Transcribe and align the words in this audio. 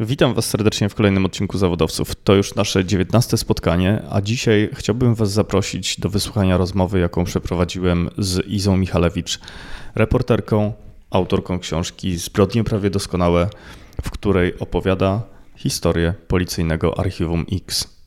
Witam 0.00 0.34
Was 0.34 0.46
serdecznie 0.46 0.88
w 0.88 0.94
kolejnym 0.94 1.24
odcinku 1.24 1.58
Zawodowców. 1.58 2.14
To 2.24 2.34
już 2.34 2.54
nasze 2.54 2.84
dziewiętnaste 2.84 3.36
spotkanie, 3.36 4.02
a 4.10 4.20
dzisiaj 4.20 4.70
chciałbym 4.72 5.14
Was 5.14 5.32
zaprosić 5.32 6.00
do 6.00 6.08
wysłuchania 6.08 6.56
rozmowy, 6.56 6.98
jaką 6.98 7.24
przeprowadziłem 7.24 8.10
z 8.18 8.46
Izą 8.46 8.76
Michalewicz, 8.76 9.40
reporterką, 9.94 10.72
autorką 11.10 11.58
książki 11.58 12.16
Zbrodnie 12.16 12.64
prawie 12.64 12.90
doskonałe, 12.90 13.48
w 14.02 14.10
której 14.10 14.58
opowiada 14.58 15.22
historię 15.56 16.14
policyjnego 16.28 16.98
Archiwum 16.98 17.46
X. 17.52 17.97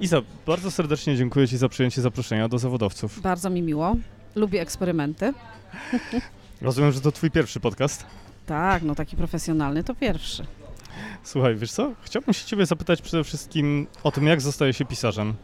Iza, 0.00 0.22
bardzo 0.46 0.70
serdecznie 0.70 1.16
dziękuję 1.16 1.48
Ci 1.48 1.56
za 1.58 1.68
przyjęcie 1.68 2.02
zaproszenia 2.02 2.48
do 2.48 2.58
zawodowców. 2.58 3.20
Bardzo 3.20 3.50
mi 3.50 3.62
miło. 3.62 3.96
Lubię 4.34 4.60
eksperymenty. 4.60 5.32
Rozumiem, 6.62 6.92
że 6.92 7.00
to 7.00 7.12
Twój 7.12 7.30
pierwszy 7.30 7.60
podcast. 7.60 8.06
Tak, 8.46 8.82
no 8.82 8.94
taki 8.94 9.16
profesjonalny 9.16 9.84
to 9.84 9.94
pierwszy. 9.94 10.46
Słuchaj, 11.22 11.56
wiesz 11.56 11.72
co? 11.72 11.92
Chciałbym 12.02 12.34
się 12.34 12.46
Ciebie 12.46 12.66
zapytać 12.66 13.02
przede 13.02 13.24
wszystkim 13.24 13.86
o 14.02 14.10
tym, 14.10 14.26
jak 14.26 14.40
zostaje 14.40 14.72
się 14.72 14.84
pisarzem. 14.84 15.34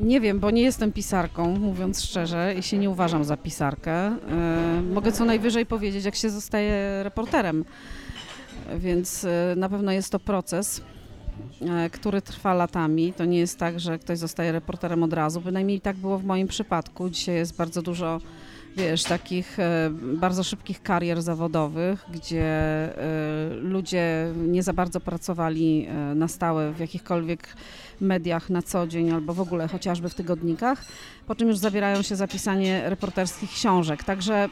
Nie 0.00 0.20
wiem, 0.20 0.40
bo 0.40 0.50
nie 0.50 0.62
jestem 0.62 0.92
pisarką, 0.92 1.58
mówiąc 1.58 2.02
szczerze, 2.04 2.54
i 2.58 2.62
się 2.62 2.78
nie 2.78 2.90
uważam 2.90 3.24
za 3.24 3.36
pisarkę. 3.36 4.16
Yy, 4.76 4.82
mogę 4.82 5.12
co 5.12 5.24
najwyżej 5.24 5.66
powiedzieć, 5.66 6.04
jak 6.04 6.14
się 6.14 6.30
zostaje 6.30 7.02
reporterem. 7.02 7.64
Więc 8.78 9.22
yy, 9.22 9.30
na 9.56 9.68
pewno 9.68 9.92
jest 9.92 10.12
to 10.12 10.18
proces. 10.18 10.82
E, 11.68 11.90
który 11.90 12.22
trwa 12.22 12.54
latami. 12.54 13.12
To 13.12 13.24
nie 13.24 13.38
jest 13.38 13.58
tak, 13.58 13.80
że 13.80 13.98
ktoś 13.98 14.18
zostaje 14.18 14.52
reporterem 14.52 15.02
od 15.02 15.12
razu. 15.12 15.40
Bynajmniej 15.40 15.80
tak 15.80 15.96
było 15.96 16.18
w 16.18 16.24
moim 16.24 16.48
przypadku. 16.48 17.10
Dzisiaj 17.10 17.34
jest 17.34 17.56
bardzo 17.56 17.82
dużo 17.82 18.20
wiesz, 18.76 19.02
takich 19.02 19.58
e, 19.58 19.90
bardzo 20.00 20.44
szybkich 20.44 20.82
karier 20.82 21.22
zawodowych, 21.22 22.06
gdzie 22.12 22.44
e, 22.44 22.94
ludzie 23.54 24.32
nie 24.36 24.62
za 24.62 24.72
bardzo 24.72 25.00
pracowali 25.00 25.88
na 26.14 26.28
stałe 26.28 26.72
w 26.72 26.80
jakichkolwiek 26.80 27.48
mediach 28.00 28.50
na 28.50 28.62
co 28.62 28.86
dzień 28.86 29.10
albo 29.10 29.34
w 29.34 29.40
ogóle 29.40 29.68
chociażby 29.68 30.08
w 30.08 30.14
tygodnikach, 30.14 30.84
po 31.26 31.34
czym 31.34 31.48
już 31.48 31.58
zabierają 31.58 32.02
się 32.02 32.16
za 32.16 32.28
pisanie 32.28 32.82
reporterskich 32.90 33.50
książek. 33.50 34.04
Także 34.04 34.48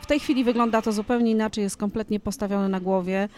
w 0.00 0.06
tej 0.06 0.20
chwili 0.20 0.44
wygląda 0.44 0.82
to 0.82 0.92
zupełnie 0.92 1.30
inaczej, 1.30 1.64
jest 1.64 1.76
kompletnie 1.76 2.20
postawione 2.20 2.68
na 2.68 2.80
głowie. 2.80 3.28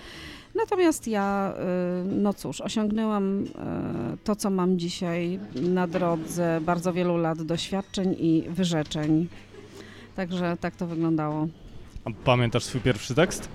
Natomiast 0.61 1.09
ja, 1.09 1.55
y, 2.03 2.15
no 2.17 2.35
cóż, 2.35 2.61
osiągnęłam 2.61 3.45
y, 3.45 3.47
to, 4.25 4.37
co 4.37 4.51
mam 4.51 4.79
dzisiaj 4.79 5.41
na 5.55 5.87
drodze 5.87 6.61
bardzo 6.63 6.93
wielu 6.93 7.17
lat 7.17 7.43
doświadczeń 7.43 8.17
i 8.19 8.45
wyrzeczeń. 8.49 9.29
Także 10.17 10.57
tak 10.61 10.77
to 10.77 10.87
wyglądało. 10.87 11.49
A 12.05 12.11
pamiętasz 12.25 12.65
swój 12.65 12.81
pierwszy 12.81 13.15
tekst? 13.15 13.49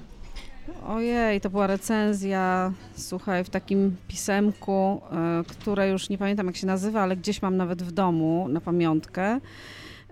Ojej, 0.88 1.42
to 1.42 1.50
była 1.50 1.67
recenzja, 1.67 2.73
słuchaj, 2.95 3.44
w 3.44 3.50
takim 3.50 3.95
pisemku, 4.08 5.02
y, 5.42 5.44
które 5.45 5.90
już 5.90 6.09
nie 6.09 6.17
pamiętam 6.17 6.47
jak 6.47 6.56
się 6.56 6.67
nazywa, 6.67 7.02
ale 7.02 7.17
gdzieś 7.17 7.42
mam 7.42 7.58
nawet 7.58 7.84
w 7.84 7.92
domu 7.92 8.47
na 8.50 8.62
pamiątkę. 8.62 9.40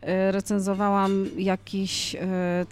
E, 0.05 0.31
recenzowałam 0.31 1.25
jakiś 1.37 2.15
e, 2.15 2.19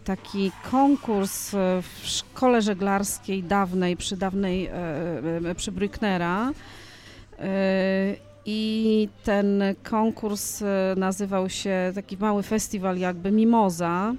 taki 0.03 0.51
konkurs 0.71 1.53
e, 1.53 1.81
w 1.81 2.07
szkole 2.07 2.61
żeglarskiej 2.61 3.43
dawnej, 3.43 3.97
przy 3.97 4.17
dawnej, 4.17 4.69
przy 5.57 5.71
Brücknera. 5.71 6.51
I 8.45 9.09
ten 9.23 9.63
konkurs 9.83 10.63
nazywał 10.95 11.49
się 11.49 11.91
taki 11.95 12.17
mały 12.17 12.43
festiwal 12.43 12.97
jakby 12.97 13.31
Mimoza. 13.31 14.13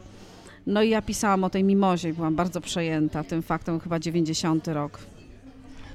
No 0.67 0.83
i 0.83 0.89
ja 0.89 1.03
pisałam 1.03 1.45
o 1.45 1.51
tej 1.51 1.65
mimozie 1.65 2.13
byłam 2.13 2.37
bardzo 2.37 2.61
przejęta 2.61 3.25
tym 3.25 3.43
faktem, 3.43 3.81
chyba 3.81 3.99
90 3.99 4.69
rok. 4.69 4.99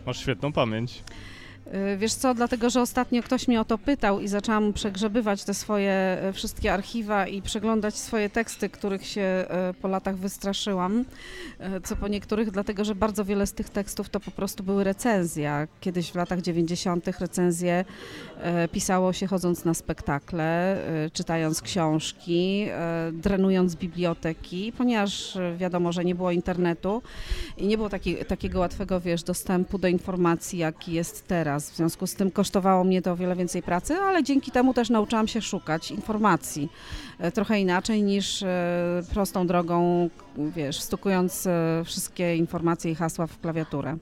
Masz 0.06 0.20
świetną 0.20 0.54
pamięć. 0.54 1.04
Y, 1.74 1.98
wiesz 1.98 2.14
co, 2.14 2.34
dlatego, 2.34 2.70
że 2.70 2.82
ostatnio 2.82 3.24
ktoś 3.24 3.48
mnie 3.48 3.62
o 3.62 3.66
to 3.66 3.78
pytał 3.78 4.20
i 4.20 4.28
zaczęłam 4.28 4.74
przegrzebywać 4.74 5.44
te 5.44 5.54
swoje 5.54 6.18
y, 6.30 6.34
wszystkie 6.34 6.74
archiwa 6.74 7.28
i 7.28 7.42
przeglądać 7.42 7.96
swoje 7.96 8.30
teksty, 8.30 8.70
których 8.70 9.06
się 9.06 9.46
y, 9.72 9.74
po 9.74 9.88
latach 9.88 10.18
wystraszyłam, 10.18 11.06
co 11.84 11.96
po 11.96 12.08
niektórych, 12.08 12.52
dlatego, 12.52 12.86
że 12.86 12.96
bardzo 12.96 13.26
wiele 13.26 13.48
z 13.48 13.54
tych 13.54 13.70
tekstów 13.70 14.10
to 14.10 14.20
po 14.20 14.32
prostu 14.32 14.64
były 14.64 14.84
recenzje. 14.84 15.68
Kiedyś 15.80 16.12
w 16.12 16.16
latach 16.16 16.42
90. 16.42 17.08
recenzje 17.20 17.86
pisało 18.72 19.14
się 19.14 19.28
chodząc 19.28 19.66
na 19.66 19.74
spektakle, 19.74 20.78
czytając 21.14 21.62
książki, 21.62 22.68
drenując 23.14 23.76
biblioteki, 23.76 24.74
ponieważ 24.78 25.38
wiadomo, 25.58 25.92
że 25.92 26.06
nie 26.06 26.16
było 26.16 26.32
internetu 26.32 27.02
i 27.58 27.68
nie 27.68 27.78
było 27.78 27.90
taki, 27.90 28.16
takiego 28.16 28.60
łatwego, 28.60 29.00
wiesz, 29.00 29.24
dostępu 29.24 29.78
do 29.78 29.88
informacji, 29.88 30.60
jaki 30.60 30.94
jest 30.94 31.28
teraz 31.28 31.57
w 31.60 31.76
związku 31.76 32.08
z 32.08 32.14
tym 32.14 32.32
kosztowało 32.32 32.84
mnie 32.84 33.02
to 33.02 33.12
o 33.12 33.16
wiele 33.16 33.36
więcej 33.36 33.64
pracy, 33.64 33.96
ale 33.96 34.24
dzięki 34.24 34.52
temu 34.52 34.74
też 34.74 34.90
nauczyłam 34.90 35.28
się 35.28 35.42
szukać 35.42 35.92
informacji 35.92 36.70
e, 37.20 37.32
trochę 37.32 37.60
inaczej 37.60 38.04
niż 38.04 38.44
e, 38.44 39.04
prostą 39.14 39.48
drogą, 39.48 40.10
wiesz, 40.38 40.80
stukując 40.80 41.48
e, 41.48 41.82
wszystkie 41.86 42.36
informacje 42.36 42.92
i 42.92 42.96
hasła 42.96 43.28
w 43.28 43.40
klawiaturę. 43.40 43.98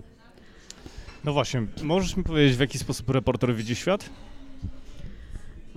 No 1.24 1.34
właśnie, 1.34 1.66
możesz 1.84 2.18
mi 2.18 2.24
powiedzieć, 2.24 2.58
w 2.58 2.60
jaki 2.60 2.78
sposób 2.78 3.10
reporter 3.10 3.56
widzi 3.56 3.76
świat? 3.76 4.10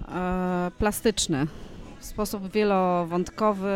E, 0.08 0.70
plastyczny, 0.78 1.46
w 2.00 2.04
sposób 2.04 2.52
wielowątkowy, 2.52 3.74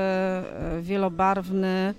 wielobarwny. 0.82 1.94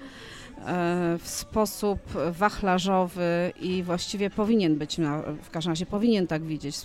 E, 0.68 1.18
w 1.18 1.28
sposób 1.28 2.00
wachlarzowy 2.32 3.54
i 3.62 3.84
właściwie 3.84 4.30
powinien 4.30 4.78
być, 4.78 4.98
w 5.42 5.50
każdym 5.50 5.72
razie 5.72 5.86
powinien 5.86 6.28
tak 6.28 6.44
widzieć, 6.44 6.76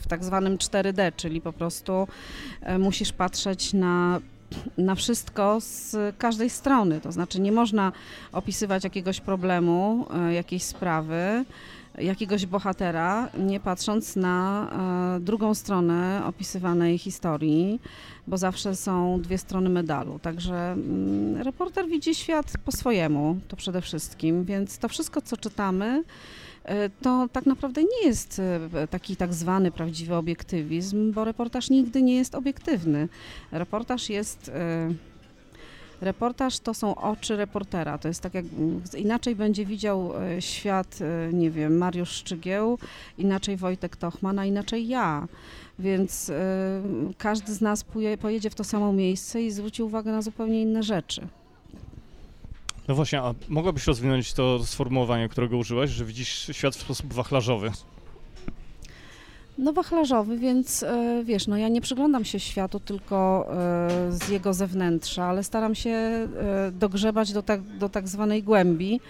w 0.00 0.06
tak 0.08 0.24
zwanym 0.24 0.56
4D, 0.56 1.12
czyli 1.16 1.40
po 1.40 1.52
prostu 1.52 2.08
e, 2.60 2.78
musisz 2.78 3.12
patrzeć 3.12 3.72
na 3.72 4.20
na 4.78 4.94
wszystko 4.94 5.60
z 5.60 5.96
każdej 6.18 6.50
strony. 6.50 7.00
To 7.00 7.12
znaczy, 7.12 7.40
nie 7.40 7.52
można 7.52 7.92
opisywać 8.32 8.84
jakiegoś 8.84 9.20
problemu, 9.20 10.06
e, 10.14 10.34
jakiejś 10.34 10.62
sprawy, 10.62 11.44
jakiegoś 11.98 12.46
bohatera, 12.46 13.28
nie 13.38 13.60
patrząc 13.60 14.16
na 14.16 14.68
e, 15.16 15.20
drugą 15.20 15.54
stronę 15.54 16.22
opisywanej 16.26 16.98
historii, 16.98 17.80
bo 18.26 18.36
zawsze 18.36 18.76
są 18.76 19.20
dwie 19.20 19.38
strony 19.38 19.70
medalu. 19.70 20.18
Także 20.18 20.72
mm, 20.72 21.42
reporter 21.42 21.88
widzi 21.88 22.14
świat 22.14 22.52
po 22.64 22.72
swojemu, 22.72 23.36
to 23.48 23.56
przede 23.56 23.80
wszystkim, 23.80 24.44
więc 24.44 24.78
to 24.78 24.88
wszystko, 24.88 25.22
co 25.22 25.36
czytamy, 25.36 26.04
e, 26.64 26.90
to 26.90 27.28
tak 27.32 27.46
naprawdę 27.46 27.82
nie 27.82 28.06
jest 28.06 28.40
e, 28.74 28.88
taki 28.88 29.16
tak 29.16 29.34
zwany 29.34 29.70
prawdziwy 29.70 30.14
obiektywizm, 30.14 31.12
bo 31.12 31.24
reportaż 31.24 31.70
nigdy 31.70 32.02
nie 32.02 32.16
jest 32.16 32.34
obiektywny. 32.34 33.08
Reportaż 33.52 34.10
jest 34.10 34.50
Reportaż 36.00 36.58
to 36.60 36.74
są 36.74 36.94
oczy 36.94 37.36
reportera. 37.36 37.98
To 37.98 38.08
jest 38.08 38.20
tak 38.20 38.34
jak 38.34 38.44
inaczej 38.96 39.36
będzie 39.36 39.66
widział 39.66 40.12
e, 40.16 40.42
świat, 40.42 40.98
e, 41.00 41.32
nie 41.32 41.50
wiem, 41.50 41.78
Mariusz 41.78 42.10
Szczygieł, 42.10 42.78
inaczej 43.18 43.56
Wojtek 43.56 43.96
Tochman, 43.96 44.38
a 44.38 44.44
inaczej 44.44 44.88
ja. 44.88 45.28
Więc 45.78 46.28
y, 46.28 46.34
każdy 47.18 47.54
z 47.54 47.60
nas 47.60 47.84
pojedzie 48.20 48.50
w 48.50 48.54
to 48.54 48.64
samo 48.64 48.92
miejsce 48.92 49.42
i 49.42 49.50
zwróci 49.50 49.82
uwagę 49.82 50.12
na 50.12 50.22
zupełnie 50.22 50.62
inne 50.62 50.82
rzeczy. 50.82 51.28
No 52.88 52.94
właśnie, 52.94 53.20
a 53.20 53.34
mogłabyś 53.48 53.86
rozwinąć 53.86 54.32
to 54.32 54.64
sformułowanie, 54.64 55.28
którego 55.28 55.56
użyłaś, 55.56 55.90
że 55.90 56.04
widzisz 56.04 56.50
świat 56.52 56.76
w 56.76 56.80
sposób 56.80 57.12
wachlarzowy? 57.12 57.70
No 59.60 59.72
wachlarzowy, 59.72 60.38
więc 60.38 60.82
e, 60.82 61.22
wiesz, 61.24 61.46
no 61.46 61.56
ja 61.56 61.68
nie 61.68 61.80
przyglądam 61.80 62.24
się 62.24 62.40
światu 62.40 62.80
tylko 62.80 63.48
e, 63.52 64.12
z 64.12 64.28
jego 64.28 64.54
zewnętrza, 64.54 65.24
ale 65.24 65.44
staram 65.44 65.74
się 65.74 65.90
e, 65.90 66.28
dogrzebać 66.72 67.32
do 67.32 67.42
tak, 67.42 67.62
do 67.62 67.88
tak 67.88 68.08
zwanej 68.08 68.42
głębi. 68.42 69.00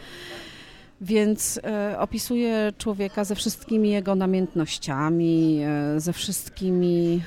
Więc 1.03 1.61
opisuję 1.99 2.73
człowieka 2.79 3.25
ze 3.25 3.35
wszystkimi 3.35 3.91
jego 3.91 4.15
namiętnościami, 4.15 5.61
ze 5.97 6.13
wszystkimi 6.13 7.23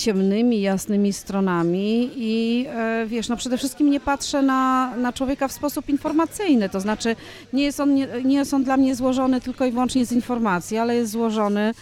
ciemnymi, 0.00 0.60
jasnymi 0.60 1.12
stronami 1.12 2.10
i 2.16 2.66
e, 2.68 3.06
wiesz, 3.06 3.28
no 3.28 3.36
przede 3.36 3.58
wszystkim 3.58 3.90
nie 3.90 4.00
patrzę 4.00 4.42
na, 4.42 4.92
na 4.96 5.12
człowieka 5.12 5.48
w 5.48 5.52
sposób 5.52 5.88
informacyjny, 5.88 6.68
to 6.68 6.80
znaczy 6.80 7.16
nie 7.52 7.64
jest, 7.64 7.80
on, 7.80 7.94
nie, 7.94 8.08
nie 8.24 8.36
jest 8.36 8.54
on 8.54 8.64
dla 8.64 8.76
mnie 8.76 8.94
złożony 8.94 9.40
tylko 9.40 9.64
i 9.64 9.70
wyłącznie 9.70 10.06
z 10.06 10.12
informacji, 10.12 10.78
ale 10.78 10.96
jest 10.96 11.12
złożony 11.12 11.74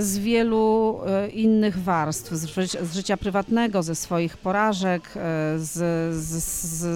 z 0.00 0.18
wielu 0.18 1.00
e, 1.06 1.28
innych 1.28 1.78
warstw, 1.78 2.32
z, 2.32 2.44
ży- 2.44 2.86
z 2.86 2.94
życia 2.94 3.16
prywatnego, 3.16 3.82
ze 3.82 3.94
swoich 3.94 4.36
porażek, 4.36 5.02
e, 5.06 5.10
z, 5.58 5.72
z, 6.14 6.42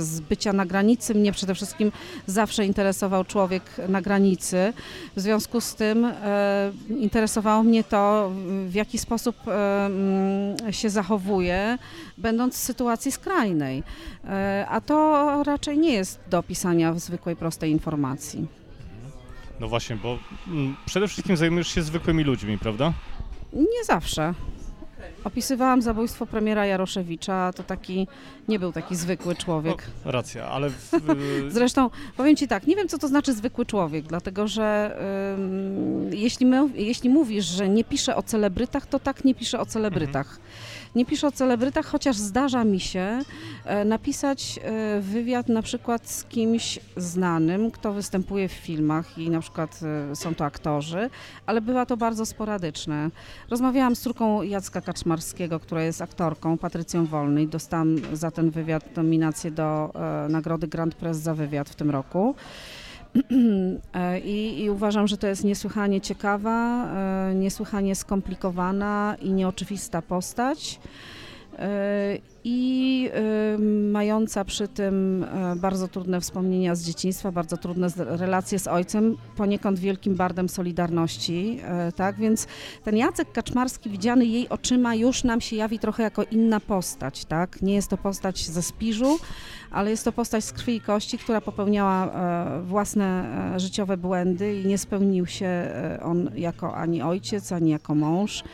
z, 0.07 0.21
bycia 0.21 0.53
na 0.53 0.67
granicy. 0.67 1.15
Mnie 1.15 1.33
przede 1.33 1.55
wszystkim 1.55 1.93
zawsze 2.27 2.67
interesował 2.67 3.25
człowiek 3.25 3.63
na 3.89 4.03
granicy. 4.03 4.73
W 5.17 5.21
związku 5.21 5.61
z 5.61 5.75
tym 5.75 6.05
e, 6.05 6.73
interesowało 6.89 7.63
mnie 7.63 7.85
to, 7.85 8.31
w 8.67 8.75
jaki 8.75 8.99
sposób 8.99 9.37
e, 9.49 9.87
mm, 9.87 10.73
się 10.73 10.91
zachowuje, 10.91 11.79
będąc 12.19 12.55
w 12.55 12.59
sytuacji 12.59 13.13
skrajnej. 13.13 13.83
E, 14.25 14.67
A 14.69 14.81
to 14.81 15.43
raczej 15.45 15.79
nie 15.79 15.93
jest 15.93 16.21
do 16.31 16.39
opisania 16.39 16.93
w 16.93 16.99
zwykłej, 16.99 17.37
prostej 17.37 17.71
informacji. 17.71 18.62
No 19.63 19.69
właśnie, 19.69 19.97
bo 19.97 20.19
mm, 20.49 20.77
przede 20.87 21.09
wszystkim 21.09 21.37
zajmujesz 21.37 21.69
się 21.69 21.83
zwykłymi 21.83 22.25
ludźmi, 22.25 22.59
prawda? 22.59 22.93
Nie 23.53 23.85
zawsze. 23.87 24.35
Opisywałam 25.25 25.83
zabójstwo 25.83 26.27
premiera 26.27 26.67
Jaroszewicza, 26.67 27.53
to 27.57 27.63
taki, 27.63 28.09
nie 28.49 28.59
był 28.59 28.73
taki 28.73 28.97
zwykły 28.97 29.37
człowiek. 29.37 29.87
O, 30.05 30.11
racja, 30.13 30.47
ale 30.47 30.71
w, 30.71 30.91
Zresztą 31.49 31.91
powiem 32.17 32.37
Ci 32.37 32.49
tak, 32.49 32.67
nie 32.67 32.77
wiem 32.77 32.89
co 32.89 32.99
to 32.99 33.09
znaczy 33.09 33.33
zwykły 33.33 33.67
człowiek, 33.67 34.05
dlatego 34.07 34.49
że 34.49 34.99
jeśli, 36.11 36.47
my, 36.47 36.69
jeśli 36.75 37.11
mówisz, 37.11 37.45
że 37.45 37.69
nie 37.69 37.85
piszę 37.85 38.17
o 38.17 38.23
celebrytach, 38.23 38.87
to 38.87 38.99
tak 38.99 39.25
nie 39.25 39.35
piszę 39.35 39.61
o 39.61 39.67
celebrytach. 39.67 40.39
Nie 40.95 41.07
piszę 41.07 41.27
o 41.27 41.33
celebrytach, 41.33 41.87
chociaż 41.87 42.17
zdarza 42.17 42.65
mi 42.65 42.81
się 42.81 43.19
e, 43.65 43.85
napisać 43.85 44.61
e, 44.63 45.01
wywiad 45.01 45.49
na 45.49 45.63
przykład 45.63 46.11
z 46.11 46.25
kimś 46.25 46.79
znanym, 46.97 47.71
kto 47.71 47.93
występuje 47.93 48.49
w 48.49 48.53
filmach 48.53 49.19
i 49.19 49.31
na 49.31 49.41
przykład 49.41 49.81
e, 50.13 50.17
są 50.17 50.35
to 50.35 50.45
aktorzy, 50.45 51.11
ale 51.47 51.61
bywa 51.61 51.87
to 51.87 51.97
bardzo 51.97 52.27
sporadyczne. 52.27 53.11
Rozmawiałam 53.51 53.97
z 53.97 54.01
córką 54.01 54.43
Jacka 54.43 54.81
Kaczmarskiego, 54.81 55.61
która 55.61 55.83
jest 55.83 56.03
aktorką, 56.03 56.59
Patrycją 56.59 57.07
Wolny 57.07 57.43
i 57.43 57.49
dostałam 57.49 57.97
za 58.13 58.31
ten 58.31 58.51
wywiad 58.51 58.97
nominację 58.97 59.51
do 59.51 59.93
nagrody 60.29 60.69
Grand 60.69 60.95
Press 60.95 61.17
za 61.17 61.35
wywiad 61.35 61.69
w 61.69 61.75
tym 61.75 61.91
roku. 61.91 62.35
E, 63.95 64.21
I, 64.21 64.63
I 64.63 64.71
uważam, 64.71 65.09
że 65.09 65.17
to 65.17 65.27
jest 65.27 65.45
niesłychanie 65.45 66.01
ciekawa, 66.01 66.87
e, 67.31 67.35
niesłychanie 67.35 67.95
skomplikowana 67.95 69.17
i 69.23 69.33
nieoczywista 69.33 70.03
postać. 70.03 70.81
E, 71.59 72.19
I 72.45 73.11
mająca 73.93 74.45
przy 74.45 74.69
tym 74.69 75.27
bardzo 75.57 75.89
trudne 75.89 76.21
wspomnienia 76.21 76.75
z 76.75 76.83
dzieciństwa, 76.85 77.33
bardzo 77.33 77.57
trudne 77.57 77.89
relacje 77.97 78.59
z 78.59 78.67
ojcem, 78.67 79.17
poniekąd 79.37 79.79
wielkim 79.79 80.15
bardem 80.15 80.49
Solidarności, 80.49 81.61
tak? 81.97 82.17
Więc 82.17 82.47
ten 82.85 82.97
Jacek 82.97 83.33
Kaczmarski 83.33 83.91
widziany 83.91 84.27
jej 84.27 84.49
oczyma 84.49 84.95
już 84.95 85.25
nam 85.25 85.41
się 85.41 85.57
jawi 85.57 85.79
trochę 85.79 86.03
jako 86.03 86.23
inna 86.23 86.61
postać, 86.61 87.25
tak? 87.25 87.63
Nie 87.63 87.75
jest 87.75 87.91
to 87.91 87.97
postać 87.97 88.47
ze 88.47 88.63
Spiżu, 88.63 89.19
ale 89.73 89.91
jest 89.91 90.05
to 90.05 90.13
postać 90.13 90.45
z 90.45 90.53
krwi 90.53 90.77
i 90.77 90.81
kości, 90.81 91.19
która 91.19 91.41
popełniała 91.41 92.07
e, 92.07 92.63
własne 92.63 93.05
e, 93.55 93.61
życiowe 93.61 93.97
błędy 93.97 94.61
i 94.61 94.67
nie 94.67 94.79
spełnił 94.79 95.27
się 95.27 95.47
e, 95.47 95.99
on 96.03 96.31
jako 96.35 96.77
ani 96.77 97.03
ojciec, 97.03 97.53
ani 97.53 97.71
jako 97.71 97.95
mąż. 97.95 98.45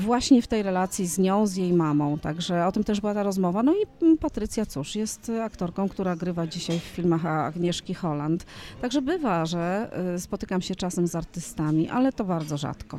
Właśnie 0.00 0.42
w 0.42 0.46
tej 0.46 0.62
relacji 0.62 1.06
z 1.06 1.18
nią, 1.18 1.46
z 1.46 1.56
jej 1.56 1.72
mamą. 1.72 2.18
Także 2.18 2.66
o 2.66 2.72
tym 2.72 2.84
też 2.84 3.00
była 3.00 3.14
ta 3.14 3.22
rozmowa. 3.22 3.62
No 3.62 3.72
i 3.72 4.04
mm, 4.04 4.18
Patrycja, 4.18 4.66
cóż, 4.66 4.96
jest 4.96 5.32
aktorką, 5.42 5.88
która 5.88 6.16
grywa 6.16 6.46
dzisiaj 6.46 6.78
w 6.78 6.82
filmach 6.82 7.26
Agnieszki 7.26 7.94
Holland. 7.94 8.46
Także 8.80 9.02
bywa, 9.02 9.46
że 9.46 9.90
spotykam 10.18 10.62
się 10.62 10.74
czasem 10.74 11.06
z 11.06 11.16
artystami, 11.16 11.88
ale 11.88 12.12
to 12.12 12.24
bardzo 12.24 12.56
rzadko. 12.56 12.98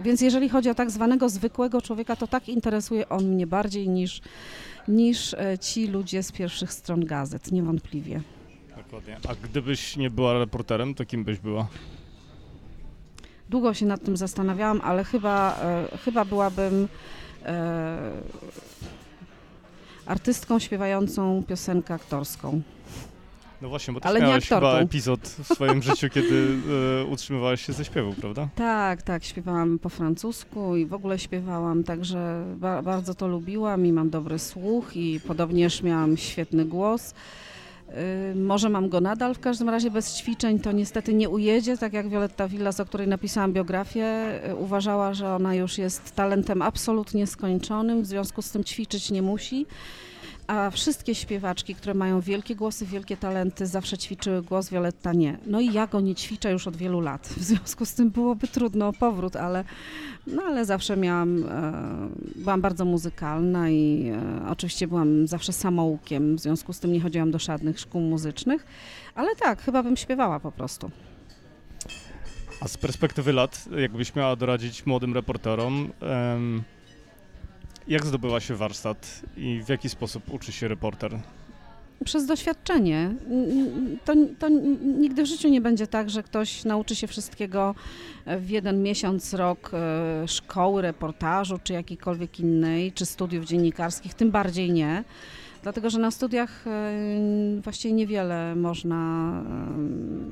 Więc 0.00 0.20
jeżeli 0.20 0.48
chodzi 0.48 0.70
o 0.70 0.74
tak 0.74 0.90
zwanego 0.90 1.28
zwykłego 1.28 1.82
człowieka, 1.82 2.16
to 2.16 2.26
tak 2.26 2.48
interesuje 2.48 3.08
on 3.08 3.24
mnie 3.24 3.46
bardziej 3.46 3.88
niż, 3.88 4.20
niż 4.88 5.34
e, 5.34 5.58
ci 5.58 5.86
ludzie 5.86 6.22
z 6.22 6.32
pierwszych 6.32 6.72
stron 6.72 7.04
gazet, 7.04 7.52
niewątpliwie. 7.52 8.20
Dokładnie. 8.76 9.16
A 9.28 9.34
gdybyś 9.34 9.96
nie 9.96 10.10
była 10.10 10.38
reporterem, 10.38 10.94
to 10.94 11.04
kim 11.04 11.24
byś 11.24 11.38
była? 11.38 11.66
Długo 13.48 13.74
się 13.74 13.86
nad 13.86 14.04
tym 14.04 14.16
zastanawiałam, 14.16 14.80
ale 14.84 15.04
chyba, 15.04 15.58
e, 15.62 15.98
chyba 15.98 16.24
byłabym 16.24 16.88
e, 17.44 18.12
artystką 20.06 20.58
śpiewającą 20.58 21.42
piosenkę 21.48 21.94
aktorską. 21.94 22.62
No 23.62 23.68
właśnie, 23.68 23.94
bo 23.94 24.00
też 24.00 24.10
Ale 24.10 24.20
miałeś 24.20 24.48
chyba 24.48 24.78
epizod 24.78 25.20
w 25.20 25.54
swoim 25.54 25.82
życiu, 25.88 26.08
kiedy 26.10 26.48
e, 27.00 27.04
utrzymywałaś 27.04 27.66
się 27.66 27.72
ze 27.72 27.84
śpiewu, 27.84 28.12
prawda? 28.20 28.48
Tak, 28.54 29.02
tak, 29.02 29.24
śpiewałam 29.24 29.78
po 29.78 29.88
francusku 29.88 30.76
i 30.76 30.86
w 30.86 30.94
ogóle 30.94 31.18
śpiewałam, 31.18 31.84
także 31.84 32.44
ba 32.56 32.82
bardzo 32.82 33.14
to 33.14 33.28
lubiłam 33.28 33.86
i 33.86 33.92
mam 33.92 34.10
dobry 34.10 34.38
słuch 34.38 34.96
i 34.96 35.20
podobnież 35.26 35.82
miałam 35.82 36.16
świetny 36.16 36.64
głos. 36.64 37.14
Y, 38.32 38.34
Może 38.34 38.68
mam 38.68 38.88
go 38.88 39.00
nadal, 39.00 39.34
w 39.34 39.40
każdym 39.40 39.68
razie 39.68 39.90
bez 39.90 40.16
ćwiczeń 40.16 40.58
to 40.58 40.72
niestety 40.72 41.14
nie 41.14 41.28
ujedzie, 41.28 41.78
tak 41.78 41.92
jak 41.92 42.08
Violetta 42.08 42.48
Villas, 42.48 42.80
o 42.80 42.84
której 42.86 43.08
napisałam 43.08 43.52
biografię, 43.52 44.04
y, 44.50 44.56
uważała, 44.56 45.14
że 45.14 45.34
ona 45.34 45.54
już 45.54 45.78
jest 45.78 46.14
talentem 46.14 46.62
absolutnie 46.62 47.26
skończonym, 47.26 48.02
w 48.02 48.06
związku 48.06 48.42
z 48.42 48.50
tym 48.50 48.64
ćwiczyć 48.64 49.10
nie 49.10 49.22
musi. 49.22 49.66
A 50.50 50.70
wszystkie 50.70 51.14
śpiewaczki, 51.14 51.74
które 51.74 51.94
mają 51.94 52.20
wielkie 52.20 52.56
głosy, 52.56 52.86
wielkie 52.86 53.16
talenty, 53.16 53.66
zawsze 53.66 53.98
ćwiczyły 53.98 54.42
głos, 54.42 54.70
Violetta 54.70 55.12
nie. 55.12 55.38
No 55.46 55.60
i 55.60 55.72
ja 55.72 55.86
go 55.86 56.00
nie 56.00 56.14
ćwiczę 56.14 56.52
już 56.52 56.66
od 56.66 56.76
wielu 56.76 57.00
lat. 57.00 57.28
W 57.28 57.42
związku 57.42 57.86
z 57.86 57.94
tym 57.94 58.10
byłoby 58.10 58.48
trudno 58.48 58.88
o 58.88 58.92
powrót, 58.92 59.36
ale, 59.36 59.64
no 60.26 60.42
ale 60.42 60.64
zawsze 60.64 60.96
miałam, 60.96 61.44
e, 61.44 61.72
byłam 62.36 62.60
bardzo 62.60 62.84
muzykalna 62.84 63.70
i 63.70 64.12
e, 64.14 64.48
oczywiście 64.48 64.88
byłam 64.88 65.26
zawsze 65.26 65.52
samoukiem, 65.52 66.36
w 66.36 66.40
związku 66.40 66.72
z 66.72 66.80
tym 66.80 66.92
nie 66.92 67.00
chodziłam 67.00 67.30
do 67.30 67.38
żadnych 67.38 67.80
szkół 67.80 68.00
muzycznych, 68.00 68.66
ale 69.14 69.36
tak, 69.36 69.62
chyba 69.62 69.82
bym 69.82 69.96
śpiewała 69.96 70.40
po 70.40 70.52
prostu. 70.52 70.90
A 72.60 72.68
z 72.68 72.76
perspektywy 72.76 73.32
lat, 73.32 73.64
jakbyś 73.78 74.14
miała 74.14 74.36
doradzić 74.36 74.86
młodym 74.86 75.14
reporterom, 75.14 75.90
jak 77.88 78.06
zdobyła 78.06 78.40
się 78.40 78.54
warsztat 78.56 79.22
i 79.36 79.62
w 79.62 79.68
jaki 79.68 79.88
sposób 79.88 80.32
uczy 80.32 80.52
się 80.52 80.68
reporter? 80.68 81.18
Przez 82.04 82.26
doświadczenie. 82.26 83.14
To, 84.04 84.14
to 84.38 84.48
nigdy 84.98 85.22
w 85.22 85.26
życiu 85.26 85.48
nie 85.48 85.60
będzie 85.60 85.86
tak, 85.86 86.10
że 86.10 86.22
ktoś 86.22 86.64
nauczy 86.64 86.96
się 86.96 87.06
wszystkiego 87.06 87.74
w 88.26 88.50
jeden 88.50 88.82
miesiąc, 88.82 89.34
rok 89.34 89.70
e, 89.74 90.28
szkoły, 90.28 90.82
reportażu, 90.82 91.58
czy 91.64 91.72
jakiejkolwiek 91.72 92.40
innej, 92.40 92.92
czy 92.92 93.06
studiów 93.06 93.44
dziennikarskich, 93.44 94.14
tym 94.14 94.30
bardziej 94.30 94.72
nie. 94.72 95.04
Dlatego, 95.62 95.90
że 95.90 95.98
na 95.98 96.10
studiach 96.10 96.66
e, 96.66 97.60
właściwie 97.62 97.94
niewiele 97.94 98.56
można 98.56 99.32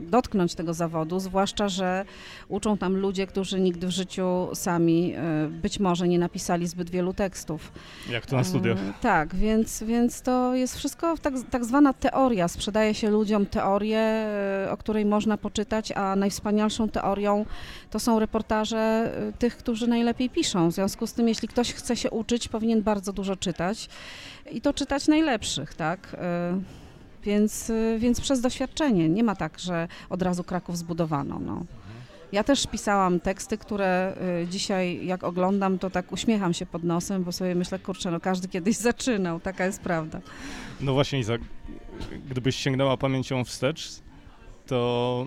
e, 0.07 0.11
dotknąć 0.11 0.55
tego 0.55 0.75
zawodu, 0.75 1.21
zwłaszcza, 1.21 1.69
że 1.69 2.05
uczą 2.49 2.79
tam 2.79 2.97
ludzie, 2.97 3.27
którzy 3.27 3.61
nigdy 3.61 3.87
w 3.87 3.91
życiu 3.91 4.49
sami 4.55 5.15
e, 5.15 5.49
być 5.49 5.81
może 5.81 6.09
nie 6.09 6.19
napisali 6.19 6.67
zbyt 6.67 6.91
wielu 6.91 7.13
tekstów. 7.13 7.73
Jak 8.11 8.27
to 8.27 8.37
na 8.37 8.45
studiach? 8.45 8.79
Tak, 9.01 9.35
więc, 9.35 9.83
więc 9.83 10.23
to 10.23 10.55
jest 10.55 10.77
wszystko 10.77 11.15
tak, 11.23 11.35
tak 11.51 11.65
zwana 11.65 11.93
teoria. 11.93 12.49
Sprzedaje 12.49 12.95
się 12.95 13.11
ludziom 13.11 13.47
teorię, 13.47 14.27
o 14.71 14.77
której 14.77 15.05
można 15.05 15.39
poczytać, 15.39 15.93
a 15.93 16.17
najwspanialszą 16.17 16.89
teorią 16.89 17.45
to 17.91 18.01
są 18.01 18.19
reportaże 18.19 19.13
tych, 19.39 19.57
którzy 19.57 19.87
najlepiej 19.87 20.31
piszą. 20.31 20.71
W 20.71 20.75
związku 20.75 21.07
z 21.07 21.13
tym, 21.13 21.29
jeśli 21.29 21.49
ktoś 21.49 21.73
chce 21.73 21.97
się 21.97 22.11
uczyć, 22.11 22.49
powinien 22.49 22.83
bardzo 22.83 23.13
dużo 23.13 23.37
czytać 23.37 23.89
i 24.53 24.61
to 24.61 24.73
czytać 24.73 25.09
najlepszych, 25.09 25.75
tak? 25.75 26.17
E, 26.19 26.61
Więc, 27.23 27.71
e, 27.71 27.99
więc 27.99 28.21
przez 28.21 28.41
doświadczenie. 28.41 29.09
Nie 29.09 29.25
ma 29.25 29.37
tak, 29.37 29.59
że 29.59 29.89
od 30.11 30.23
razu 30.23 30.45
Kraków 30.45 30.79
zbudowano. 30.79 31.39
No. 31.39 31.65
Ja 32.33 32.45
też 32.45 32.67
pisałam 32.67 33.21
teksty, 33.21 33.59
które 33.59 34.15
y, 34.43 34.47
dzisiaj 34.49 35.07
jak 35.07 35.25
oglądam, 35.25 35.79
to 35.79 35.91
tak 35.91 36.13
uśmiecham 36.13 36.55
się 36.55 36.67
pod 36.67 36.85
nosem, 36.85 37.25
bo 37.25 37.33
sobie 37.33 37.55
myślę, 37.55 37.79
kurczę, 37.79 38.11
no 38.11 38.21
każdy 38.21 38.49
kiedyś 38.49 38.77
zaczynał, 38.91 39.41
taka 39.41 39.67
jest 39.67 39.81
prawda. 39.81 40.21
No 40.81 40.93
właśnie, 40.93 41.19
Iza, 41.19 41.35
gdybyś 42.31 42.57
sięgnęła 42.57 42.97
pamięcią 42.97 43.45
wstecz, 43.45 43.89
to 44.67 45.27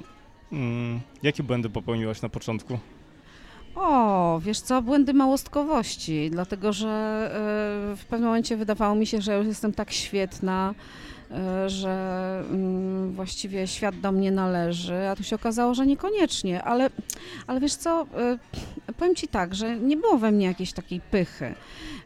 mm, 0.52 1.00
jakie 1.24 1.44
błędy 1.44 1.70
popełniłaś 1.70 2.22
na 2.22 2.30
początku? 2.30 2.80
O, 3.76 4.40
wiesz 4.44 4.60
co, 4.60 4.82
błędy 4.82 5.14
małostkowości, 5.14 6.30
dlatego 6.32 6.74
że 6.74 7.32
y, 7.94 7.96
w 7.96 8.06
pewnym 8.06 8.28
momencie 8.28 8.58
wydawało 8.58 8.96
mi 8.96 9.06
się, 9.06 9.22
że 9.22 9.38
już 9.38 9.48
jestem 9.48 9.74
tak 9.74 9.92
świetna, 9.92 10.74
e, 11.32 11.70
że 11.70 12.44
mm, 12.50 13.12
właściwie 13.12 13.68
świat 13.68 14.00
do 14.00 14.12
mnie 14.12 14.32
należy, 14.32 15.08
a 15.08 15.16
tu 15.16 15.24
się 15.24 15.36
okazało, 15.36 15.74
że 15.74 15.86
niekoniecznie, 15.86 16.64
ale, 16.64 16.90
ale 17.48 17.60
wiesz 17.60 17.76
co, 17.76 18.08
e, 18.88 18.94
powiem 18.98 19.16
Ci 19.16 19.28
tak, 19.28 19.56
że 19.56 19.76
nie 19.76 19.98
było 19.98 20.18
we 20.18 20.32
mnie 20.32 20.46
jakiejś 20.46 20.74
takiej 20.74 21.02
pychy. 21.12 21.54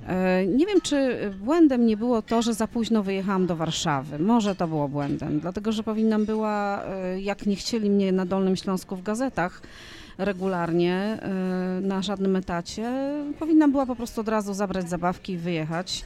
E, 0.07 0.45
nie 0.45 0.65
wiem, 0.65 0.81
czy 0.81 1.31
błędem 1.39 1.85
nie 1.85 1.97
było 1.97 2.21
to, 2.21 2.41
że 2.41 2.53
za 2.53 2.67
późno 2.67 3.03
wyjechałam 3.03 3.47
do 3.47 3.55
Warszawy. 3.55 4.19
Może 4.19 4.55
to 4.55 4.67
było 4.67 4.87
błędem, 4.87 5.39
dlatego 5.39 5.71
że 5.71 5.83
powinnam 5.83 6.25
była, 6.25 6.83
jak 7.17 7.45
nie 7.45 7.55
chcieli 7.55 7.89
mnie 7.89 8.11
na 8.11 8.25
Dolnym 8.25 8.55
Śląsku 8.55 8.95
w 8.95 9.03
gazetach, 9.03 9.61
regularnie 10.17 11.19
na 11.81 12.01
żadnym 12.01 12.35
etacie, 12.35 12.91
powinnam 13.39 13.71
była 13.71 13.85
po 13.85 13.95
prostu 13.95 14.21
od 14.21 14.27
razu 14.27 14.53
zabrać 14.53 14.89
zabawki 14.89 15.33
i 15.33 15.37
wyjechać. 15.37 16.05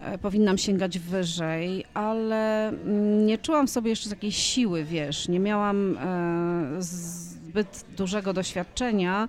E, 0.00 0.18
powinnam 0.18 0.58
sięgać 0.58 0.98
wyżej, 0.98 1.84
ale 1.94 2.68
mm, 2.68 3.26
nie 3.26 3.38
czułam 3.38 3.66
w 3.66 3.70
sobie 3.70 3.90
jeszcze 3.90 4.10
takiej 4.10 4.32
siły, 4.32 4.84
wiesz, 4.84 5.28
nie 5.28 5.40
miałam 5.40 5.96
e, 5.96 6.82
zbyt 6.82 7.84
dużego 7.96 8.32
doświadczenia. 8.32 9.28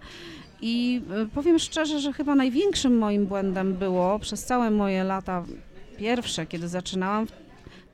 I 0.61 1.01
e, 1.11 1.25
powiem 1.25 1.59
szczerze, 1.59 1.99
że 1.99 2.13
chyba 2.13 2.35
największym 2.35 2.97
moim 2.97 3.25
błędem 3.25 3.73
było 3.73 4.19
przez 4.19 4.45
całe 4.45 4.71
moje 4.71 5.03
lata 5.03 5.43
pierwsze, 5.97 6.45
kiedy 6.45 6.67
zaczynałam, 6.67 7.27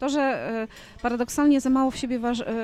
to, 0.03 0.09
że 0.09 0.67
paradoksalnie 1.01 1.61
za 1.61 1.69
mało 1.69 1.91
w 1.91 1.97
siebie 1.97 2.19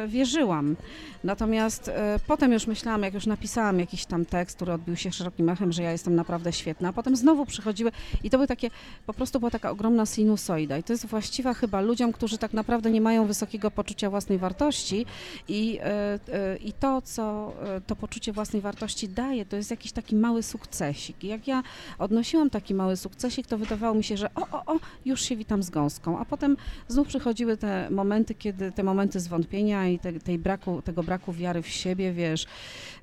wierzyłam. 0.08 0.76
Natomiast 1.24 1.88
e, 1.88 2.20
potem 2.28 2.54
już 2.54 2.68
myślałam, 2.68 3.04
jak 3.04 3.14
już 3.14 3.26
napisałam 3.26 3.80
jakiś 3.80 4.06
tam 4.06 4.26
tekst, 4.26 4.56
który 4.56 4.74
odbił 4.74 4.96
się 4.96 5.12
szerokim 5.12 5.50
echem, 5.50 5.72
że 5.72 5.84
ja 5.84 5.92
jestem 5.92 6.16
naprawdę 6.16 6.54
świetna, 6.54 6.94
potem 6.94 7.16
znowu 7.16 7.46
przychodziły 7.46 7.92
i 8.24 8.30
to 8.30 8.38
były 8.38 8.48
takie, 8.48 8.70
po 9.06 9.14
prostu 9.14 9.40
była 9.40 9.52
taka 9.52 9.72
ogromna 9.72 10.06
sinusoida 10.06 10.78
i 10.78 10.84
to 10.84 10.94
jest 10.94 11.06
właściwa 11.06 11.54
chyba 11.54 11.82
ludziom, 11.82 12.12
którzy 12.12 12.38
tak 12.38 12.54
naprawdę 12.54 12.92
nie 12.92 13.02
mają 13.02 13.26
wysokiego 13.26 13.72
poczucia 13.72 14.10
własnej 14.10 14.38
wartości 14.38 15.06
i, 15.48 15.80
e, 15.82 15.84
e, 15.84 16.58
i 16.58 16.74
to, 16.74 17.02
co 17.02 17.54
to 17.88 17.96
poczucie 17.96 18.32
własnej 18.34 18.62
wartości 18.62 19.10
daje, 19.10 19.46
to 19.46 19.56
jest 19.56 19.72
jakiś 19.72 19.92
taki 19.92 20.16
mały 20.16 20.44
sukcesik. 20.44 21.24
I 21.24 21.28
jak 21.28 21.48
ja 21.48 21.64
odnosiłam 22.00 22.50
taki 22.50 22.74
mały 22.74 22.98
sukcesik, 22.98 23.48
to 23.48 23.58
wydawało 23.58 23.96
mi 23.96 24.04
się, 24.04 24.18
że 24.18 24.30
o, 24.36 24.42
o, 24.52 24.76
o, 24.76 24.80
już 25.06 25.22
się 25.22 25.36
witam 25.36 25.64
z 25.64 25.70
gąską, 25.70 26.20
a 26.20 26.26
potem 26.26 26.58
znów 26.88 27.08
przychodziły 27.30 27.58
te 27.58 27.90
momenty, 27.90 28.36
kiedy 28.36 28.72
te 28.72 28.84
momenty 28.84 29.20
zwątpienia 29.20 29.88
i 29.88 30.00
te, 30.00 30.14
tej 30.14 30.40
braku, 30.40 30.82
tego 30.82 31.04
braku 31.04 31.34
wiary 31.34 31.62
w 31.62 31.68
siebie, 31.68 32.14
wiesz, 32.14 32.46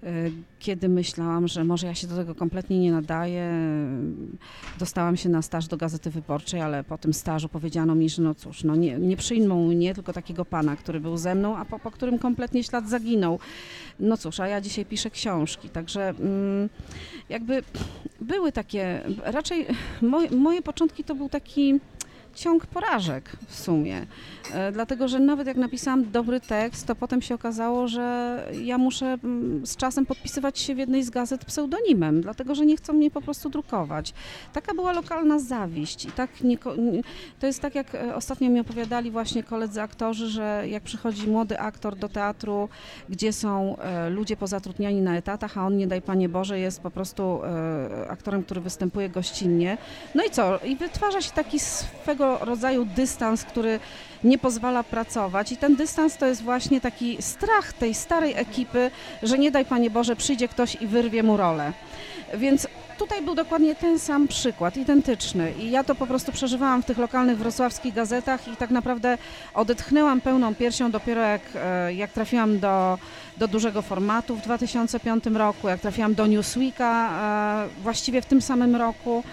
e, 0.02 0.06
kiedy 0.58 0.88
myślałam, 0.88 1.48
że 1.48 1.64
może 1.64 1.86
ja 1.86 1.94
się 1.94 2.06
do 2.06 2.16
tego 2.16 2.34
kompletnie 2.34 2.78
nie 2.78 2.92
nadaję. 2.92 3.52
Dostałam 4.78 5.16
się 5.16 5.28
na 5.28 5.42
staż 5.42 5.66
do 5.66 5.76
Gazety 5.76 6.10
Wyborczej, 6.10 6.60
ale 6.60 6.84
po 6.84 6.98
tym 6.98 7.14
stażu 7.14 7.48
powiedziano 7.48 7.94
mi, 7.94 8.08
że 8.08 8.22
no 8.22 8.34
cóż, 8.34 8.64
no 8.64 8.76
nie, 8.76 8.98
nie 8.98 9.16
przyjmą 9.16 9.66
mnie, 9.66 9.94
tylko 9.94 10.12
takiego 10.12 10.44
pana, 10.44 10.76
który 10.76 11.00
był 11.00 11.16
ze 11.16 11.34
mną, 11.34 11.56
a 11.56 11.64
po, 11.64 11.78
po 11.78 11.90
którym 11.90 12.18
kompletnie 12.18 12.64
ślad 12.64 12.88
zaginął. 12.88 13.38
No 14.00 14.16
cóż, 14.16 14.40
a 14.40 14.48
ja 14.48 14.60
dzisiaj 14.60 14.84
piszę 14.84 15.10
książki, 15.10 15.68
także 15.68 16.08
mm, 16.08 16.68
jakby 17.28 17.62
były 18.20 18.52
takie, 18.52 19.00
raczej 19.24 19.66
moje, 20.02 20.30
moje 20.30 20.62
początki 20.62 21.04
to 21.04 21.14
był 21.14 21.28
taki 21.28 21.80
ciąg 22.36 22.66
porażek 22.66 23.30
w 23.48 23.54
sumie. 23.54 24.06
E, 24.54 24.72
dlatego, 24.72 25.08
że 25.08 25.18
nawet 25.18 25.46
jak 25.46 25.56
napisałam 25.56 26.10
dobry 26.10 26.40
tekst, 26.40 26.86
to 26.86 26.94
potem 26.94 27.22
się 27.22 27.34
okazało, 27.34 27.88
że 27.88 28.38
ja 28.62 28.78
muszę 28.78 29.06
mm, 29.24 29.66
z 29.66 29.76
czasem 29.76 30.06
podpisywać 30.06 30.58
się 30.58 30.74
w 30.74 30.78
jednej 30.78 31.02
z 31.02 31.10
gazet 31.10 31.44
pseudonimem, 31.44 32.20
dlatego, 32.20 32.54
że 32.54 32.66
nie 32.66 32.76
chcą 32.76 32.92
mnie 32.92 33.10
po 33.10 33.20
prostu 33.20 33.50
drukować. 33.50 34.14
Taka 34.52 34.74
była 34.74 34.92
lokalna 34.92 35.38
zawiść 35.38 36.04
i 36.04 36.12
tak 36.12 36.40
nie, 36.40 36.58
to 37.40 37.46
jest 37.46 37.60
tak, 37.60 37.74
jak 37.74 37.94
e, 37.94 38.14
ostatnio 38.14 38.50
mi 38.50 38.60
opowiadali 38.60 39.10
właśnie 39.10 39.42
koledzy 39.42 39.82
aktorzy, 39.82 40.28
że 40.28 40.64
jak 40.68 40.82
przychodzi 40.82 41.28
młody 41.28 41.60
aktor 41.60 41.96
do 41.96 42.08
teatru, 42.08 42.68
gdzie 43.08 43.32
są 43.32 43.76
e, 43.78 44.10
ludzie 44.10 44.36
pozatrudniani 44.36 45.00
na 45.00 45.16
etatach, 45.16 45.58
a 45.58 45.66
on, 45.66 45.76
nie 45.76 45.86
daj 45.86 46.02
Panie 46.02 46.28
Boże, 46.28 46.58
jest 46.58 46.80
po 46.80 46.90
prostu 46.90 47.40
aktorem, 48.08 48.42
który 48.42 48.60
występuje 48.60 49.08
gościnnie. 49.08 49.78
No 50.14 50.24
i 50.24 50.30
co? 50.30 50.58
I 50.64 50.76
wytwarza 50.76 51.20
się 51.20 51.30
taki 51.30 51.58
swego 51.60 52.25
rodzaju 52.40 52.84
dystans, 52.84 53.44
który 53.44 53.80
nie 54.24 54.38
pozwala 54.38 54.82
pracować. 54.82 55.52
I 55.52 55.56
ten 55.56 55.76
dystans 55.76 56.16
to 56.16 56.26
jest 56.26 56.42
właśnie 56.42 56.80
taki 56.80 57.22
strach 57.22 57.72
tej 57.72 57.94
starej 57.94 58.34
ekipy, 58.36 58.90
że 59.22 59.38
nie 59.38 59.50
daj 59.50 59.64
Panie 59.64 59.90
Boże, 59.90 60.16
przyjdzie 60.16 60.48
ktoś 60.48 60.76
i 60.82 60.86
wyrwie 60.86 61.22
mu 61.22 61.36
rolę. 61.36 61.72
Więc 62.34 62.68
tutaj 62.98 63.22
był 63.22 63.34
dokładnie 63.34 63.74
ten 63.74 63.98
sam 63.98 64.28
przykład, 64.28 64.76
identyczny. 64.76 65.52
I 65.58 65.70
ja 65.70 65.84
to 65.84 65.94
po 65.94 66.06
prostu 66.06 66.32
przeżywałam 66.32 66.82
w 66.82 66.86
tych 66.86 66.98
lokalnych 66.98 67.38
wrocławskich 67.38 67.94
gazetach 67.94 68.48
i 68.48 68.56
tak 68.56 68.70
naprawdę 68.70 69.18
odetchnęłam 69.54 70.20
pełną 70.20 70.54
piersią 70.54 70.90
dopiero 70.90 71.20
jak, 71.20 71.42
e, 71.54 71.94
jak 71.94 72.12
trafiłam 72.12 72.58
do, 72.58 72.98
do 73.36 73.48
dużego 73.48 73.82
formatu 73.82 74.36
w 74.36 74.42
2005 74.42 75.26
roku, 75.26 75.68
jak 75.68 75.80
trafiłam 75.80 76.14
do 76.14 76.26
Newsweeka 76.26 77.10
e, 77.10 77.82
właściwie 77.82 78.22
w 78.22 78.26
tym 78.26 78.42
samym 78.42 78.76
roku. 78.76 79.24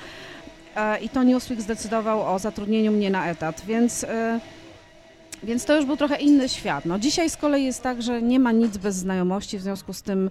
E, 0.76 1.00
I 1.00 1.10
to 1.10 1.24
Newsweek 1.24 1.62
zdecydował 1.62 2.36
o 2.36 2.40
zatrudnieniu 2.40 2.92
mnie 2.92 3.10
na 3.10 3.30
etat, 3.30 3.62
więc 3.68 4.06
więc 5.44 5.66
to 5.66 5.76
już 5.76 5.86
był 5.86 5.98
trochę 5.98 6.16
inny 6.16 6.50
świat. 6.50 6.86
No, 6.86 7.00
dzisiaj 7.00 7.30
z 7.30 7.38
kolei 7.38 7.66
jest 7.66 7.84
tak, 7.84 8.02
że 8.02 8.22
nie 8.22 8.40
ma 8.40 8.52
nic 8.52 8.78
bez 8.78 8.96
znajomości, 8.96 9.58
w 9.58 9.62
związku 9.62 9.94
z 9.94 10.02
tym 10.02 10.30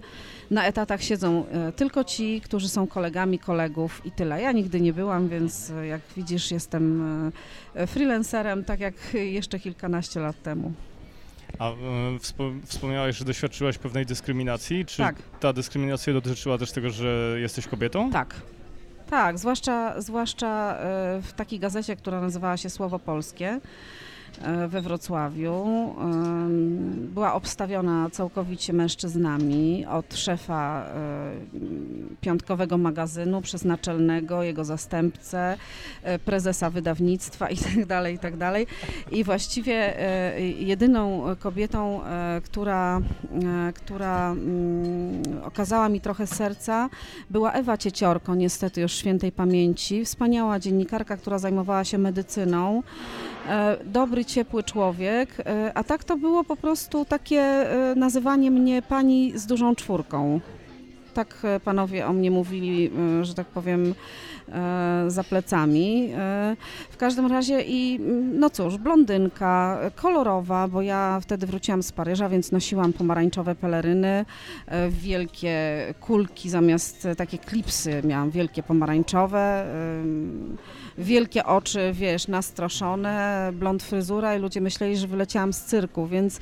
na 0.51 0.65
etatach 0.65 1.03
siedzą 1.03 1.45
e, 1.51 1.71
tylko 1.71 2.03
ci, 2.03 2.41
którzy 2.41 2.69
są 2.69 2.87
kolegami 2.87 3.39
kolegów 3.39 4.05
i 4.05 4.11
tyle. 4.11 4.41
Ja 4.41 4.51
nigdy 4.51 4.81
nie 4.81 4.93
byłam, 4.93 5.29
więc 5.29 5.69
e, 5.69 5.87
jak 5.87 6.01
widzisz 6.17 6.51
jestem 6.51 7.31
e, 7.75 7.87
freelancerem, 7.87 8.63
tak 8.63 8.79
jak 8.79 8.93
jeszcze 9.13 9.59
kilkanaście 9.59 10.19
lat 10.19 10.41
temu. 10.43 10.71
A 11.59 11.71
wspomniałeś, 12.65 13.17
że 13.17 13.25
doświadczyłaś 13.25 13.77
pewnej 13.77 14.05
dyskryminacji. 14.05 14.85
Czy 14.85 14.97
tak. 14.97 15.15
ta 15.39 15.53
dyskryminacja 15.53 16.13
dotyczyła 16.13 16.57
też 16.57 16.71
tego, 16.71 16.89
że 16.89 17.37
jesteś 17.39 17.67
kobietą? 17.67 18.11
Tak. 18.11 18.35
Tak, 19.13 19.37
zwłaszcza, 19.39 20.01
zwłaszcza 20.01 20.77
w 21.21 21.33
takiej 21.35 21.59
gazecie, 21.59 21.95
która 21.95 22.21
nazywała 22.21 22.57
się 22.57 22.69
Słowo 22.69 22.99
Polskie. 22.99 23.59
E, 24.41 24.67
we 24.67 24.81
Wrocławiu. 24.81 25.65
Była 27.13 27.33
obstawiona 27.33 28.09
całkowicie 28.09 28.73
mężczyznami, 28.73 29.85
od 29.85 30.15
szefa 30.15 30.85
e, 30.85 31.31
piątkowego 32.21 32.77
magazynu 32.77 33.41
przez 33.41 33.65
naczelnego, 33.65 34.43
jego 34.43 34.65
zastępcę, 34.65 35.57
e, 36.03 36.19
prezesa 36.19 36.69
wydawnictwa 36.69 37.49
itd. 37.49 37.85
Tak 37.85 38.11
itd. 38.11 38.37
Tak 38.37 39.11
I 39.11 39.23
właściwie 39.23 39.93
jedyną 40.59 41.23
kobietą, 41.39 42.01
która, 42.43 43.01
która 43.75 44.31
mm, 44.31 45.23
okazała 45.43 45.89
mi 45.89 46.01
trochę 46.01 46.27
serca, 46.27 46.89
była 47.29 47.51
Ewa 47.51 47.77
Cieciorko, 47.77 48.35
niestety 48.35 48.81
już 48.81 48.93
świętej 48.93 49.31
pamięci, 49.31 50.05
wspaniała 50.05 50.59
dziennikarka, 50.59 51.17
która 51.17 51.39
zajmowała 51.39 51.83
się 51.83 51.97
medycyną. 51.97 52.83
Dobry, 53.85 54.25
ciepły 54.33 54.63
człowiek, 54.63 55.29
e, 55.39 55.71
a 55.73 55.83
tak 55.83 56.03
to 56.03 56.17
było 56.17 56.43
po 56.43 56.55
prostu 56.55 57.05
takie 57.05 57.41
e, 57.41 57.95
nazywanie 57.95 58.51
mnie 58.51 58.81
pani 58.81 59.31
z 59.35 59.45
dużą 59.45 59.75
czwórką. 59.75 60.39
Tak 61.13 61.37
panowie 61.63 62.07
o 62.07 62.13
mnie 62.13 62.31
mówili, 62.31 62.91
że 63.21 63.33
tak 63.33 63.47
powiem, 63.47 63.95
za 65.07 65.23
plecami. 65.23 66.09
W 66.89 66.97
każdym 66.97 67.25
razie 67.25 67.61
i 67.61 67.99
no 68.33 68.49
cóż, 68.49 68.77
blondynka, 68.77 69.79
kolorowa, 69.95 70.67
bo 70.67 70.81
ja 70.81 71.19
wtedy 71.21 71.47
wróciłam 71.47 71.83
z 71.83 71.91
Paryża, 71.91 72.29
więc 72.29 72.51
nosiłam 72.51 72.93
pomarańczowe 72.93 73.55
peleryny, 73.55 74.25
wielkie 74.89 75.57
kulki 75.99 76.49
zamiast 76.49 77.07
takie 77.17 77.37
klipsy 77.37 78.01
miałam 78.03 78.31
wielkie 78.31 78.63
pomarańczowe 78.63 79.65
wielkie 80.97 81.45
oczy, 81.45 81.91
wiesz, 81.93 82.27
nastroszone, 82.27 83.49
blond 83.53 83.83
fryzura 83.83 84.35
i 84.35 84.39
ludzie 84.39 84.61
myśleli, 84.61 84.97
że 84.97 85.07
wyleciałam 85.07 85.53
z 85.53 85.61
cyrku, 85.61 86.07
więc 86.07 86.39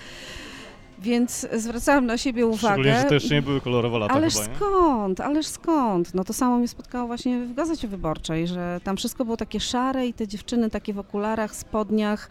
więc 1.02 1.48
zwracałam 1.54 2.06
na 2.06 2.18
siebie 2.18 2.46
uwagę. 2.46 2.74
Szczególnie, 2.74 3.02
że 3.02 3.04
to 3.04 3.14
jeszcze 3.14 3.36
nie 3.36 3.42
były 3.42 3.62
kolorowe 3.62 4.00
lata 4.00 4.14
Ależ 4.14 4.34
chyba, 4.34 4.56
skąd, 4.56 5.20
ależ 5.20 5.48
skąd? 5.48 6.14
No 6.14 6.24
to 6.24 6.34
samo 6.34 6.58
mnie 6.58 6.68
spotkało 6.68 7.08
właśnie 7.08 7.40
w 7.40 7.54
Gazecie 7.54 7.88
Wyborczej, 7.88 8.48
że 8.48 8.80
tam 8.84 8.98
wszystko 8.98 9.26
było 9.26 9.38
takie 9.38 9.60
szare 9.60 10.08
i 10.08 10.14
te 10.14 10.28
dziewczyny 10.28 10.70
takie 10.70 10.94
w 10.94 11.00
okularach, 11.00 11.56
spodniach, 11.56 12.30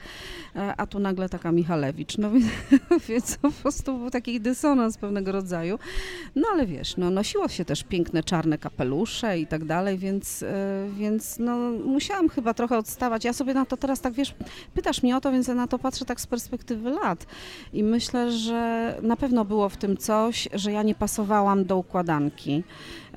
e, 0.57 0.75
a 0.77 0.87
tu 0.87 0.99
nagle 0.99 1.29
taka 1.29 1.53
Michalewicz. 1.53 2.19
No 2.19 2.31
więc, 3.09 3.37
po 3.37 3.51
prostu 3.51 3.99
był 3.99 4.11
taki 4.11 4.41
dysonans 4.41 4.99
pewnego 4.99 5.33
rodzaju. 5.33 5.79
No 6.37 6.49
ale 6.53 6.67
wiesz, 6.67 6.97
no 6.97 7.11
nosiło 7.11 7.49
się 7.49 7.65
też 7.65 7.85
piękne 7.85 8.23
czarne 8.23 8.59
kapelusze 8.59 9.39
i 9.39 9.47
tak 9.47 9.65
dalej, 9.65 9.99
więc, 9.99 10.43
e, 10.43 10.87
więc 10.99 11.39
no 11.39 11.71
musiałam 11.71 12.29
chyba 12.29 12.55
trochę 12.55 12.79
odstawać. 12.79 13.25
Ja 13.25 13.33
sobie 13.33 13.55
na 13.55 13.67
to 13.67 13.77
teraz 13.77 14.01
tak, 14.01 14.13
wiesz, 14.13 14.35
pytasz 14.75 15.03
mnie 15.03 15.17
o 15.17 15.21
to, 15.21 15.33
więc 15.33 15.49
ja 15.49 15.55
na 15.55 15.67
to 15.67 15.79
patrzę 15.79 16.05
tak 16.05 16.21
z 16.21 16.27
perspektywy 16.27 16.91
lat 16.91 17.27
i 17.73 17.83
myślę, 17.83 18.33
że 18.33 18.60
na 19.03 19.17
pewno 19.17 19.45
było 19.45 19.69
w 19.69 19.77
tym 19.77 19.97
coś, 19.97 20.49
że 20.53 20.73
ja 20.73 20.83
nie 20.83 20.95
pasowałam 20.95 21.65
do 21.65 21.77
układanki. 21.77 22.65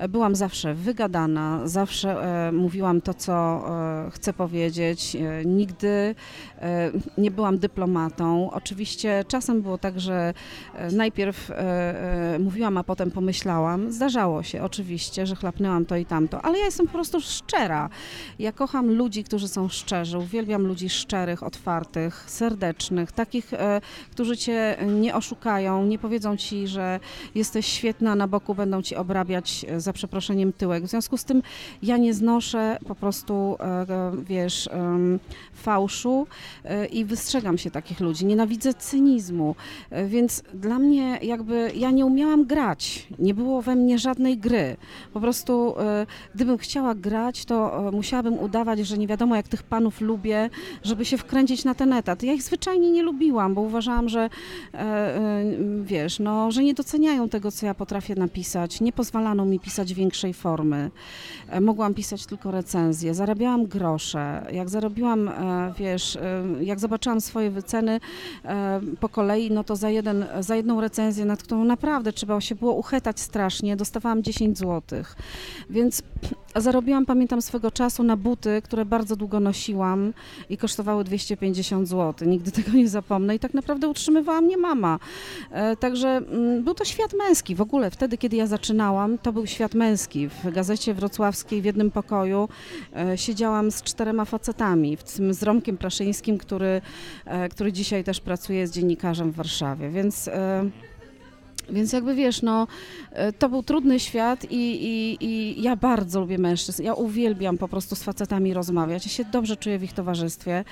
Byłam 0.08 0.34
zawsze 0.34 0.74
wygadana, 0.74 1.60
zawsze 1.64 2.22
e, 2.48 2.52
mówiłam 2.52 3.00
to, 3.00 3.14
co 3.14 3.32
e, 3.32 4.10
chcę 4.10 4.32
powiedzieć. 4.32 5.16
E, 5.16 5.44
nigdy 5.44 6.14
e, 6.58 6.90
nie 7.18 7.30
byłam 7.30 7.58
dyplomatą. 7.58 8.50
Oczywiście 8.50 9.24
czasem 9.28 9.62
było 9.62 9.78
tak, 9.78 10.00
że 10.00 10.34
e, 10.74 10.90
najpierw 10.92 11.50
e, 11.50 12.38
mówiłam, 12.40 12.78
a 12.78 12.84
potem 12.84 13.10
pomyślałam. 13.10 13.92
Zdarzało 13.92 14.42
się 14.42 14.62
oczywiście, 14.62 15.26
że 15.26 15.36
chlapnęłam 15.36 15.86
to 15.86 15.96
i 15.96 16.06
tamto, 16.06 16.44
ale 16.44 16.58
ja 16.58 16.64
jestem 16.64 16.86
po 16.86 16.92
prostu 16.92 17.20
szczera. 17.20 17.88
Ja 18.38 18.52
kocham 18.52 18.90
ludzi, 18.90 19.24
którzy 19.24 19.48
są 19.48 19.68
szczerzy. 19.68 20.18
Uwielbiam 20.18 20.66
ludzi 20.66 20.88
szczerych, 20.88 21.42
otwartych, 21.42 22.24
serdecznych, 22.26 23.12
takich, 23.12 23.50
którzy 24.10 24.36
cię 24.36 24.76
nie 24.86 25.14
oszukają, 25.24 25.84
nie 25.84 25.98
powiedzą 25.98 26.36
ci, 26.36 26.68
że 26.68 27.00
jesteś 27.34 27.66
świetna, 27.66 28.14
na 28.14 28.28
boku 28.28 28.54
będą 28.54 28.82
ci 28.82 28.96
obrabiać 28.96 29.66
e, 29.68 29.80
za 29.80 29.92
przeproszeniem 29.92 30.52
tyłek. 30.52 30.84
W 30.84 30.88
związku 30.88 31.16
z 31.16 31.24
tym 31.24 31.42
ja 31.82 31.96
nie 31.96 32.14
znoszę 32.14 32.78
po 32.88 32.94
prostu, 32.94 33.56
e, 33.60 33.64
e, 33.64 34.12
wiesz, 34.28 34.68
fałszu 35.54 36.26
i 36.92 37.04
wystrzegam 37.04 37.58
się 37.58 37.70
takich 37.70 38.00
ludzi. 38.00 38.26
Nienawidzę 38.26 38.74
cynizmu, 38.74 39.54
więc 40.06 40.42
dla 40.54 40.78
mnie 40.78 41.18
jakby 41.22 41.72
ja 41.76 41.90
nie 41.90 42.06
umiałam 42.06 42.44
grać. 42.44 43.06
Nie 43.18 43.34
było 43.34 43.62
we 43.62 43.76
mnie 43.76 43.98
żadnej 43.98 44.38
gry. 44.38 44.76
Po 45.12 45.20
prostu 45.20 45.74
gdybym 46.34 46.58
chciała 46.58 46.94
grać, 46.94 47.44
to 47.44 47.90
musiałabym 47.92 48.38
udawać, 48.38 48.78
że 48.78 48.98
nie 48.98 49.06
wiadomo 49.06 49.36
jak 49.36 49.48
tych 49.48 49.62
panów 49.62 50.00
lubię, 50.00 50.50
żeby 50.82 51.04
się 51.04 51.18
wkręcić 51.18 51.64
na 51.64 51.74
ten 51.74 51.92
etat. 51.92 52.22
Ja 52.22 52.32
ich 52.32 52.42
zwyczajnie 52.42 52.90
nie 52.90 53.02
lubiłam, 53.02 53.54
bo 53.54 53.60
uważałam, 53.60 54.08
że 54.08 54.30
wiesz, 55.82 56.18
no, 56.18 56.50
że 56.50 56.64
nie 56.64 56.74
doceniają 56.74 57.28
tego, 57.28 57.52
co 57.52 57.66
ja 57.66 57.74
potrafię 57.74 58.14
napisać. 58.14 58.80
Nie 58.80 58.92
pozwalano 58.92 59.44
mi 59.44 59.60
pisać 59.60 59.94
większej 59.94 60.34
formy. 60.34 60.90
E, 61.48 61.60
Mogłam 61.60 61.94
pisać 61.94 62.26
tylko 62.26 62.50
recenzje. 62.50 63.14
Zarabiałam 63.14 63.66
grosze. 63.66 64.46
Jak 64.52 64.68
zarobiłam, 64.68 65.28
e, 65.28 65.74
wiesz, 65.78 66.16
e, 66.16 66.42
jak 66.60 66.80
zobaczyłam 66.80 67.20
swoje 67.20 67.50
wyceny 67.50 68.00
po 69.00 69.08
kolei, 69.08 69.50
no 69.50 69.64
to 69.64 69.76
za, 69.76 69.90
jeden, 69.90 70.26
za 70.40 70.56
jedną 70.56 70.80
recenzję, 70.80 71.24
nad 71.24 71.42
którą 71.42 71.64
naprawdę 71.64 72.12
trzeba 72.12 72.40
się 72.40 72.54
było 72.54 72.72
uchetać 72.72 73.20
strasznie, 73.20 73.76
dostawałam 73.76 74.22
10 74.22 74.58
złotych. 74.58 75.16
Więc 75.70 76.02
zarobiłam, 76.60 77.06
pamiętam, 77.06 77.42
swego 77.42 77.70
czasu 77.70 78.02
na 78.02 78.16
buty, 78.16 78.62
które 78.64 78.84
bardzo 78.84 79.16
długo 79.16 79.40
nosiłam 79.40 80.12
i 80.48 80.56
kosztowały 80.56 81.04
250 81.04 81.88
zł. 81.88 82.28
Nigdy 82.28 82.52
tego 82.52 82.72
nie 82.72 82.88
zapomnę 82.88 83.34
i 83.34 83.38
tak 83.38 83.54
naprawdę 83.54 83.88
utrzymywała 83.88 84.40
mnie 84.40 84.56
mama. 84.56 84.98
E, 85.50 85.76
Także 85.76 86.08
mm, 86.08 86.62
był 86.62 86.74
to 86.74 86.84
świat 86.84 87.12
męski. 87.12 87.54
W 87.54 87.60
ogóle 87.60 87.90
wtedy, 87.90 88.18
kiedy 88.18 88.36
ja 88.36 88.46
zaczynałam, 88.46 89.18
to 89.18 89.32
był 89.32 89.46
świat 89.46 89.74
męski. 89.74 90.28
W 90.28 90.50
gazecie 90.52 90.94
wrocławskiej 90.94 91.62
w 91.62 91.64
jednym 91.64 91.90
pokoju 91.90 92.48
e, 92.96 93.18
siedziałam 93.18 93.70
z 93.70 93.82
czterema 93.82 94.24
facetami, 94.24 94.96
tym 95.16 95.34
z 95.34 95.42
Romkiem 95.42 95.78
Plaszyńskim, 95.78 96.38
który, 96.38 96.80
e, 97.24 97.48
który 97.48 97.72
dzisiaj 97.72 98.04
też 98.04 98.20
pracuje 98.20 98.66
z 98.66 98.72
dziennikarzem 98.72 99.30
w 99.30 99.34
Warszawie. 99.34 99.90
Więc 99.90 100.30
więc 101.70 101.92
jakby 101.92 102.14
wiesz, 102.14 102.42
no, 102.42 102.66
e, 103.12 103.32
to 103.32 103.48
był 103.48 103.62
trudny 103.62 104.00
świat 104.00 104.44
i, 104.50 104.84
i, 104.84 105.16
i 105.24 105.62
ja 105.62 105.76
bardzo 105.76 106.20
lubię 106.20 106.38
mężczyzn. 106.38 106.82
Ja 106.82 106.94
uwielbiam 106.94 107.58
po 107.58 107.68
prostu 107.68 107.96
z 107.96 108.02
facetami 108.02 108.54
rozmawiać. 108.54 109.06
Ja 109.06 109.12
się 109.12 109.24
dobrze 109.24 109.56
czuję 109.56 109.78
w 109.78 109.84
ich 109.84 109.92
towarzystwie, 109.92 110.64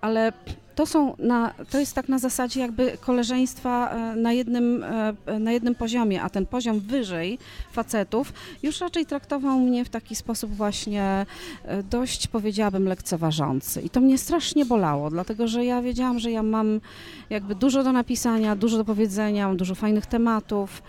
ale 0.00 0.32
to 0.80 0.86
są 0.86 1.14
na, 1.18 1.54
to 1.70 1.78
jest 1.78 1.94
tak 1.94 2.08
na 2.08 2.18
zasadzie 2.18 2.60
jakby 2.60 2.98
koleżeństwa 3.00 3.90
e, 3.90 4.16
na 4.16 4.32
jednym, 4.32 4.84
e, 5.26 5.38
na 5.38 5.52
jednym 5.52 5.74
poziomie, 5.74 6.22
a 6.22 6.30
ten 6.30 6.46
poziom 6.46 6.80
wyżej 6.80 7.38
facetów 7.72 8.32
już 8.62 8.80
raczej 8.80 9.06
traktował 9.06 9.58
mnie 9.58 9.84
w 9.84 9.88
taki 9.88 10.16
sposób 10.16 10.54
właśnie 10.54 11.26
e, 11.64 11.82
dość 11.82 12.26
powiedziałabym 12.26 12.84
lekceważący. 12.84 13.80
I 13.80 13.90
to 13.90 14.00
mnie 14.00 14.18
strasznie 14.18 14.64
bolało, 14.64 15.10
dlatego 15.10 15.48
że 15.48 15.64
ja 15.64 15.82
wiedziałam, 15.82 16.18
że 16.18 16.30
ja 16.30 16.42
mam 16.42 16.80
jakby 17.30 17.54
dużo 17.54 17.84
do 17.84 17.92
napisania, 17.92 18.56
dużo 18.56 18.76
do 18.76 18.84
powiedzenia, 18.84 19.48
mam 19.48 19.56
dużo 19.56 19.74
fajnych 19.74 20.06
tematów, 20.06 20.82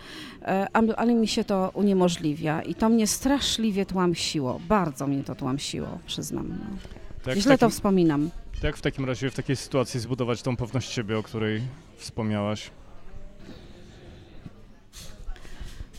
ale- 0.98 1.16
mi 1.16 1.28
się 1.28 1.44
to 1.44 1.72
uniemożliwia 1.74 2.62
i 2.62 2.76
to 2.76 2.90
mnie 2.90 3.08
straszliwie 3.08 3.86
tłamsiło, 3.86 4.60
bardzo 4.68 5.08
mnie 5.08 5.24
to 5.24 5.36
tłamsiło, 5.36 6.00
przyznam. 6.06 6.48
No. 6.50 6.78
To 7.24 7.32
w 7.32 7.34
Źle 7.34 7.44
to 7.44 7.58
takim, 7.58 7.72
wspominam. 7.72 8.30
Jak 8.64 8.78
w 8.78 8.82
takim 8.82 9.06
razie 9.06 9.30
w 9.30 9.36
takiej 9.36 9.56
sytuacji 9.56 10.00
zbudować 10.00 10.42
tą 10.42 10.58
pewność 10.58 10.92
siebie, 10.92 11.18
o 11.18 11.24
której 11.24 11.62
wspomniałaś? 11.98 12.72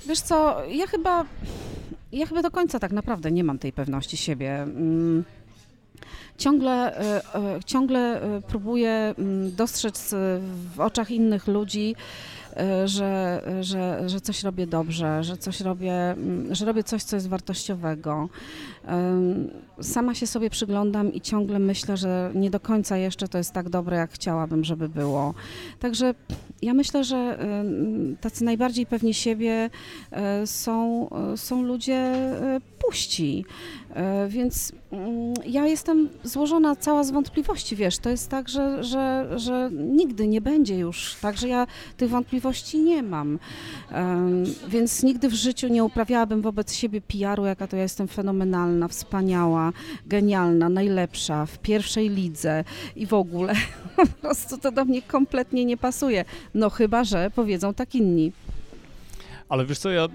Wiesz 0.06 0.20
co, 0.20 0.64
ja 0.64 0.86
chyba, 0.86 1.24
ja 2.12 2.26
chyba 2.26 2.42
do 2.42 2.50
końca 2.50 2.78
tak 2.78 2.92
naprawdę 2.92 3.32
nie 3.32 3.44
mam 3.44 3.58
tej 3.58 3.72
pewności 3.72 4.16
siebie. 4.16 4.62
Mm, 4.62 5.24
Ciągle, 6.38 6.98
e, 6.98 7.34
e, 7.34 7.60
ciągle 7.66 8.22
e, 8.22 8.42
próbuję 8.48 9.14
mm, 9.18 9.54
dostrzec 9.56 10.14
w 10.74 10.80
oczach 10.80 11.10
innych 11.10 11.46
ludzi, 11.46 11.94
że, 12.84 13.42
że, 13.60 14.08
że 14.08 14.20
coś 14.20 14.42
robię 14.42 14.66
dobrze, 14.66 15.24
że 15.24 15.36
coś 15.36 15.60
robię, 15.60 15.94
mm, 15.94 16.54
że 16.54 16.64
robię 16.64 16.84
coś, 16.84 17.02
co 17.02 17.16
jest 17.16 17.28
wartościowego. 17.28 18.28
Sama 19.80 20.14
się 20.14 20.26
sobie 20.26 20.50
przyglądam 20.50 21.12
i 21.12 21.20
ciągle 21.20 21.58
myślę, 21.58 21.96
że 21.96 22.30
nie 22.34 22.50
do 22.50 22.60
końca 22.60 22.96
jeszcze 22.96 23.28
to 23.28 23.38
jest 23.38 23.52
tak 23.52 23.68
dobre, 23.68 23.96
jak 23.96 24.12
chciałabym, 24.12 24.64
żeby 24.64 24.88
było. 24.88 25.34
Także 25.78 26.14
ja 26.62 26.74
myślę, 26.74 27.04
że 27.04 27.38
tacy 28.20 28.44
najbardziej 28.44 28.86
pewni 28.86 29.14
siebie 29.14 29.70
e, 30.10 30.46
są, 30.46 31.08
e, 31.10 31.36
są 31.36 31.62
ludzie 31.62 31.94
e, 31.94 32.60
puści. 32.78 33.44
E, 33.92 34.28
Więc 34.28 34.72
mm, 34.92 35.34
ja 35.46 35.66
jestem 35.66 36.08
złożona 36.24 36.76
cała 36.76 37.04
z 37.04 37.10
wątpliwości, 37.10 37.76
wiesz, 37.76 37.98
to 37.98 38.10
jest 38.10 38.28
tak, 38.30 38.48
że, 38.48 38.84
że, 38.84 39.28
że 39.36 39.70
nigdy 39.72 40.26
nie 40.26 40.40
będzie 40.40 40.78
już, 40.78 41.16
tak, 41.20 41.36
że 41.36 41.48
ja 41.48 41.66
tych 41.96 42.10
wątpliwości 42.10 42.78
nie 42.80 43.02
mam. 43.02 43.38
Więc 44.68 45.02
nigdy 45.02 45.28
w 45.28 45.34
życiu 45.34 45.68
nie 45.68 45.84
uprawiałabym 45.84 46.42
wobec 46.42 46.74
siebie 46.74 47.00
PR-u, 47.00 47.44
jaka 47.44 47.66
to 47.66 47.76
ja 47.76 47.82
jestem 47.82 48.08
fenomenalna, 48.08 48.88
wspaniała, 48.88 49.72
genialna, 50.06 50.68
najlepsza, 50.68 51.46
w 51.46 51.58
pierwszej 51.58 52.08
lidze 52.08 52.64
i 52.96 53.06
w 53.06 53.14
ogóle. 53.14 53.54
Po 53.96 54.06
prostu 54.06 54.58
to 54.58 54.72
do 54.72 54.84
mnie 54.84 55.02
kompletnie 55.02 55.64
nie 55.64 55.76
pasuje. 55.76 56.24
No 56.54 56.70
chyba, 56.70 57.04
że 57.04 57.30
powiedzą 57.34 57.74
tak 57.74 57.94
inni. 57.94 58.32
Ale 59.52 59.66
wiesz 59.66 59.78
co, 59.78 59.90
ja 59.90 60.04
e, 60.04 60.08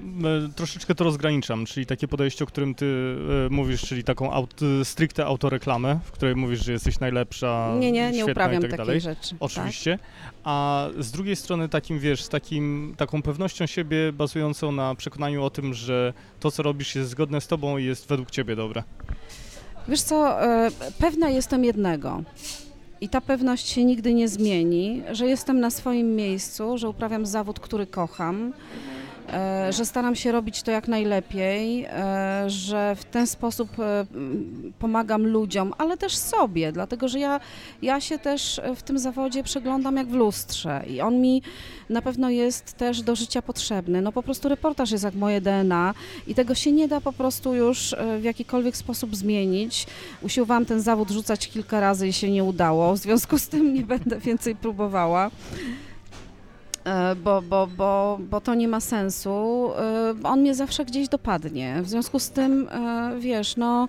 troszeczkę 0.55 0.95
to 0.95 1.03
rozgraniczam, 1.03 1.65
czyli 1.65 1.85
takie 1.85 2.07
podejście, 2.07 2.43
o 2.43 2.47
którym 2.47 2.75
ty 2.75 3.15
e, 3.45 3.49
mówisz, 3.49 3.81
czyli 3.81 4.03
taką 4.03 4.31
aut, 4.31 4.59
stricte 4.83 5.25
autoreklamę, 5.25 5.99
w 6.03 6.11
której 6.11 6.35
mówisz, 6.35 6.65
że 6.65 6.71
jesteś 6.71 6.99
najlepsza, 6.99 7.75
Nie, 7.79 7.91
nie, 7.91 8.11
nie 8.11 8.25
uprawiam 8.25 8.61
tak 8.61 8.77
takiej 8.77 9.01
rzeczy. 9.01 9.29
tak. 9.29 9.37
Oczywiście. 9.39 9.99
A 10.43 10.87
z 10.99 11.11
drugiej 11.11 11.35
strony 11.35 11.69
takim, 11.69 11.99
wiesz, 11.99 12.23
z 12.23 12.29
takim, 12.29 12.93
taką 12.97 13.21
pewnością 13.21 13.65
siebie 13.65 14.13
bazującą 14.13 14.71
na 14.71 14.95
przekonaniu 14.95 15.43
o 15.43 15.49
tym, 15.49 15.73
że 15.73 16.13
to, 16.39 16.51
co 16.51 16.63
robisz 16.63 16.95
jest 16.95 17.09
zgodne 17.09 17.41
z 17.41 17.47
tobą 17.47 17.77
i 17.77 17.85
jest 17.85 18.07
według 18.07 18.31
ciebie 18.31 18.55
dobre. 18.55 18.83
Wiesz 19.87 20.01
co, 20.01 20.43
e, 20.43 20.71
pewna 20.99 21.29
jestem 21.29 21.63
jednego. 21.63 22.23
I 23.01 23.09
ta 23.09 23.21
pewność 23.21 23.67
się 23.69 23.85
nigdy 23.85 24.13
nie 24.13 24.27
zmieni, 24.27 25.01
że 25.11 25.27
jestem 25.27 25.59
na 25.59 25.69
swoim 25.69 26.15
miejscu, 26.15 26.77
że 26.77 26.89
uprawiam 26.89 27.25
zawód, 27.25 27.59
który 27.59 27.87
kocham, 27.87 28.53
e, 28.93 28.96
że 29.69 29.85
staram 29.85 30.15
się 30.15 30.31
robić 30.31 30.63
to 30.63 30.71
jak 30.71 30.87
najlepiej, 30.87 31.85
e, 31.85 32.43
że 32.47 32.95
w 32.95 33.03
ten 33.03 33.27
sposób 33.27 33.79
e, 33.79 34.05
pomagam 34.79 35.27
ludziom, 35.27 35.73
ale 35.77 35.97
też 35.97 36.17
sobie, 36.17 36.71
dlatego 36.71 37.07
że 37.07 37.19
ja, 37.19 37.39
ja 37.81 38.01
się 38.01 38.19
też 38.19 38.61
w 38.75 38.83
tym 38.83 38.99
zawodzie 38.99 39.43
przeglądam 39.43 39.97
jak 39.97 40.07
w 40.07 40.13
lustrze 40.13 40.83
i 40.89 41.01
on 41.01 41.21
mi 41.21 41.41
na 41.89 42.01
pewno 42.01 42.29
jest 42.29 42.73
też 42.73 43.01
do 43.01 43.15
życia 43.15 43.41
potrzebny. 43.41 44.01
No 44.01 44.11
po 44.11 44.23
prostu 44.23 44.49
reportaż 44.49 44.91
jest 44.91 45.03
jak 45.03 45.15
moje 45.15 45.41
DNA 45.41 45.93
i 46.27 46.35
tego 46.35 46.55
się 46.55 46.71
nie 46.71 46.87
da 46.87 47.01
po 47.01 47.13
prostu 47.13 47.55
już 47.55 47.93
e, 47.93 48.19
w 48.19 48.23
jakikolwiek 48.23 48.77
sposób 48.77 49.15
zmienić. 49.15 49.87
Usiłowałam 50.21 50.65
ten 50.65 50.81
zawód 50.81 51.11
rzucać 51.11 51.47
kilka 51.47 51.79
razy 51.79 52.07
i 52.07 52.13
się 52.13 52.31
nie 52.31 52.43
udało, 52.43 52.93
w 52.93 52.97
związku 52.97 53.39
z 53.39 53.47
tym 53.47 53.73
nie 53.73 53.83
będę 53.83 54.19
więcej 54.19 54.55
próbowała. 54.55 55.31
E, 56.87 57.15
Bo, 57.15 57.41
bo, 57.41 57.67
bo, 57.77 58.17
bo 58.29 58.41
to 58.41 58.55
nie 58.55 58.67
ma 58.67 58.79
sensu. 58.79 59.69
E, 59.79 60.13
On 60.23 60.39
mnie 60.41 60.55
zawsze 60.55 60.85
gdzieś 60.85 61.07
dopadnie. 61.09 61.81
W 61.81 61.89
związku 61.89 62.19
z 62.19 62.29
tym, 62.29 62.69
e, 62.71 63.11
wiesz, 63.19 63.57
no, 63.57 63.87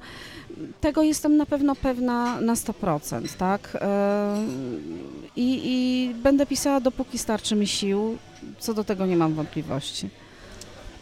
tego 0.81 1.03
jestem 1.03 1.37
na 1.37 1.47
pewno 1.47 1.75
pewna 1.77 2.41
na 2.41 2.55
100%, 2.55 3.37
tak? 3.39 3.77
I, 5.37 5.61
I 5.65 6.15
będę 6.15 6.47
pisała, 6.47 6.81
dopóki 6.81 7.19
starczy 7.19 7.57
mi 7.57 7.67
sił. 7.67 8.19
Co 8.59 8.75
do 8.75 8.85
tego 8.85 9.07
nie 9.07 9.17
mam 9.17 9.35
wątpliwości. 9.35 10.09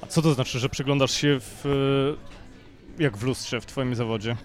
A 0.01 0.07
co 0.07 0.23
to 0.23 0.35
znaczy, 0.35 0.59
że 0.59 0.69
przyglądasz 0.69 1.11
się 1.13 1.39
w, 1.41 1.65
jak 2.99 3.17
w 3.17 3.23
lustrze 3.23 3.61
w 3.61 3.67
twoim 3.67 3.95
zawodzie? 3.95 4.37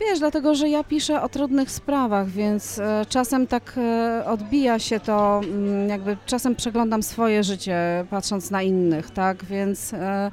Wiesz, 0.00 0.18
dlatego 0.18 0.54
że 0.54 0.68
ja 0.68 0.84
piszę 0.84 1.22
o 1.22 1.28
trudnych 1.28 1.70
sprawach, 1.70 2.28
więc 2.28 2.78
e, 2.78 3.06
czasem 3.08 3.46
tak 3.46 3.74
e, 3.76 4.24
odbija 4.26 4.78
się 4.78 5.00
to, 5.00 5.40
mm, 5.44 5.88
jakby 5.88 6.16
czasem 6.26 6.56
przeglądam 6.56 7.02
swoje 7.02 7.44
życie, 7.44 8.04
patrząc 8.10 8.50
na 8.50 8.62
innych, 8.62 9.10
tak? 9.10 9.44
Więc 9.44 9.94
e, 9.94 10.30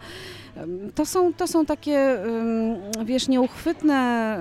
em, 0.58 0.92
to 0.96 1.06
są, 1.06 1.34
to 1.34 1.48
są 1.48 1.66
takie, 1.66 1.98
em, 2.00 3.06
wiesz, 3.06 3.28
nieuchwytne, 3.28 4.38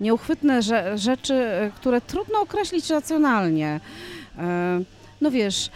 nieuchwytne 0.00 0.58
rze- 0.62 0.98
rzeczy, 0.98 1.44
które 1.76 2.00
trudno 2.00 2.40
określić 2.40 2.90
racjonalnie. 2.90 3.80
No 5.20 5.30
wiesz, 5.30 5.70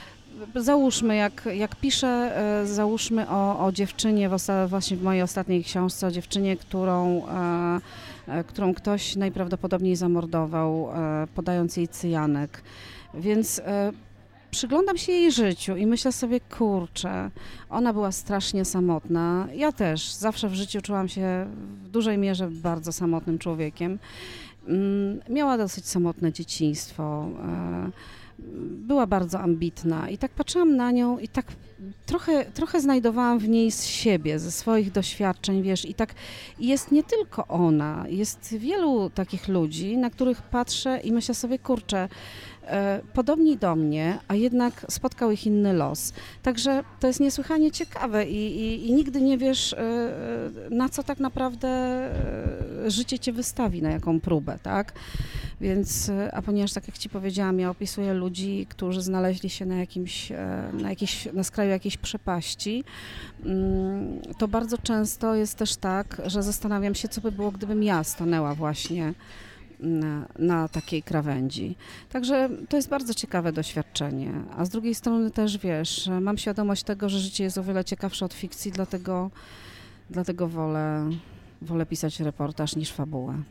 załóżmy, 0.55 1.17
jak, 1.17 1.49
jak 1.55 1.77
piszę, 1.77 2.33
e, 2.63 2.67
załóżmy 2.67 3.29
o, 3.29 3.67
o 3.67 3.73
dziewczynie, 3.73 4.29
w 4.29 4.37
właśnie 4.69 4.97
w 4.97 5.03
mojej 5.03 5.23
ostatniej 5.23 5.65
książce, 5.65 6.07
o 6.07 6.11
dziewczynie, 6.11 6.57
którą, 6.57 7.27
e, 7.29 7.81
e, 8.27 8.45
którą 8.45 8.75
ktoś 8.75 9.17
najprawdopodobniej 9.17 9.97
zamordował, 9.97 10.89
podając 11.35 11.77
jej 11.77 11.89
cyjanek. 11.89 12.63
Więc 13.15 13.63
przyglądam 14.51 14.99
się 14.99 15.13
jej 15.13 15.33
życiu 15.33 15.77
i 15.77 15.87
myślę 15.87 16.13
sobie, 16.13 16.41
kurczę, 16.41 17.31
ona 17.71 17.93
była 17.93 18.13
strasznie 18.13 18.65
samotna. 18.65 19.49
Ja 19.55 19.73
też 19.73 20.15
zawsze 20.15 20.49
w 20.49 20.55
życiu 20.55 20.81
czułam 20.81 21.09
się 21.09 21.47
w 21.85 21.89
dużej 21.89 22.19
mierze 22.19 22.51
bardzo 22.51 22.93
samotnym 22.93 23.39
człowiekiem. 23.39 23.99
Mm, 24.69 25.21
Miała 25.29 25.59
dosyć 25.59 25.87
samotne 25.87 26.33
dzieciństwo. 26.33 27.29
Była 28.87 29.07
bardzo 29.07 29.41
ambitna 29.41 30.11
i 30.11 30.19
tak 30.19 30.31
patrzyłam 30.31 30.77
na 30.77 30.91
nią 30.91 31.19
i 31.19 31.29
tak 31.29 31.47
trochę, 32.07 32.45
trochę 32.45 32.81
znajdowałam 32.81 33.39
w 33.39 33.49
niej 33.49 33.71
z 33.71 33.85
siebie, 33.85 34.39
ze 34.39 34.51
swoich 34.51 34.93
doświadczeń, 34.93 35.63
wiesz, 35.63 35.85
i 35.85 35.95
tak 35.95 36.15
jest 36.59 36.93
nie 36.93 37.03
tylko 37.03 37.47
ona, 37.47 38.05
jest 38.09 38.57
wielu 38.59 39.11
takich 39.11 39.49
ludzi, 39.49 39.97
na 39.97 40.11
których 40.11 40.43
patrzę 40.43 41.01
i 41.01 41.13
myślę 41.13 41.35
sobie, 41.35 41.59
kurczę, 41.59 42.09
podobni 43.13 43.57
do 43.57 43.77
mnie, 43.77 44.19
a 44.29 44.35
jednak 44.35 44.87
spotkał 44.89 45.31
ich 45.31 45.47
inny 45.47 45.73
los. 45.73 46.13
Także 46.43 46.85
to 47.01 47.07
jest 47.07 47.21
niesłychanie 47.21 47.71
ciekawe 47.71 48.27
i, 48.27 48.61
i, 48.61 48.89
i 48.89 48.93
nigdy 48.93 49.21
nie 49.21 49.39
wiesz, 49.39 49.73
e, 49.73 49.79
e, 49.79 50.71
na 50.71 50.89
co 50.89 51.03
tak 51.03 51.21
naprawdę 51.21 51.69
e, 51.69 52.91
życie 52.91 53.19
cię 53.19 53.33
wystawi, 53.33 53.83
na 53.83 53.91
jaką 53.91 54.21
próbę, 54.21 54.59
tak? 54.63 54.93
Więc, 55.61 56.09
e, 56.09 56.35
a 56.35 56.43
ponieważ 56.43 56.73
tak 56.73 56.89
jak 56.89 56.99
ci 56.99 57.09
powiedziałam, 57.09 57.61
ja 57.61 57.71
opisuję 57.71 58.15
ludzi, 58.15 58.67
którzy 58.69 59.03
znaleźli 59.03 59.51
się 59.51 59.67
na 59.67 59.77
jakimś, 59.77 60.33
e, 60.33 60.71
na, 60.73 60.91
jakiejś, 60.91 61.29
na 61.33 61.45
skraju 61.45 61.71
jakiejś 61.71 61.97
przepaści, 61.97 62.85
mm, 63.45 64.23
to 64.39 64.49
bardzo 64.49 64.79
często 64.79 65.35
jest 65.35 65.59
też 65.59 65.77
tak, 65.77 66.23
że 66.27 66.43
zastanawiam 66.43 66.95
się, 66.95 67.09
co 67.09 67.21
by 67.21 67.33
było, 67.33 67.51
gdybym 67.51 67.83
ja 67.83 68.05
stanęła 68.05 68.55
właśnie 68.55 69.15
na, 69.85 70.27
na 70.39 70.69
takiej 70.69 71.03
krawędzi. 71.03 71.77
Także 72.09 72.49
to 72.69 72.77
jest 72.77 72.89
bardzo 72.89 73.15
ciekawe 73.15 73.53
doświadczenie. 73.53 74.33
A 74.57 74.65
z 74.65 74.69
drugiej 74.69 74.95
strony 74.95 75.31
też 75.31 75.59
wiesz, 75.59 76.11
mam 76.21 76.39
świadomość 76.39 76.83
tego, 76.83 77.09
że 77.09 77.19
życie 77.19 77.45
jest 77.45 77.59
o 77.59 77.63
wiele 77.63 77.85
ciekawsze 77.85 78.25
od 78.25 78.35
fikcji, 78.35 78.73
dlatego, 78.73 79.31
dlatego 80.11 80.49
wolę, 80.49 81.11
wolę 81.63 81.87
pisać 81.87 82.21
reportaż 82.21 82.77
niż 82.77 82.93
fabułę. 82.93 83.43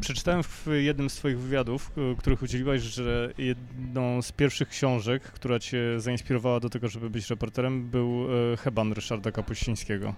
Przeczytałem 0.00 0.42
w 0.42 0.66
jednym 0.80 1.10
z 1.10 1.14
Twoich 1.14 1.38
wywiadów, 1.38 1.90
y, 2.12 2.16
których 2.16 2.42
udzieliłaś, 2.42 2.80
że 2.80 3.32
jedną 3.38 4.22
z 4.22 4.32
pierwszych 4.32 4.68
książek, 4.68 5.22
która 5.22 5.58
Cię 5.58 6.00
zainspirowała 6.00 6.60
do 6.60 6.70
tego, 6.70 6.88
żeby 6.88 7.10
być 7.10 7.30
reporterem, 7.30 7.90
był 7.90 8.26
y, 8.52 8.56
Heban 8.56 8.92
Ryszarda 8.92 9.32
Kapuścińskiego. 9.32 10.14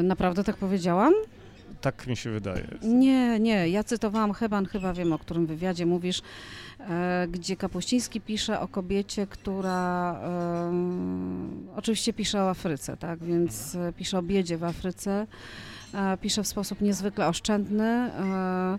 Y, 0.00 0.02
Naprawdę 0.02 0.44
tak 0.44 0.56
powiedziałam? 0.56 1.14
Tak 1.84 2.06
mi 2.06 2.16
się 2.16 2.30
wydaje. 2.30 2.68
Nie, 2.82 3.40
nie. 3.40 3.68
Ja 3.68 3.84
cytowałam 3.84 4.32
Heban, 4.32 4.66
chyba 4.66 4.92
wiem, 4.92 5.12
o 5.12 5.18
którym 5.18 5.46
wywiadzie 5.46 5.86
mówisz, 5.86 6.22
e, 6.80 7.26
gdzie 7.30 7.56
Kapuściński 7.56 8.20
pisze 8.20 8.60
o 8.60 8.68
kobiecie, 8.68 9.26
która 9.26 10.20
em, 10.68 11.68
oczywiście 11.76 12.12
pisze 12.12 12.42
o 12.42 12.50
Afryce, 12.50 12.96
tak? 12.96 13.24
Więc 13.24 13.74
e, 13.74 13.92
pisze 13.92 14.18
o 14.18 14.22
biedzie 14.22 14.58
w 14.58 14.64
Afryce. 14.64 15.26
E, 15.94 16.16
pisze 16.16 16.42
w 16.42 16.46
sposób 16.46 16.80
niezwykle 16.80 17.28
oszczędny, 17.28 17.84
e, 17.84 18.78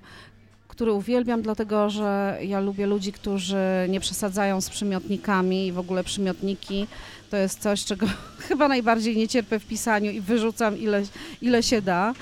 który 0.68 0.92
uwielbiam, 0.92 1.42
dlatego 1.42 1.90
że 1.90 2.38
ja 2.42 2.60
lubię 2.60 2.86
ludzi, 2.86 3.12
którzy 3.12 3.86
nie 3.90 4.00
przesadzają 4.00 4.62
z 4.62 4.70
przymiotnikami 4.70 5.68
i 5.68 5.72
w 5.72 5.80
ogóle 5.80 6.04
przymiotniki 6.04 6.88
to 7.36 7.40
jest 7.40 7.60
coś, 7.60 7.86
czego 7.86 8.08
chyba 8.48 8.68
najbardziej 8.68 9.18
nie 9.18 9.28
cierpię 9.28 9.60
w 9.60 9.66
pisaniu 9.66 10.12
i 10.12 10.22
wyrzucam 10.22 10.78
ile, 10.78 11.04
ile 11.42 11.64
się 11.64 11.82
da. 11.82 12.14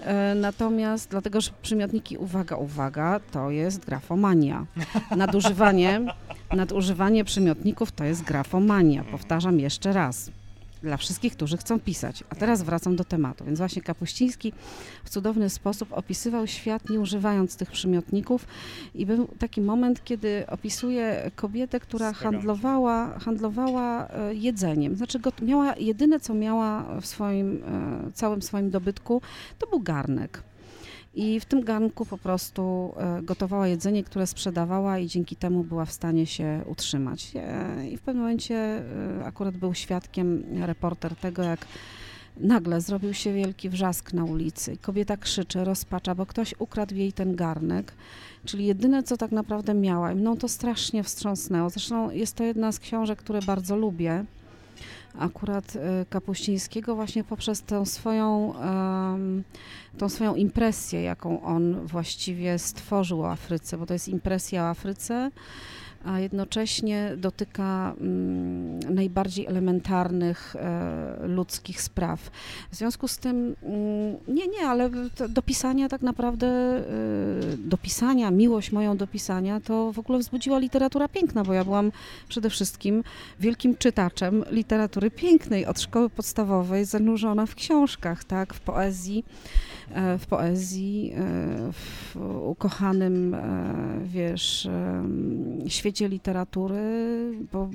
E, 0.00 0.34
Natomiast 0.34 1.10
dlatego, 1.10 1.40
że 1.40 1.50
przymiotniki, 1.62 2.16
uwaga, 2.16 2.56
uwaga, 2.56 3.20
to 3.30 3.50
jest 3.50 3.84
grafomania. 3.84 4.66
Nadużywanie, 5.16 6.00
nadużywanie 6.56 7.24
przymiotników 7.24 7.92
to 7.92 8.04
jest 8.04 8.22
grafomania. 8.22 9.04
Powtarzam 9.04 9.60
jeszcze 9.60 9.92
raz. 9.92 10.30
Dla 10.82 10.96
wszystkich, 10.96 11.36
którzy 11.36 11.56
chcą 11.56 11.80
pisać. 11.80 12.24
A 12.30 12.34
teraz 12.34 12.62
wracam 12.62 12.96
do 12.96 13.04
tematu. 13.04 13.44
Więc 13.44 13.58
właśnie 13.58 13.82
Kapuściński 13.82 14.52
w 15.04 15.10
cudowny 15.10 15.50
sposób 15.50 15.92
opisywał 15.92 16.46
świat, 16.46 16.90
nie 16.90 17.00
używając 17.00 17.56
tych 17.56 17.70
przymiotników. 17.70 18.46
I 18.94 19.06
był 19.06 19.28
taki 19.38 19.60
moment, 19.60 20.04
kiedy 20.04 20.44
opisuje 20.46 21.30
kobietę, 21.36 21.80
która 21.80 22.12
handlowała, 22.12 23.18
handlowała 23.18 24.08
e, 24.08 24.34
jedzeniem. 24.34 24.96
Znaczy, 24.96 25.20
miała 25.42 25.76
jedyne, 25.76 26.20
co 26.20 26.34
miała 26.34 27.00
w 27.00 27.06
swoim, 27.06 27.62
e, 28.08 28.12
całym 28.12 28.42
swoim 28.42 28.70
dobytku, 28.70 29.22
to 29.58 29.66
był 29.66 29.80
garnek. 29.80 30.42
I 31.14 31.40
w 31.40 31.44
tym 31.44 31.64
garnku 31.64 32.06
po 32.06 32.18
prostu 32.18 32.92
e, 32.96 33.22
gotowała 33.22 33.68
jedzenie, 33.68 34.04
które 34.04 34.26
sprzedawała 34.26 34.98
i 34.98 35.06
dzięki 35.06 35.36
temu 35.36 35.64
była 35.64 35.84
w 35.84 35.92
stanie 35.92 36.26
się 36.26 36.60
utrzymać. 36.66 37.32
E, 37.36 37.88
I 37.88 37.96
w 37.96 38.00
pewnym 38.00 38.22
momencie 38.22 38.56
e, 38.56 39.24
akurat 39.24 39.56
był 39.56 39.74
świadkiem 39.74 40.44
reporter 40.60 41.16
tego, 41.16 41.42
jak 41.42 41.66
nagle 42.36 42.80
zrobił 42.80 43.14
się 43.14 43.32
wielki 43.32 43.68
wrzask 43.68 44.12
na 44.12 44.24
ulicy. 44.24 44.76
Kobieta 44.76 45.16
krzyczy, 45.16 45.64
rozpacza, 45.64 46.14
bo 46.14 46.26
ktoś 46.26 46.54
ukradł 46.58 46.94
jej 46.94 47.12
ten 47.12 47.36
garnek, 47.36 47.92
czyli 48.44 48.66
jedyne, 48.66 49.02
co 49.02 49.16
tak 49.16 49.32
naprawdę 49.32 49.74
miała. 49.74 50.12
I 50.12 50.14
mną 50.14 50.36
to 50.36 50.48
strasznie 50.48 51.04
wstrząsnęło. 51.04 51.70
Zresztą 51.70 52.10
jest 52.10 52.36
to 52.36 52.44
jedna 52.44 52.72
z 52.72 52.78
książek, 52.78 53.18
które 53.18 53.42
bardzo 53.42 53.76
lubię 53.76 54.24
akurat 55.18 55.76
e, 55.76 56.06
Kapuścińskiego 56.10 56.94
właśnie 56.94 57.24
poprzez 57.24 57.62
tę 57.62 57.86
swoją, 57.86 58.54
tą 59.98 60.08
swoją 60.08 60.34
impresję, 60.34 61.02
jaką 61.02 61.42
on 61.42 61.86
właściwie 61.86 62.58
stworzył 62.58 63.22
o 63.22 63.30
Afryce, 63.30 63.78
bo 63.78 63.86
to 63.86 63.92
jest 63.92 64.08
impresja 64.08 64.62
o 64.62 64.68
Afryce, 64.68 65.30
a 66.04 66.20
jednocześnie 66.20 67.12
dotyka 67.16 67.94
mm, 68.00 68.78
najbardziej 68.94 69.46
elementarnych 69.46 70.56
e, 70.56 71.26
ludzkich 71.26 71.82
spraw. 71.82 72.30
W 72.70 72.76
związku 72.76 73.08
z 73.08 73.18
tym, 73.18 73.36
mm, 73.36 74.16
nie, 74.28 74.46
nie, 74.46 74.66
ale 74.66 74.90
to 75.14 75.28
do 75.28 75.42
pisania 75.42 75.88
tak 75.88 76.02
naprawdę, 76.02 76.46
e, 76.46 76.82
do 77.56 77.76
pisania, 77.78 78.30
miłość 78.30 78.72
moją 78.72 78.96
do 78.96 79.06
pisania, 79.06 79.60
to 79.60 79.92
w 79.92 79.98
ogóle 79.98 80.18
wzbudziła 80.18 80.58
literatura 80.58 81.08
piękna, 81.08 81.44
bo 81.44 81.52
ja 81.52 81.64
byłam 81.64 81.92
przede 82.28 82.50
wszystkim 82.50 83.04
wielkim 83.40 83.76
czytaczem 83.76 84.44
literatury 84.50 85.10
pięknej 85.10 85.66
od 85.66 85.80
szkoły 85.80 86.10
podstawowej, 86.10 86.84
zanurzona 86.84 87.46
w 87.46 87.54
książkach, 87.54 88.24
tak, 88.24 88.54
w 88.54 88.60
poezji, 88.60 89.24
e, 89.94 90.18
w 90.18 90.26
poezji, 90.26 91.14
w 91.72 92.16
ukochanym, 92.46 93.36
wiesz, 94.04 94.66
em, 94.66 95.62
świecie 95.92 96.08
literatury, 96.08 96.82
bo 97.52 97.68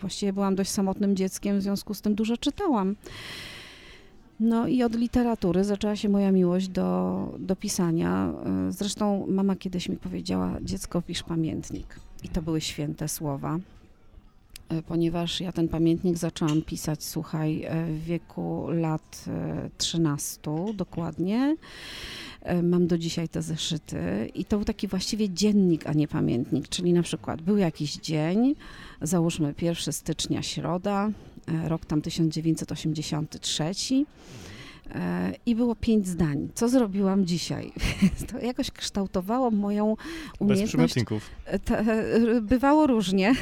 właściwie 0.00 0.32
byłam 0.32 0.54
dość 0.54 0.70
samotnym 0.70 1.16
dzieckiem, 1.16 1.58
w 1.58 1.62
związku 1.62 1.94
z 1.94 2.00
tym 2.00 2.14
dużo 2.14 2.36
czytałam. 2.36 2.96
No 4.40 4.68
i 4.68 4.82
od 4.82 4.94
literatury 4.96 5.64
zaczęła 5.64 5.96
się 5.96 6.08
moja 6.08 6.32
miłość 6.32 6.68
do, 6.68 7.28
do 7.38 7.56
pisania. 7.56 8.32
E, 8.68 8.72
Zresztą 8.72 9.26
mama 9.28 9.56
kiedyś 9.56 9.88
mi 9.88 9.96
powiedziała, 9.96 10.56
dziecko 10.62 11.02
pisz 11.02 11.22
pamiętnik. 11.22 12.00
I 12.24 12.28
to 12.28 12.42
były 12.42 12.60
święte 12.60 13.08
słowa 13.08 13.58
e, 14.68 14.82
ponieważ 14.82 15.40
ja 15.40 15.52
ten 15.52 15.68
pamiętnik 15.68 16.18
zaczęłam 16.18 16.62
pisać, 16.62 17.04
słuchaj, 17.04 17.64
e, 17.64 17.86
w 17.86 18.04
wieku 18.04 18.66
lat 18.68 19.24
e, 19.28 19.70
13 19.78 20.40
dokładnie. 20.74 21.56
E, 22.44 22.62
Mam 22.62 22.86
do 22.86 22.98
dzisiaj 22.98 23.28
te 23.28 23.42
zeszyty 23.42 24.30
i 24.34 24.44
to 24.44 24.56
był 24.56 24.64
taki 24.64 24.88
właściwie 24.88 25.30
dziennik, 25.30 25.86
a 25.86 25.92
nie 25.92 26.08
pamiętnik, 26.08 26.68
czyli 26.68 26.92
na 26.92 27.02
przykład 27.02 27.42
był 27.42 27.56
jakiś 27.56 27.96
dzień, 27.96 28.54
załóżmy 29.02 29.54
1 29.62 29.92
stycznia, 29.92 30.42
środa, 30.42 31.10
e, 31.64 31.68
rok 31.68 31.84
tam 31.84 32.02
1983. 32.02 33.64
I 35.46 35.54
było 35.54 35.74
pięć 35.74 36.08
zdań. 36.08 36.48
Co 36.54 36.68
zrobiłam 36.68 37.26
dzisiaj? 37.26 37.72
To 38.32 38.38
jakoś 38.38 38.70
kształtowało 38.70 39.50
moją 39.50 39.96
umiejętność. 40.38 40.94
Bez 40.94 41.04
bywało 42.42 42.86
różnie. 42.86 43.34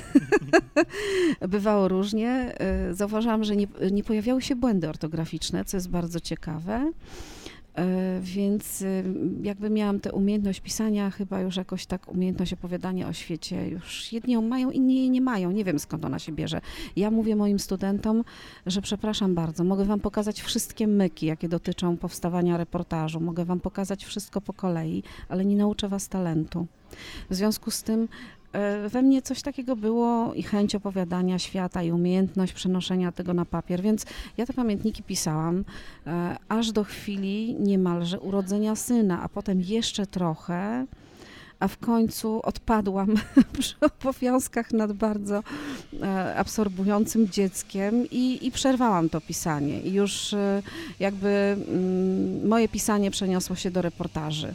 bywało 1.49 1.89
różnie. 1.89 2.55
Zauważyłam, 2.93 3.45
że 3.45 3.57
nie, 3.57 3.67
nie 3.93 4.05
pojawiały 4.05 4.43
się 4.43 4.57
błędy 4.57 4.89
ortograficzne, 4.89 5.65
co 5.65 5.77
jest 5.77 5.91
bardzo 5.91 6.21
ciekawe. 6.21 6.93
E, 7.75 8.21
więc 8.21 8.83
y, 8.83 9.05
jakby 9.43 9.71
miałam 9.71 10.01
tę 10.01 10.13
umiejętność 10.13 10.61
pisania, 10.61 11.11
chyba 11.11 11.41
już 11.41 11.57
jakoś 11.57 11.87
tak 11.87 12.09
umiejętność 12.09 12.53
opowiadania 12.53 13.09
o 13.09 13.13
świecie. 13.13 13.69
Już 13.69 14.13
jedni 14.13 14.35
ją 14.35 14.43
mają, 14.43 14.71
inni 14.71 14.97
jej 14.97 15.11
nie 15.11 15.21
mają. 15.21 15.51
Nie 15.51 15.65
wiem 15.65 15.79
skąd 15.79 16.05
ona 16.05 16.19
się 16.19 16.33
bierze. 16.33 16.61
Ja 16.97 17.11
mówię 17.11 17.37
moim 17.37 17.59
studentom, 17.59 18.25
że 18.67 18.83
przepraszam 18.83 19.35
bardzo, 19.35 19.65
mogę 19.65 19.85
wam 19.85 20.01
pokazać 20.01 20.43
wszystkie 20.43 20.87
myki, 20.87 21.27
jakie 21.27 21.49
dotyczą 21.49 21.97
powstawania 21.97 22.57
reportażu. 22.57 23.21
Mogę 23.21 23.45
wam 23.45 23.61
pokazać 23.61 24.05
wszystko 24.05 24.41
po 24.41 24.53
kolei, 24.53 25.03
ale 25.29 25.45
nie 25.45 25.57
nauczę 25.57 25.89
was 25.89 26.09
talentu. 26.09 26.67
W 27.31 27.35
związku 27.35 27.71
z 27.71 27.83
tym 27.83 28.09
we 28.89 29.03
mnie 29.03 29.23
coś 29.23 29.43
takiego 29.43 29.77
było 29.77 30.35
i 30.35 30.43
chęć 30.43 30.75
opowiadania 30.75 31.39
świata 31.39 31.83
i 31.83 31.93
umiejętność 31.93 32.53
przenoszenia 32.53 33.13
tego 33.13 33.35
na 33.35 33.45
papier, 33.45 33.83
więc 33.83 34.07
ja 34.37 34.47
te 34.47 34.53
pamiętniki 34.53 35.03
pisałam 35.03 35.65
e, 36.07 36.37
aż 36.49 36.73
do 36.73 36.85
chwili 36.85 37.55
niemalże 37.55 38.21
urodzenia 38.21 38.77
syna, 38.77 39.23
a 39.23 39.29
potem 39.29 39.61
jeszcze 39.61 40.07
trochę 40.07 40.87
a 41.63 41.69
w 41.69 41.79
końcu 41.79 42.41
odpadłam 42.43 43.15
przy 43.59 43.75
obowiązkach 43.81 44.73
nad 44.73 44.93
bardzo 44.93 45.43
e, 46.03 46.37
absorbującym 46.37 47.29
dzieckiem 47.29 48.11
i, 48.11 48.47
i 48.47 48.51
przerwałam 48.51 49.09
to 49.09 49.21
pisanie. 49.21 49.81
I 49.81 49.93
już 49.93 50.35
jakby 51.01 51.29
mm, 51.29 52.49
moje 52.49 52.69
pisanie 52.69 53.11
przeniosło 53.11 53.57
się 53.57 53.71
do 53.71 53.83
reportaży. 53.83 54.55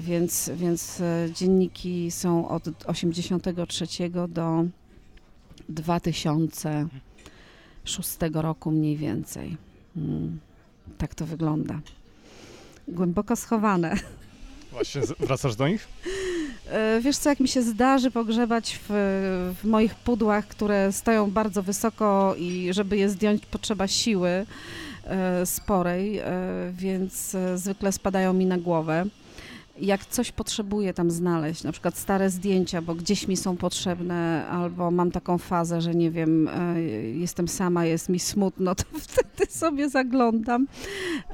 Więc, 0.00 0.50
więc 0.54 1.00
e, 1.00 1.28
dzienniki 1.34 2.10
są 2.10 2.48
od 2.48 2.64
83 2.86 3.86
do 4.28 4.64
2006 5.68 8.08
roku 8.32 8.70
mniej 8.70 8.96
więcej. 8.96 9.56
Hmm. 9.94 10.38
Tak 10.98 11.14
to 11.14 11.26
wygląda. 11.26 11.80
Głęboko 12.88 13.36
schowane. 13.36 13.96
Właśnie, 14.72 15.02
wracasz 15.20 15.56
do 15.56 15.68
nich? 15.68 15.88
E, 16.70 17.00
wiesz 17.00 17.16
co, 17.16 17.28
jak 17.28 17.40
mi 17.40 17.48
się 17.48 17.62
zdarzy 17.62 18.10
pogrzebać 18.10 18.80
w, 18.82 18.90
w, 19.62 19.64
moich 19.64 19.94
pudłach, 19.94 20.48
które 20.48 20.92
stoją 20.92 21.30
bardzo 21.30 21.62
wysoko 21.62 22.34
i 22.38 22.68
żeby 22.70 22.96
je 22.96 23.08
zdjąć 23.08 23.46
potrzeba 23.46 23.88
siły 23.88 24.46
e, 25.04 25.46
sporej, 25.46 26.20
więc 26.72 27.36
zwykle 27.54 27.92
spadają 27.92 28.32
mi 28.32 28.46
na 28.46 28.58
głowę 28.58 29.06
jak 29.78 30.06
coś 30.06 30.32
potrzebuję 30.32 30.94
tam 30.94 31.10
znaleźć, 31.10 31.64
na 31.64 31.72
przykład 31.72 31.98
stare 31.98 32.30
zdjęcia, 32.30 32.82
bo 32.82 32.94
gdzieś 32.94 33.28
mi 33.28 33.36
są 33.36 33.56
potrzebne, 33.56 34.46
albo 34.46 34.90
mam 34.90 35.10
taką 35.10 35.38
fazę, 35.38 35.80
że 35.80 35.94
nie 35.94 36.10
wiem, 36.10 36.48
e, 36.48 36.82
jestem 37.14 37.48
sama, 37.48 37.84
jest 37.84 38.08
mi 38.08 38.18
smutno, 38.18 38.74
to 38.80 38.84
wtedy 38.98 39.52
sobie 39.52 39.88
zaglądam. 39.88 40.66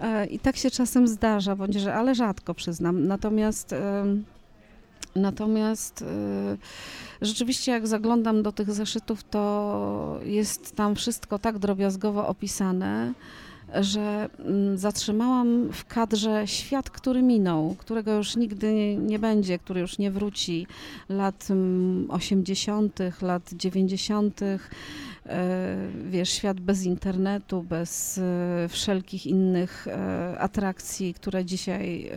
E, 0.01 0.27
I 0.27 0.39
tak 0.39 0.57
się 0.57 0.71
czasem 0.71 1.09
zdarza, 1.09 1.57
bądź 1.57 1.75
że, 1.75 1.95
ale 1.95 2.15
rzadko 2.15 2.55
przyznam. 2.55 3.07
Natomiast 3.07 3.75
Natomiast 5.17 6.03
e, 6.03 6.07
rzeczywiście, 7.23 7.73
jak 7.73 7.87
zaglądam 7.87 8.43
do 8.43 8.53
tych 8.53 8.73
zeszytów, 8.73 9.25
to 9.25 10.21
jest 10.25 10.77
tam 10.77 10.95
wszystko 10.95 11.39
tak 11.39 11.59
drobiazgowo 11.59 12.29
opisane, 12.29 13.13
że 13.81 14.29
mm, 14.39 14.79
zatrzymałam 14.79 15.69
w 15.73 15.85
kadrze 15.85 16.47
świat, 16.47 16.91
który 16.91 17.23
minął, 17.23 17.75
którego 17.79 18.13
już 18.13 18.37
nigdy 18.37 18.97
nie 18.97 19.19
będzie, 19.19 19.59
który 19.59 19.81
już 19.81 19.99
nie 19.99 20.11
wróci, 20.11 20.67
lat 21.09 21.49
80., 22.09 23.01
mm, 23.01 23.13
lat 23.23 23.51
90., 23.53 24.43
e, 24.43 24.59
wiesz, 26.11 26.31
świat 26.31 26.61
bez 26.61 26.85
internetu, 26.85 27.63
bez 27.63 28.19
e, 28.19 28.69
wszelkich 28.69 29.27
innych 29.27 29.89
e, 29.89 30.39
atrakcji, 30.39 31.15
które 31.15 31.45
dzisiaj, 31.45 32.11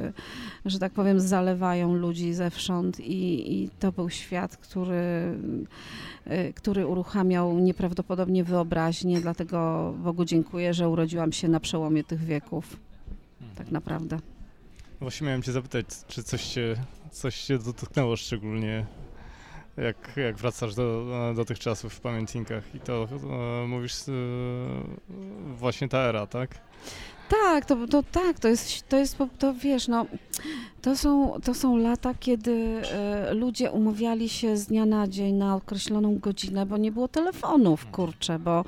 że 0.65 0.79
tak 0.79 0.91
powiem, 0.91 1.19
zalewają 1.19 1.93
ludzi 1.93 2.33
zewsząd 2.33 2.99
i, 2.99 3.53
i 3.53 3.69
to 3.69 3.91
był 3.91 4.09
świat, 4.09 4.57
który 4.57 5.37
który 6.55 6.87
uruchamiał 6.87 7.59
nieprawdopodobnie 7.59 8.43
wyobraźnię, 8.43 9.21
dlatego 9.21 9.93
Bogu 10.03 10.25
dziękuję, 10.25 10.73
że 10.73 10.89
urodziłam 10.89 11.31
się 11.31 11.47
na 11.47 11.59
przełomie 11.59 12.03
tych 12.03 12.23
wieków. 12.23 12.77
Tak 13.55 13.71
naprawdę. 13.71 14.19
Właśnie 14.99 15.27
miałem 15.27 15.41
cię 15.41 15.51
zapytać, 15.51 15.85
czy 16.07 16.23
coś 16.23 16.41
się, 16.41 16.75
coś 17.11 17.35
się 17.35 17.57
dotknęło 17.59 18.15
szczególnie 18.15 18.85
jak, 19.77 20.17
jak 20.17 20.35
wracasz 20.35 20.75
do, 20.75 21.05
do 21.35 21.45
tych 21.45 21.59
czasów 21.59 21.93
w 21.93 21.99
pamiętnikach 21.99 22.75
i 22.75 22.79
to 22.79 23.07
e, 23.63 23.67
mówisz 23.67 24.09
e, 24.09 24.11
właśnie 25.57 25.87
ta 25.87 25.97
era, 25.97 26.27
tak? 26.27 26.49
Tak, 27.29 27.65
to, 27.65 27.87
to 27.87 28.03
tak, 28.03 28.39
to 28.39 28.47
jest, 28.47 28.89
to 28.89 28.97
jest, 28.97 29.17
to 29.39 29.53
wiesz, 29.53 29.87
no, 29.87 30.05
to 30.85 30.95
są, 30.95 31.39
to 31.43 31.53
są 31.53 31.77
lata, 31.77 32.13
kiedy 32.19 32.81
e, 32.91 33.33
ludzie 33.33 33.71
umawiali 33.71 34.29
się 34.29 34.57
z 34.57 34.65
dnia 34.65 34.85
na 34.85 35.07
dzień 35.07 35.35
na 35.35 35.55
określoną 35.55 36.19
godzinę, 36.19 36.65
bo 36.65 36.77
nie 36.77 36.91
było 36.91 37.07
telefonów, 37.07 37.85
kurczę, 37.85 38.39
bo 38.39 38.65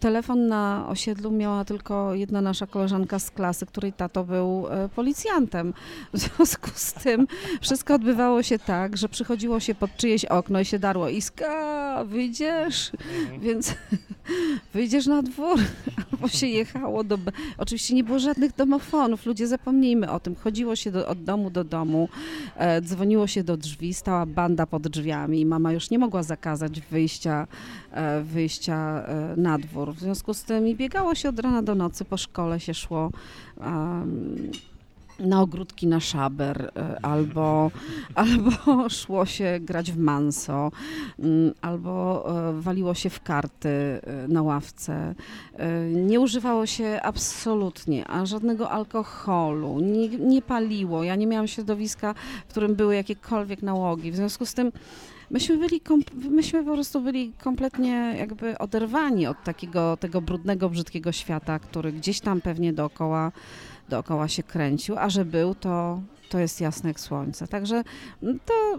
telefon 0.00 0.46
na 0.46 0.86
osiedlu 0.88 1.30
miała 1.30 1.64
tylko 1.64 2.14
jedna 2.14 2.40
nasza 2.40 2.66
koleżanka 2.66 3.18
z 3.18 3.30
klasy, 3.30 3.66
której 3.66 3.92
tato 3.92 4.24
był 4.24 4.66
e, 4.70 4.88
policjantem. 4.88 5.74
W 6.12 6.18
związku 6.18 6.70
z 6.74 6.92
tym 6.92 7.26
wszystko 7.60 7.94
odbywało 7.94 8.42
się 8.42 8.58
tak, 8.58 8.96
że 8.96 9.08
przychodziło 9.08 9.60
się 9.60 9.74
pod 9.74 9.96
czyjeś 9.96 10.24
okno 10.24 10.60
i 10.60 10.64
się 10.64 10.78
darło 10.78 11.08
Iska, 11.08 12.04
wyjdziesz? 12.04 12.92
Mhm. 12.92 13.40
Więc 13.40 13.74
wyjdziesz 14.74 15.06
na 15.06 15.22
dwór, 15.22 15.58
albo 16.12 16.28
się 16.28 16.46
jechało 16.46 17.04
do... 17.04 17.18
Oczywiście 17.58 17.94
nie 17.94 18.04
było 18.04 18.18
żadnych 18.18 18.56
domofonów, 18.56 19.26
ludzie 19.26 19.46
zapomnijmy 19.46 20.10
o 20.10 20.20
tym. 20.20 20.34
Chodziło 20.34 20.76
się 20.76 20.90
do, 20.90 21.08
od 21.08 21.24
domu 21.24 21.47
do 21.50 21.64
domu, 21.64 22.08
e, 22.56 22.80
dzwoniło 22.80 23.26
się 23.26 23.44
do 23.44 23.56
drzwi, 23.56 23.94
stała 23.94 24.26
banda 24.26 24.66
pod 24.66 24.88
drzwiami 24.88 25.46
mama 25.46 25.72
już 25.72 25.90
nie 25.90 25.98
mogła 25.98 26.22
zakazać 26.22 26.80
wyjścia, 26.80 27.46
e, 27.90 28.22
wyjścia 28.22 29.04
e, 29.06 29.34
na 29.36 29.58
dwór. 29.58 29.94
W 29.94 30.00
związku 30.00 30.34
z 30.34 30.44
tym 30.44 30.68
i 30.68 30.74
biegało 30.74 31.14
się 31.14 31.28
od 31.28 31.38
rana 31.38 31.62
do 31.62 31.74
nocy, 31.74 32.04
po 32.04 32.16
szkole 32.16 32.60
się 32.60 32.74
szło. 32.74 33.10
Na 35.18 35.42
ogródki 35.42 35.86
na 35.86 36.00
szaber, 36.00 36.70
e, 36.76 37.04
albo, 37.04 37.70
albo 38.14 38.88
szło 38.88 39.26
się 39.26 39.58
grać 39.60 39.92
w 39.92 39.98
manso, 39.98 40.72
mm, 41.18 41.52
albo 41.60 42.24
e, 42.48 42.60
waliło 42.60 42.94
się 42.94 43.10
w 43.10 43.22
karty 43.22 43.68
e, 43.68 44.28
na 44.28 44.42
ławce. 44.42 45.14
Nie 45.94 46.20
używało 46.20 46.66
się 46.66 47.00
absolutnie, 47.02 48.08
a 48.08 48.26
żadnego 48.26 48.70
alkoholu, 48.70 49.80
nie, 49.80 50.08
nie 50.08 50.42
paliło. 50.42 51.04
Ja 51.04 51.16
nie 51.16 51.26
miałam 51.26 51.48
środowiska, 51.48 52.14
w 52.46 52.50
którym 52.50 52.74
były 52.74 52.94
jakiekolwiek 52.94 53.62
nałogi. 53.62 54.12
W 54.12 54.16
związku 54.16 54.46
z 54.46 54.54
tym 54.54 54.72
myśmy 55.30 55.56
byli, 55.58 55.80
myśmy 56.30 56.64
po 56.64 56.72
prostu 56.72 57.00
byli 57.00 57.32
kompletnie 57.44 58.14
jakby 58.18 58.58
oderwani 58.58 59.26
od 59.26 59.44
takiego, 59.44 59.96
tego 59.96 60.20
brudnego, 60.20 60.70
brzydkiego 60.70 61.12
świata, 61.12 61.58
który 61.58 61.92
gdzieś 61.92 62.20
tam 62.20 62.40
pewnie 62.40 62.72
dookoła 62.72 63.32
dookoła 63.88 64.28
się 64.28 64.42
kręcił, 64.42 64.98
a 64.98 65.10
że 65.10 65.24
był, 65.24 65.54
to, 65.54 66.00
to 66.28 66.38
jest 66.38 66.60
jasne 66.60 66.90
jak 66.90 67.00
słońce. 67.00 67.48
Także 67.48 67.84
to 68.44 68.78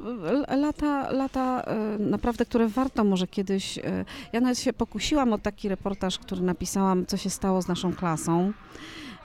lata, 0.57 1.11
lata 1.11 1.61
e, 1.61 1.97
naprawdę, 1.99 2.45
które 2.45 2.67
warto 2.67 3.03
może 3.03 3.27
kiedyś. 3.27 3.77
E, 3.77 4.05
ja 4.33 4.41
nawet 4.41 4.59
się 4.59 4.73
pokusiłam 4.73 5.33
o 5.33 5.37
taki 5.37 5.69
reportaż, 5.69 6.19
który 6.19 6.41
napisałam, 6.41 7.05
co 7.05 7.17
się 7.17 7.29
stało 7.29 7.61
z 7.61 7.67
naszą 7.67 7.93
klasą. 7.93 8.53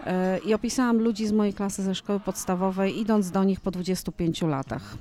E, 0.07 0.39
I 0.39 0.55
opisałam 0.55 0.99
ludzi 0.99 1.27
z 1.27 1.33
mojej 1.33 1.55
klasy 1.55 1.83
ze 1.83 1.95
szkoły 1.95 2.21
podstawowej, 2.21 3.01
idąc 3.01 3.31
do 3.31 3.45
nich 3.45 3.61
po 3.61 3.71
25 3.71 4.43
latach. 4.43 4.97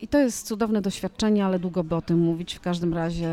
I 0.00 0.08
to 0.08 0.18
jest 0.18 0.46
cudowne 0.46 0.82
doświadczenie, 0.82 1.46
ale 1.46 1.58
długo 1.58 1.84
by 1.84 1.94
o 1.94 2.02
tym 2.02 2.18
mówić. 2.18 2.54
W 2.54 2.60
każdym 2.60 2.94
razie, 2.94 3.28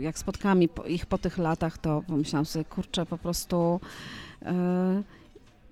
jak 0.00 0.18
spotkałam 0.18 0.62
ich 0.86 1.06
po 1.06 1.18
tych 1.18 1.38
latach, 1.38 1.78
to 1.78 2.02
pomyślałam 2.06 2.46
sobie, 2.46 2.64
kurczę, 2.64 3.06
po 3.06 3.18
prostu 3.18 3.80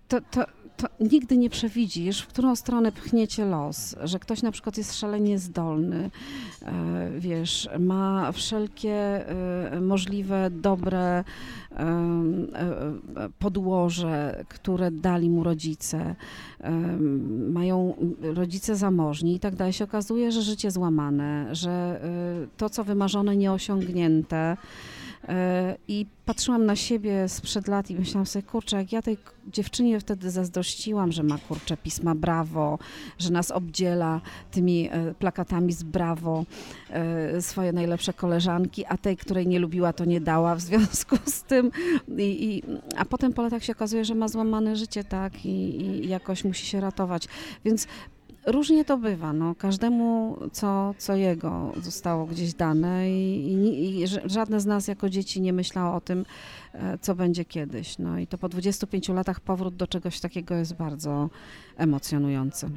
to, 0.08 0.20
to, 0.30 0.44
to 0.76 0.88
nigdy 1.00 1.36
nie 1.36 1.50
przewidzisz, 1.50 2.20
w 2.20 2.26
którą 2.26 2.56
stronę 2.56 2.92
pchniecie 2.92 3.44
los, 3.44 3.96
że 4.04 4.18
ktoś 4.18 4.42
na 4.42 4.52
przykład 4.52 4.78
jest 4.78 4.98
szalenie 4.98 5.38
zdolny, 5.38 6.10
e, 6.62 7.10
wiesz, 7.18 7.68
ma 7.78 8.32
wszelkie 8.32 9.28
e, 9.72 9.80
możliwe 9.80 10.50
dobre 10.50 11.24
podłoże, 13.38 14.44
które 14.48 14.90
dali 14.90 15.30
mu 15.30 15.44
rodzice, 15.44 16.14
mają 17.50 17.94
rodzice 18.22 18.76
zamożni 18.76 19.34
i 19.34 19.40
tak 19.40 19.54
dalej. 19.54 19.72
Się 19.72 19.84
okazuje, 19.84 20.32
że 20.32 20.42
życie 20.42 20.70
złamane, 20.70 21.54
że 21.54 22.00
to, 22.56 22.70
co 22.70 22.84
wymarzone, 22.84 23.36
nieosiągnięte, 23.36 24.56
I 25.88 26.06
patrzyłam 26.24 26.66
na 26.66 26.76
siebie 26.76 27.28
sprzed 27.28 27.68
lat 27.68 27.90
i 27.90 27.94
myślałam 27.94 28.26
sobie, 28.26 28.42
kurczę, 28.42 28.76
jak 28.76 28.92
ja 28.92 29.02
tej 29.02 29.18
dziewczynie 29.46 30.00
wtedy 30.00 30.30
zazdrościłam, 30.30 31.12
że 31.12 31.22
ma 31.22 31.38
kurczę 31.38 31.76
pisma 31.76 32.14
brawo, 32.14 32.78
że 33.18 33.30
nas 33.30 33.50
obdziela 33.50 34.20
tymi 34.50 34.90
plakatami 35.18 35.72
z 35.72 35.82
brawo, 35.82 36.44
swoje 37.40 37.72
najlepsze 37.72 38.12
koleżanki, 38.12 38.84
a 38.88 38.96
tej, 38.96 39.16
której 39.16 39.46
nie 39.46 39.58
lubiła, 39.58 39.92
to 39.92 40.04
nie 40.04 40.20
dała 40.20 40.54
w 40.54 40.60
związku 40.60 41.16
z 41.26 41.42
tym. 41.42 41.70
I, 42.18 42.44
i 42.44 42.62
a 42.96 43.04
potem 43.04 43.32
po 43.32 43.42
latach 43.42 43.64
się 43.64 43.72
okazuje, 43.72 44.04
że 44.04 44.14
ma 44.14 44.28
złamane 44.28 44.76
życie, 44.76 45.04
tak, 45.04 45.46
i, 45.46 45.48
i 45.80 46.08
jakoś 46.08 46.44
musi 46.44 46.66
się 46.66 46.80
ratować. 46.80 47.28
Więc 47.64 47.86
Różnie 48.46 48.84
to 48.84 48.98
bywa, 48.98 49.32
no, 49.32 49.54
każdemu 49.54 50.38
co, 50.52 50.94
co 50.98 51.16
jego 51.16 51.72
zostało 51.82 52.26
gdzieś 52.26 52.54
dane 52.54 53.10
i, 53.10 53.52
i, 53.52 54.02
i, 54.02 54.06
żadne 54.24 54.60
z 54.60 54.66
nas 54.66 54.88
jako 54.88 55.10
dzieci 55.10 55.40
nie 55.40 55.52
myślało 55.52 55.96
o 55.96 56.00
tym, 56.00 56.24
e, 56.72 56.98
co 56.98 57.14
będzie 57.14 57.44
kiedyś. 57.44 57.98
No 57.98 58.18
i 58.18 58.26
to 58.26 58.38
po 58.38 58.48
25 58.48 59.08
latach 59.08 59.40
powrót 59.40 59.76
do 59.76 59.86
czegoś 59.86 60.20
takiego 60.20 60.54
jest 60.54 60.74
bardzo 60.74 61.30
emocjonujący. 61.76 62.70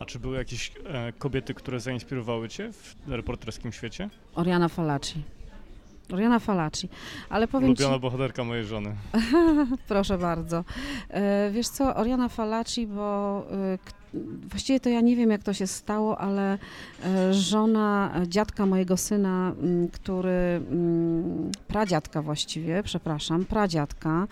A 0.00 0.04
czy 0.04 0.18
były 0.18 0.36
jakieś 0.36 0.72
e, 0.84 1.12
kobiety, 1.12 1.54
które 1.54 1.80
zainspirowały 1.80 2.48
Cię 2.48 2.72
w 3.06 3.12
reporterskim 3.12 3.72
świecie? 3.72 4.10
Oriana 4.34 4.68
Falaci. 4.68 5.22
Oriana 6.12 6.38
Falaci. 6.38 6.88
Ale 7.28 7.48
powiem 7.48 7.68
Ulubiona 7.68 7.94
ci... 7.94 8.00
bohaterka 8.00 8.44
mojej 8.44 8.64
żony. 8.64 8.94
Proszę 9.88 10.18
bardzo. 10.18 10.64
E, 11.08 11.50
wiesz 11.50 11.68
co, 11.68 11.96
Oriana 11.96 12.28
Falaci, 12.28 12.86
bo 12.86 13.42
e, 13.50 13.78
właściwie 14.50 14.80
to 14.80 14.88
ja 14.88 15.00
nie 15.00 15.16
wiem, 15.16 15.30
jak 15.30 15.42
to 15.42 15.52
się 15.52 15.66
stało, 15.66 16.18
ale 16.18 16.58
e, 17.04 17.34
żona 17.34 18.14
dziadka 18.26 18.66
mojego 18.66 18.96
syna, 18.96 19.52
który, 19.92 20.60
pradziadka 21.68 22.22
właściwie, 22.22 22.82
przepraszam, 22.82 23.44
pradziadka, 23.44 24.28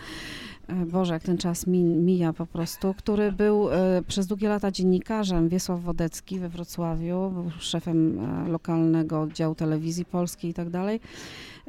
Boże, 0.87 1.15
jak 1.15 1.23
ten 1.23 1.39
czas 1.39 1.67
mija 1.67 2.33
po 2.33 2.47
prostu, 2.47 2.95
który 2.95 3.33
był 3.33 3.69
przez 4.09 4.27
długie 4.27 4.49
lata 4.49 4.71
dziennikarzem, 4.71 5.49
Wiesław 5.49 5.83
Wodecki 5.83 6.39
we 6.39 6.49
Wrocławiu, 6.49 7.31
był 7.31 7.51
szefem 7.59 8.21
lokalnego 8.49 9.21
oddziału 9.21 9.55
telewizji 9.55 10.05
polskiej 10.05 10.51
i 10.51 10.55
tak 10.55 10.71
dalej. 10.71 11.01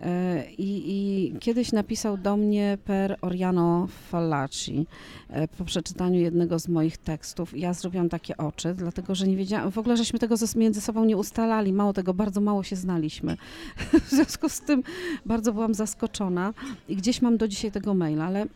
E, 0.01 0.43
I, 0.57 0.83
I, 0.87 1.33
kiedyś 1.39 1.71
napisał 1.71 2.17
do 2.17 2.37
mnie 2.37 2.77
per 2.85 3.17
Oriano 3.21 3.87
Fallaci 4.09 4.85
e, 5.29 5.47
po 5.47 5.65
przeczytaniu 5.65 6.19
jednego 6.19 6.59
z 6.59 6.67
moich 6.67 6.97
tekstów. 6.97 7.57
Ja 7.57 7.73
zrobiłam 7.73 8.09
takie 8.09 8.37
oczy, 8.37 8.73
dlatego 8.73 9.15
że 9.15 9.27
nie 9.27 9.37
wiedziałam, 9.37 9.71
w 9.71 9.77
ogóle 9.77 9.97
żeśmy 9.97 10.19
tego 10.19 10.35
między 10.55 10.81
sobą 10.81 11.05
nie 11.05 11.17
ustalali, 11.17 11.73
mało 11.73 11.93
tego, 11.93 12.13
bardzo 12.13 12.41
mało 12.41 12.63
się 12.63 12.75
znaliśmy. 12.75 13.37
W 14.07 14.09
związku 14.09 14.49
z 14.49 14.59
tym 14.59 14.83
bardzo 15.25 15.53
byłam 15.53 15.73
zaskoczona 15.73 16.53
i 16.89 16.95
gdzieś 16.95 17.21
mam 17.21 17.37
do 17.37 17.47
dzisiaj 17.47 17.71
tego 17.71 17.93
maila, 17.93 18.25
ale 18.25 18.41
e, 18.41 18.47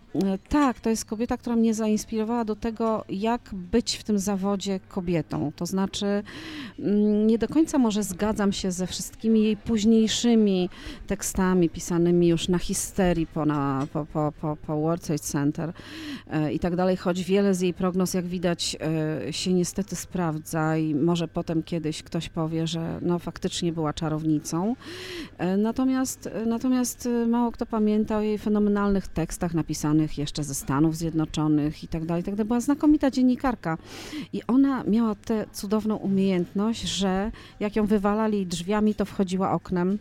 tak, 0.49 0.79
to 0.79 0.89
jest 0.89 1.05
kobieta, 1.05 1.37
która 1.37 1.55
mnie 1.55 1.73
zainspirowała 1.73 2.45
do 2.45 2.55
tego, 2.55 3.05
jak 3.09 3.49
być 3.53 3.95
w 3.95 4.03
tym 4.03 4.19
zawodzie 4.19 4.79
kobietą. 4.89 5.51
To 5.55 5.65
znaczy, 5.65 6.23
mm, 6.79 7.27
nie 7.27 7.37
do 7.37 7.47
końca 7.47 7.77
może 7.77 8.03
zgadzam 8.03 8.51
się 8.51 8.71
ze 8.71 8.87
wszystkimi 8.87 9.43
jej 9.43 9.57
późniejszymi 9.57 10.69
tekstami, 11.07 11.30
tekstami 11.31 11.69
pisanymi 11.69 12.27
już 12.27 12.47
na 12.47 12.57
histerii 12.57 13.27
po, 13.27 13.45
na, 13.45 13.87
po, 13.93 14.05
po, 14.05 14.33
po, 14.41 14.57
po 14.67 14.81
World 14.81 15.03
Trade 15.03 15.19
Center 15.19 15.73
e, 16.27 16.53
i 16.53 16.59
tak 16.59 16.75
dalej, 16.75 16.97
choć 16.97 17.23
wiele 17.23 17.53
z 17.53 17.61
jej 17.61 17.73
prognoz, 17.73 18.13
jak 18.13 18.25
widać, 18.25 18.77
e, 19.27 19.33
się 19.33 19.53
niestety 19.53 19.95
sprawdza 19.95 20.77
i 20.77 20.95
może 20.95 21.27
potem 21.27 21.63
kiedyś 21.63 22.03
ktoś 22.03 22.29
powie, 22.29 22.67
że 22.67 22.99
no 23.01 23.19
faktycznie 23.19 23.73
była 23.73 23.93
czarownicą. 23.93 24.75
E, 25.37 25.57
natomiast, 25.57 26.29
natomiast 26.45 27.09
mało 27.27 27.51
kto 27.51 27.65
pamięta 27.65 28.17
o 28.17 28.21
jej 28.21 28.37
fenomenalnych 28.37 29.07
tekstach 29.07 29.53
napisanych 29.53 30.17
jeszcze 30.17 30.43
ze 30.43 30.55
Stanów 30.55 30.97
Zjednoczonych 30.97 31.83
i 31.83 31.87
tak 31.87 32.01
tak 32.01 32.05
dalej. 32.05 32.45
Była 32.45 32.59
znakomita 32.59 33.11
dziennikarka 33.11 33.77
i 34.33 34.41
ona 34.47 34.83
miała 34.83 35.15
tę 35.15 35.45
cudowną 35.53 35.95
umiejętność, 35.95 36.81
że 36.81 37.31
jak 37.59 37.75
ją 37.75 37.85
wywalali 37.85 38.45
drzwiami, 38.45 38.95
to 38.95 39.05
wchodziła 39.05 39.51
oknem 39.51 39.97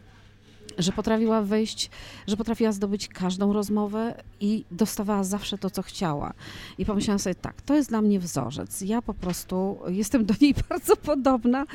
że 0.82 0.92
potrafiła 0.92 1.42
wejść, 1.42 1.90
że 2.26 2.36
potrafiła 2.36 2.72
zdobyć 2.72 3.08
każdą 3.08 3.52
rozmowę 3.52 4.14
i 4.40 4.64
dostawała 4.70 5.24
zawsze 5.24 5.58
to, 5.58 5.70
co 5.70 5.82
chciała. 5.82 6.32
I 6.78 6.84
pomyślałam 6.84 7.18
sobie, 7.18 7.34
tak, 7.34 7.62
to 7.62 7.74
jest 7.74 7.88
dla 7.88 8.02
mnie 8.02 8.20
wzorzec. 8.20 8.80
Ja 8.80 9.02
po 9.02 9.14
prostu 9.14 9.78
jestem 9.88 10.24
do 10.24 10.34
niej 10.40 10.54
bardzo 10.68 10.96
podobna 10.96 11.66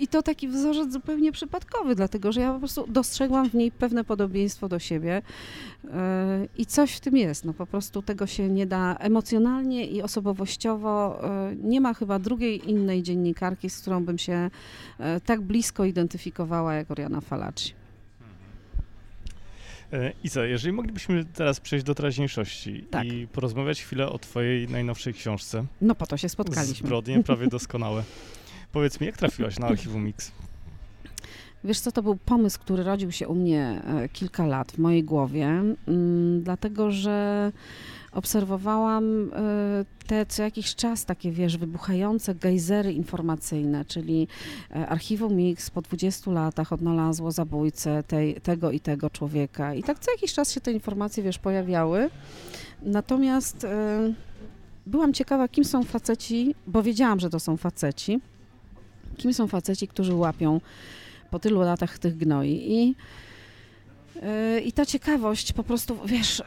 i 0.00 0.08
to 0.08 0.22
taki 0.22 0.48
wzorzec 0.48 0.92
zupełnie 0.92 1.32
przypadkowy, 1.32 1.94
dlatego 1.94 2.32
że 2.32 2.40
ja 2.40 2.52
po 2.52 2.58
prostu 2.58 2.84
dostrzegłam 2.88 3.50
w 3.50 3.54
niej 3.54 3.70
pewne 3.70 4.04
podobieństwo 4.04 4.68
do 4.68 4.78
siebie 4.78 5.22
yy, 5.84 5.90
i 6.58 6.66
coś 6.66 6.92
w 6.92 7.00
tym 7.00 7.16
jest. 7.16 7.44
No 7.44 7.54
po 7.54 7.66
prostu 7.66 8.02
tego 8.02 8.26
się 8.26 8.48
nie 8.48 8.66
da 8.66 8.96
emocjonalnie 8.96 9.86
i 9.86 10.02
osobowościowo. 10.02 11.20
Yy, 11.50 11.56
nie 11.56 11.80
ma 11.80 11.94
chyba 11.94 12.18
drugiej 12.18 12.70
innej 12.70 13.02
dziennikarki, 13.02 13.70
z 13.70 13.80
którą 13.80 14.04
bym 14.04 14.18
się 14.18 14.50
yy, 14.98 15.20
tak 15.20 15.40
blisko 15.40 15.84
identyfikowała 15.84 16.74
jak 16.74 16.90
Oriana 16.90 17.20
Falaci. 17.20 17.83
E, 19.92 20.12
Iza, 20.24 20.44
jeżeli 20.44 20.72
moglibyśmy 20.72 21.24
teraz 21.24 21.60
przejść 21.60 21.84
do 21.84 21.94
teraźniejszości 21.94 22.86
tak. 22.90 23.04
i 23.06 23.26
porozmawiać 23.26 23.82
chwilę 23.82 24.08
o 24.08 24.18
twojej 24.18 24.68
najnowszej 24.68 25.14
książce. 25.14 25.64
No 25.80 25.94
po 25.94 26.06
to 26.06 26.16
się 26.16 26.28
spotkaliśmy. 26.28 26.86
Zbrodnie 26.86 27.22
prawie 27.22 27.46
doskonałe. 27.56 28.02
Powiedz 28.72 29.00
mi, 29.00 29.06
jak 29.06 29.16
trafiłaś 29.16 29.58
na 29.58 29.66
archiwum 29.66 30.04
Mix? 30.04 30.32
Wiesz 31.64 31.80
co, 31.80 31.92
to 31.92 32.02
był 32.02 32.16
pomysł, 32.16 32.60
który 32.60 32.82
rodził 32.82 33.12
się 33.12 33.28
u 33.28 33.34
mnie 33.34 33.82
e, 33.86 34.08
kilka 34.08 34.46
lat 34.46 34.72
w 34.72 34.78
mojej 34.78 35.04
głowie, 35.04 35.46
mm, 35.46 36.42
dlatego 36.42 36.90
że 36.90 37.52
obserwowałam 38.14 39.30
e, 39.32 39.84
te 40.06 40.26
co 40.26 40.42
jakiś 40.42 40.74
czas 40.74 41.04
takie, 41.04 41.30
wiesz, 41.30 41.56
wybuchające 41.56 42.34
gejzery 42.34 42.92
informacyjne, 42.92 43.84
czyli 43.84 44.28
e, 44.70 44.88
archiwum 44.88 45.36
Mix 45.36 45.70
po 45.70 45.82
20 45.82 46.30
latach 46.30 46.72
odnalazło 46.72 47.32
zabójcę 47.32 48.02
tej, 48.02 48.34
tego 48.34 48.70
i 48.70 48.80
tego 48.80 49.10
człowieka. 49.10 49.74
I 49.74 49.82
tak 49.82 49.98
co 49.98 50.10
jakiś 50.10 50.32
czas 50.32 50.52
się 50.52 50.60
te 50.60 50.72
informacje, 50.72 51.22
wiesz, 51.22 51.38
pojawiały. 51.38 52.10
Natomiast 52.82 53.64
e, 53.64 54.12
byłam 54.86 55.12
ciekawa, 55.12 55.48
kim 55.48 55.64
są 55.64 55.84
faceci, 55.84 56.54
bo 56.66 56.82
wiedziałam, 56.82 57.20
że 57.20 57.30
to 57.30 57.40
są 57.40 57.56
faceci. 57.56 58.20
Kim 59.16 59.34
są 59.34 59.46
faceci, 59.46 59.88
którzy 59.88 60.14
łapią 60.14 60.60
po 61.30 61.38
tylu 61.38 61.60
latach 61.60 61.98
tych 61.98 62.16
gnoi. 62.16 62.72
I 62.72 62.94
i 64.64 64.72
ta 64.72 64.86
ciekawość 64.86 65.52
po 65.52 65.64
prostu, 65.64 65.96
wiesz, 66.06 66.40
e, 66.40 66.44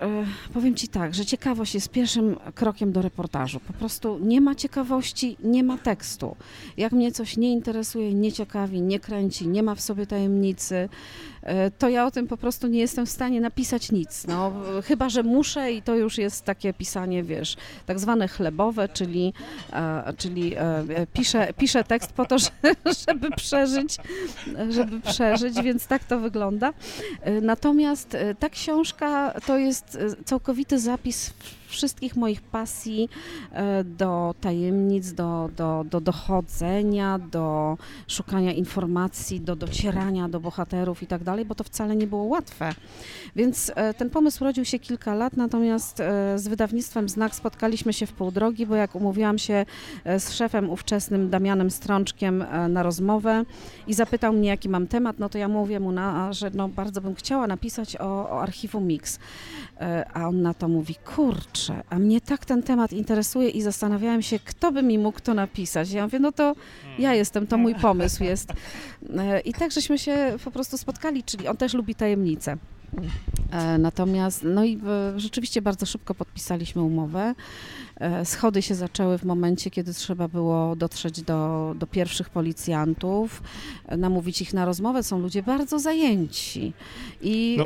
powiem 0.53 0.75
Ci 0.75 0.87
tak, 0.87 1.15
że 1.15 1.25
ciekawość 1.25 1.73
jest 1.73 1.89
pierwszym 1.89 2.35
krokiem 2.55 2.91
do 2.91 3.01
reportażu. 3.01 3.59
Po 3.59 3.73
prostu 3.73 4.19
nie 4.21 4.41
ma 4.41 4.55
ciekawości, 4.55 5.37
nie 5.43 5.63
ma 5.63 5.77
tekstu. 5.77 6.35
Jak 6.77 6.91
mnie 6.91 7.11
coś 7.11 7.37
nie 7.37 7.51
interesuje, 7.51 8.13
nie 8.13 8.31
ciekawi, 8.31 8.81
nie 8.81 8.99
kręci, 8.99 9.47
nie 9.47 9.63
ma 9.63 9.75
w 9.75 9.81
sobie 9.81 10.07
tajemnicy, 10.07 10.89
to 11.77 11.89
ja 11.89 12.05
o 12.05 12.11
tym 12.11 12.27
po 12.27 12.37
prostu 12.37 12.67
nie 12.67 12.79
jestem 12.79 13.05
w 13.05 13.09
stanie 13.09 13.41
napisać 13.41 13.91
nic. 13.91 14.27
No, 14.27 14.53
chyba, 14.85 15.09
że 15.09 15.23
muszę 15.23 15.71
i 15.71 15.81
to 15.81 15.95
już 15.95 16.17
jest 16.17 16.45
takie 16.45 16.73
pisanie, 16.73 17.23
wiesz, 17.23 17.57
tak 17.85 17.99
zwane 17.99 18.27
chlebowe, 18.27 18.89
czyli, 18.89 19.33
e, 19.73 20.13
czyli 20.17 20.55
piszę, 21.13 21.47
piszę 21.57 21.83
tekst 21.83 22.11
po 22.11 22.25
to, 22.25 22.35
żeby 23.07 23.31
przeżyć, 23.31 23.97
żeby 24.69 24.99
przeżyć, 24.99 25.61
więc 25.61 25.87
tak 25.87 26.03
to 26.03 26.19
wygląda. 26.19 26.73
Natomiast 27.41 28.15
e, 28.15 28.35
ta 28.35 28.49
książka 28.49 29.33
to 29.45 29.57
jest 29.57 29.95
e, 29.95 30.23
całkowity 30.23 30.79
zapis 30.79 31.33
wszystkich 31.67 32.15
moich 32.15 32.41
pasji 32.41 33.09
e, 33.51 33.83
do 33.83 34.35
tajemnic, 34.41 35.13
do, 35.13 35.49
do, 35.57 35.85
do 35.89 36.01
dochodzenia, 36.01 37.19
do 37.19 37.77
szukania 38.07 38.53
informacji, 38.53 39.41
do 39.41 39.55
docierania 39.55 40.29
do 40.29 40.39
bohaterów 40.39 41.03
i 41.03 41.07
tak 41.07 41.23
dalej, 41.23 41.45
bo 41.45 41.55
to 41.55 41.63
wcale 41.63 41.95
nie 41.95 42.07
było 42.07 42.23
łatwe. 42.23 42.73
Więc 43.35 43.71
e, 43.75 43.93
ten 43.93 44.09
pomysł 44.09 44.43
rodził 44.43 44.65
się 44.65 44.79
kilka 44.79 45.15
lat, 45.15 45.37
natomiast 45.37 45.99
e, 45.99 46.39
z 46.39 46.47
wydawnictwem 46.47 47.09
Znak 47.09 47.35
spotkaliśmy 47.35 47.93
się 47.93 48.05
w 48.05 48.13
pół 48.13 48.31
drogi, 48.31 48.65
bo 48.65 48.75
jak 48.75 48.95
umówiłam 48.95 49.37
się 49.37 49.65
z 50.05 50.31
szefem 50.33 50.69
ówczesnym 50.69 51.29
Damianem 51.29 51.71
Strączkiem 51.71 52.45
na 52.69 52.83
rozmowę 52.83 53.43
i 53.87 53.93
zapytał 53.93 54.33
mnie, 54.33 54.49
jaki 54.49 54.69
mam 54.69 54.87
temat, 54.87 55.19
no 55.19 55.29
to 55.29 55.37
ja 55.37 55.47
mówię 55.47 55.79
mu, 55.79 55.91
na, 55.91 56.33
że 56.33 56.51
no, 56.53 56.69
bardzo 56.69 57.01
bym 57.01 57.15
chciała 57.15 57.47
napisać 57.47 57.95
o, 57.95 58.29
o 58.29 58.41
archiwum 58.41 58.87
Mix. 58.87 59.19
A 60.13 60.27
on 60.27 60.41
na 60.41 60.53
to 60.53 60.67
mówi, 60.67 60.95
kurczę, 60.95 61.56
a 61.89 61.99
mnie 61.99 62.21
tak 62.21 62.45
ten 62.45 62.63
temat 62.63 62.93
interesuje 62.93 63.49
i 63.49 63.61
zastanawiałem 63.61 64.21
się, 64.21 64.39
kto 64.39 64.71
by 64.71 64.83
mi 64.83 64.99
mógł 64.99 65.19
to 65.19 65.33
napisać. 65.33 65.91
Ja 65.91 66.03
mówię, 66.03 66.19
no 66.19 66.31
to 66.31 66.55
ja 66.99 67.13
jestem, 67.13 67.47
to 67.47 67.57
mój 67.57 67.75
pomysł 67.87 68.23
jest. 68.23 68.53
E, 69.17 69.39
I 69.39 69.53
tak 69.53 69.71
żeśmy 69.71 69.99
się 69.99 70.35
po 70.43 70.51
prostu 70.51 70.77
spotkali, 70.77 71.23
czyli 71.23 71.47
on 71.47 71.57
też 71.57 71.73
lubi 71.73 71.95
tajemnice. 71.95 72.57
E, 73.51 73.77
natomiast, 73.77 74.43
no 74.43 74.65
i 74.65 74.79
rzeczywiście 75.15 75.61
bardzo 75.61 75.85
szybko 75.85 76.15
podpisaliśmy 76.15 76.81
umowę. 76.81 77.35
E, 77.99 78.25
schody 78.25 78.61
się 78.61 78.75
zaczęły 78.75 79.17
w 79.17 79.25
momencie, 79.25 79.71
kiedy 79.71 79.93
trzeba 79.93 80.27
było 80.27 80.75
dotrzeć 80.75 81.21
do, 81.21 81.73
do 81.75 81.87
pierwszych 81.87 82.29
policjantów, 82.29 83.41
e, 83.85 83.97
namówić 83.97 84.41
ich 84.41 84.53
na 84.53 84.65
rozmowę. 84.65 85.03
Są 85.03 85.19
ludzie 85.19 85.43
bardzo 85.43 85.79
zajęci. 85.79 86.73
I 87.21 87.57
no. 87.57 87.65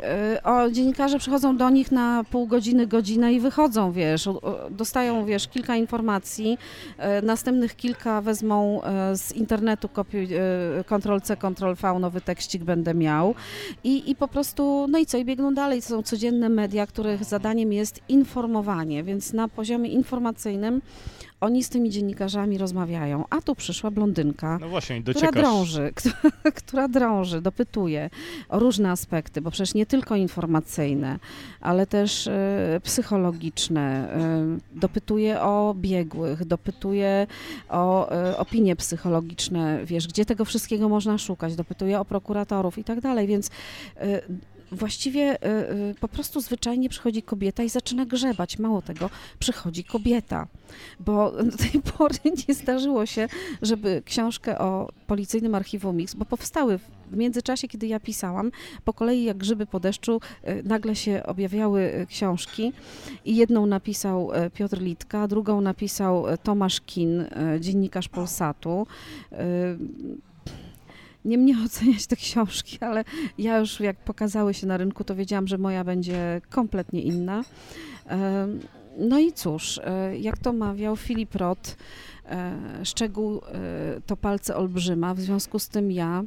o, 0.52 0.70
dziennikarze 0.70 1.18
przychodzą 1.18 1.56
do 1.56 1.70
nich 1.70 1.92
na 1.92 2.24
pół 2.30 2.46
godziny, 2.46 2.86
godzinę 2.86 3.32
i 3.32 3.40
wychodzą, 3.40 3.92
wiesz, 3.92 4.28
dostają, 4.70 5.24
wiesz, 5.24 5.48
kilka 5.48 5.76
informacji, 5.76 6.58
następnych 7.22 7.76
kilka 7.76 8.20
wezmą 8.20 8.80
z 9.14 9.32
internetu 9.32 9.88
kopiuj, 9.88 10.28
Ctrl-C, 10.86 11.36
Ctrl-V, 11.36 11.98
nowy 11.98 12.20
tekścik 12.20 12.64
będę 12.64 12.94
miał 12.94 13.34
i, 13.84 14.10
i 14.10 14.16
po 14.16 14.28
prostu, 14.28 14.86
no 14.90 14.98
i 14.98 15.06
co, 15.06 15.18
i 15.18 15.24
biegną 15.24 15.54
dalej 15.54 15.82
są 15.82 16.02
codzienne 16.02 16.48
media, 16.48 16.86
których 16.86 17.24
zadaniem 17.24 17.72
jest 17.72 18.00
informowanie, 18.08 19.04
więc 19.04 19.32
na 19.32 19.48
poziomie 19.48 19.88
informacyjnym. 20.22 20.82
Oni 21.40 21.64
z 21.64 21.68
tymi 21.68 21.90
dziennikarzami 21.90 22.58
rozmawiają, 22.58 23.24
a 23.30 23.40
tu 23.40 23.54
przyszła 23.54 23.90
blondynka, 23.90 24.58
no 24.60 24.68
właśnie, 24.68 25.02
która 25.02 25.32
drąży, 25.32 25.92
która, 25.96 26.14
która 26.54 26.88
drąży, 26.88 27.40
dopytuje 27.40 28.10
o 28.48 28.58
różne 28.58 28.90
aspekty, 28.90 29.40
bo 29.40 29.50
przecież 29.50 29.74
nie 29.74 29.86
tylko 29.86 30.16
informacyjne, 30.16 31.18
ale 31.60 31.86
też 31.86 32.26
y, 32.26 32.30
psychologiczne, 32.82 34.08
y, 34.74 34.78
dopytuje 34.80 35.40
o 35.40 35.74
biegłych, 35.78 36.44
dopytuje 36.44 37.26
o 37.68 38.12
y, 38.30 38.36
opinie 38.36 38.76
psychologiczne, 38.76 39.80
wiesz, 39.84 40.08
gdzie 40.08 40.24
tego 40.24 40.44
wszystkiego 40.44 40.88
można 40.88 41.18
szukać, 41.18 41.56
dopytuje 41.56 42.00
o 42.00 42.04
prokuratorów 42.04 42.78
i 42.78 42.84
tak 42.84 43.00
dalej, 43.00 43.26
więc 43.26 43.50
właściwie 44.72 45.34
y, 45.34 45.48
y, 45.90 45.94
po 46.00 46.08
prostu 46.08 46.40
zwyczajnie 46.40 46.88
przychodzi 46.88 47.22
kobieta 47.22 47.62
i 47.62 47.68
zaczyna 47.68 48.06
grzebać. 48.06 48.58
Mało 48.58 48.82
tego, 48.82 49.10
przychodzi 49.38 49.84
kobieta, 49.84 50.46
bo 51.00 51.30
do 51.50 51.56
tej 51.56 51.80
pory 51.80 52.14
nie 52.48 52.54
zdarzyło 52.54 53.06
się, 53.06 53.28
żeby 53.62 54.02
książkę 54.04 54.58
o 54.58 54.88
policyjnym 55.06 55.54
archiwum 55.54 55.96
Mix, 55.96 56.14
bo 56.14 56.24
powstały 56.24 56.78
w 57.10 57.16
międzyczasie, 57.16 57.68
kiedy 57.68 57.86
ja 57.86 58.00
pisałam, 58.00 58.50
po 58.84 58.92
kolei 58.92 59.24
jak 59.24 59.36
grzyby 59.36 59.66
po 59.66 59.80
deszczu, 59.80 60.20
y, 60.48 60.62
nagle 60.64 60.96
się 60.96 61.22
objawiały 61.26 62.06
książki. 62.08 62.72
I 63.24 63.36
jedną 63.36 63.66
napisał 63.66 64.30
Piotr 64.54 64.80
Litka, 64.80 65.28
drugą 65.28 65.60
napisał 65.60 66.24
Tomasz 66.42 66.80
Kin, 66.80 67.24
dziennikarz 67.60 68.08
Polsatu 68.08 68.86
nie 71.24 71.38
mnie 71.38 71.56
oceniać 71.64 72.06
te 72.06 72.16
książki, 72.16 72.78
ale 72.80 73.04
ja 73.38 73.58
już 73.58 73.80
jak 73.80 73.96
pokazały 73.96 74.54
się 74.54 74.66
na 74.66 74.76
rynku, 74.76 75.04
to 75.04 75.14
wiedziałam, 75.14 75.48
że 75.48 75.58
moja 75.58 75.84
będzie 75.84 76.40
kompletnie 76.50 77.02
inna. 77.02 77.44
No 78.98 79.18
i 79.18 79.32
cóż, 79.32 79.80
e, 79.84 80.18
jak 80.18 80.38
to 80.38 80.52
mawiał 80.52 80.96
Filip 80.96 81.34
Roth, 81.34 81.76
e, 82.26 82.58
szczegół 82.84 83.36
e, 83.36 83.40
to 84.06 84.16
palce 84.16 84.56
olbrzyma, 84.56 85.14
w 85.14 85.20
związku 85.20 85.58
z 85.58 85.68
tym 85.68 85.92
ja 85.92 86.24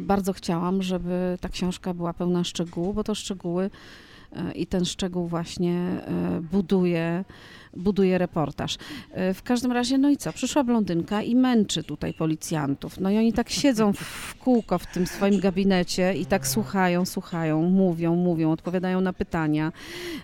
bardzo 0.00 0.32
chciałam, 0.32 0.82
żeby 0.82 1.38
ta 1.40 1.48
książka 1.48 1.94
była 1.94 2.12
pełna 2.12 2.44
szczegółów, 2.44 2.94
bo 2.94 3.04
to 3.04 3.14
szczegóły 3.14 3.70
i 4.54 4.66
ten 4.66 4.84
szczegół 4.84 5.26
właśnie 5.26 6.00
buduje 6.52 7.24
buduje 7.76 8.18
reportaż. 8.18 8.78
E, 9.12 9.34
w 9.34 9.42
każdym 9.42 9.72
razie, 9.72 9.98
no 9.98 10.10
i 10.10 10.16
co, 10.16 10.32
przyszła 10.32 10.64
blondynka 10.64 11.22
i 11.22 11.36
męczy 11.36 11.82
tutaj 11.82 12.14
policjantów. 12.14 13.00
No 13.00 13.10
i 13.10 13.18
oni 13.18 13.32
tak 13.32 13.50
siedzą 13.50 13.92
w 13.92 14.34
kółko 14.34 14.78
w 14.78 14.86
tym 14.86 15.06
swoim 15.06 15.40
gabinecie 15.40 16.14
i 16.14 16.26
tak 16.26 16.46
słuchają, 16.46 17.04
słuchają, 17.06 17.62
mówią, 17.62 18.14
mówią, 18.14 18.52
odpowiadają 18.52 19.00
na 19.00 19.12
pytania. 19.12 19.72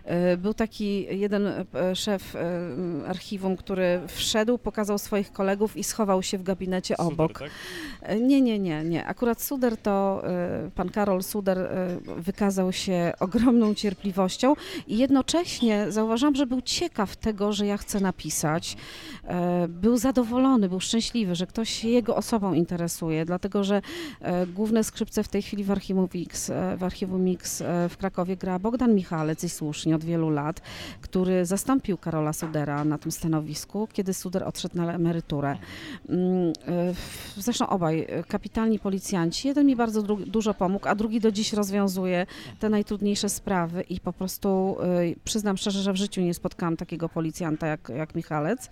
E, 0.05 0.37
był 0.37 0.55
taki 0.55 1.19
jeden 1.19 1.47
e, 1.47 1.97
szef 1.97 2.37
archiwum, 3.09 3.57
który 3.57 4.01
wszedł, 4.07 4.59
pokazał 4.59 4.99
swoich 4.99 5.33
kolegów 5.33 5.77
i 5.77 5.85
schował 5.85 6.23
się 6.23 6.39
w 6.39 6.43
gabinecie 6.43 6.97
obok. 6.97 7.33
Suder, 7.33 7.51
tak? 8.01 8.19
Nie, 8.21 8.41
nie, 8.41 8.59
nie, 8.59 8.85
nie. 8.85 9.07
Akurat 9.07 9.43
Suder 9.43 9.77
to, 9.77 10.23
pan 10.75 10.89
Karol 10.89 11.23
Suder 11.23 11.69
wykazał 12.17 12.73
się 12.73 13.13
ogromną 13.21 13.75
cierpliwością 13.75 14.55
i 14.87 14.99
jednocześnie 14.99 15.87
zauważam, 15.89 16.35
że 16.35 16.47
był 16.47 16.61
ciekaw 16.61 17.17
tego, 17.17 17.34
tego, 17.35 17.53
że 17.53 17.67
ja 17.67 17.77
chcę 17.77 18.01
napisać. 18.01 18.77
E, 19.25 19.69
był 19.69 19.97
zadowolony, 19.97 20.69
był 20.69 20.81
szczęśliwy, 20.81 21.35
że 21.35 21.47
ktoś 21.47 21.71
się 21.71 21.89
jego 21.89 22.17
osobą 22.17 22.53
interesuje, 22.53 23.25
dlatego 23.25 23.65
że 23.65 23.83
e, 24.21 24.47
główne 24.47 24.85
skrzypce 24.85 25.23
w 25.23 25.29
tej 25.29 25.43
chwili 25.43 25.65
w 25.65 25.71
Archiwum 25.71 26.09
Mix, 26.15 26.51
e, 26.51 26.77
w, 26.77 26.83
Archiwum 26.83 27.25
Mix 27.25 27.63
w 27.89 27.97
Krakowie 27.97 28.37
gra 28.37 28.59
Bogdan 28.59 28.95
Michalec 28.95 29.45
i 29.45 29.49
słusznie 29.49 29.97
od 29.97 30.05
wielu 30.05 30.31
lat, 30.31 30.61
który 31.01 31.47
zastąpił 31.47 31.99
Karola 31.99 32.33
Sudera 32.33 32.85
na 32.85 32.99
tym 32.99 33.13
stanowisku, 33.13 33.89
kiedy 33.93 34.15
Suder 34.15 34.45
odszedł 34.45 34.77
na 34.77 34.93
emeryturę. 34.93 35.57
Mm, 36.09 36.53
zresztą 37.37 37.69
obaj 37.69 38.07
kapitalni 38.29 38.79
policjanci. 38.79 39.49
Jeden 39.49 39.67
mi 39.67 39.77
bardzo 39.77 40.03
dużo 40.03 40.55
pomógł, 40.55 40.89
a 40.89 40.95
drugi 40.95 41.21
do 41.21 41.33
dziś 41.33 41.53
rozwiązuje 41.53 42.27
te 42.59 42.69
najtrudniejsze 42.69 43.29
sprawy 43.29 43.83
i 43.83 44.01
po 44.01 44.13
prostu 44.13 44.77
przyznam 45.25 45.57
szczerze, 45.57 45.83
że 45.83 45.93
w 45.93 45.97
życiu 45.97 46.21
nie 46.21 46.35
spotkałam 46.35 46.77
takiego 46.77 47.09
policjanta, 47.09 47.24
policjanta 47.25 47.67
jak, 47.67 47.89
jak 47.89 48.15
Michalec, 48.15 48.71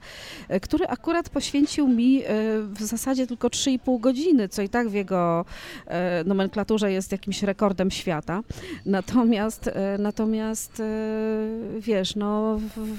e, 0.49 0.61
który 0.61 0.87
akurat 0.87 1.29
poświęcił 1.29 1.89
mi 1.89 2.23
e, 2.23 2.27
w 2.63 2.83
zasadzie 2.83 3.27
tylko 3.27 3.49
3,5 3.49 4.01
godziny, 4.01 4.49
co 4.49 4.63
i 4.63 4.69
tak 4.69 4.89
w 4.89 4.93
jego 4.93 5.45
e, 5.87 6.25
nomenklaturze 6.25 6.93
jest 6.93 7.13
jakimś 7.13 7.43
rekordem 7.43 7.91
świata. 7.91 8.43
Natomiast, 8.87 9.71
natomiast 9.99 10.83
wiesz, 11.79 12.17
no 12.17 12.59
w, 12.59 12.97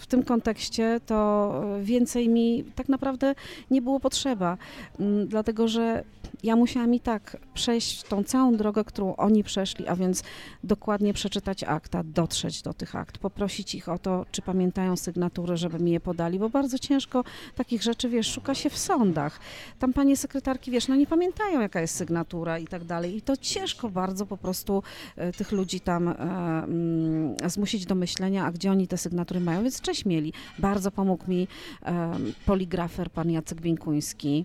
w 0.00 0.06
tym 0.06 0.22
kontekście 0.22 1.00
to 1.06 1.52
więcej 1.82 2.28
mi 2.28 2.64
tak 2.74 2.88
naprawdę 2.88 3.34
nie 3.70 3.82
było 3.82 4.00
potrzeba, 4.00 4.56
mm, 5.00 5.28
dlatego 5.28 5.68
że 5.68 6.04
ja 6.42 6.56
musiałam 6.56 6.94
i 6.94 7.00
tak 7.00 7.36
przejść 7.54 8.02
tą 8.02 8.24
całą 8.24 8.56
drogę, 8.56 8.84
którą 8.84 9.16
oni 9.16 9.44
przeszli, 9.44 9.88
a 9.88 9.96
więc 9.96 10.22
dokładnie 10.64 11.14
przeczytać 11.14 11.64
akta, 11.64 12.02
dotrzeć 12.04 12.62
do 12.62 12.74
tych 12.74 12.96
akt, 12.96 13.18
poprosić 13.18 13.74
ich 13.74 13.88
o 13.88 13.98
to, 13.98 14.26
czy 14.32 14.42
pamiętają 14.42 14.96
sygnatury, 14.96 15.56
żeby 15.56 15.78
mi 15.78 15.90
je 15.90 16.00
podali, 16.00 16.38
bo 16.38 16.48
bardzo 16.48 16.78
ciężko 16.78 17.24
takich 17.54 17.82
rzeczy, 17.82 18.08
wiesz, 18.08 18.32
szuka 18.32 18.54
się 18.54 18.70
w 18.70 18.78
sądach. 18.78 19.40
Tam 19.78 19.92
panie 19.92 20.16
sekretarki, 20.16 20.70
wiesz, 20.70 20.88
no 20.88 20.96
nie 20.96 21.06
pamiętają, 21.06 21.60
jaka 21.60 21.80
jest 21.80 21.94
sygnatura 21.94 22.58
i 22.58 22.66
tak 22.66 22.84
dalej. 22.84 23.16
I 23.16 23.22
to 23.22 23.36
ciężko 23.36 23.88
bardzo 23.88 24.26
po 24.26 24.36
prostu 24.36 24.82
e, 25.16 25.32
tych 25.32 25.52
ludzi 25.52 25.80
tam 25.80 26.08
e, 26.08 26.14
mm, 26.14 27.36
zmusić 27.46 27.86
do 27.86 27.94
myślenia, 27.94 28.44
a 28.44 28.52
gdzie 28.52 28.70
oni 28.70 28.88
te 28.88 28.98
sygnatury 28.98 29.40
mają, 29.40 29.62
więc 29.62 29.80
cześć 29.80 30.04
mieli. 30.04 30.32
Bardzo 30.58 30.90
pomógł 30.90 31.30
mi 31.30 31.48
e, 31.82 32.12
poligrafer, 32.46 33.10
pan 33.10 33.30
Jacek 33.30 33.60
Bińkuński, 33.60 34.44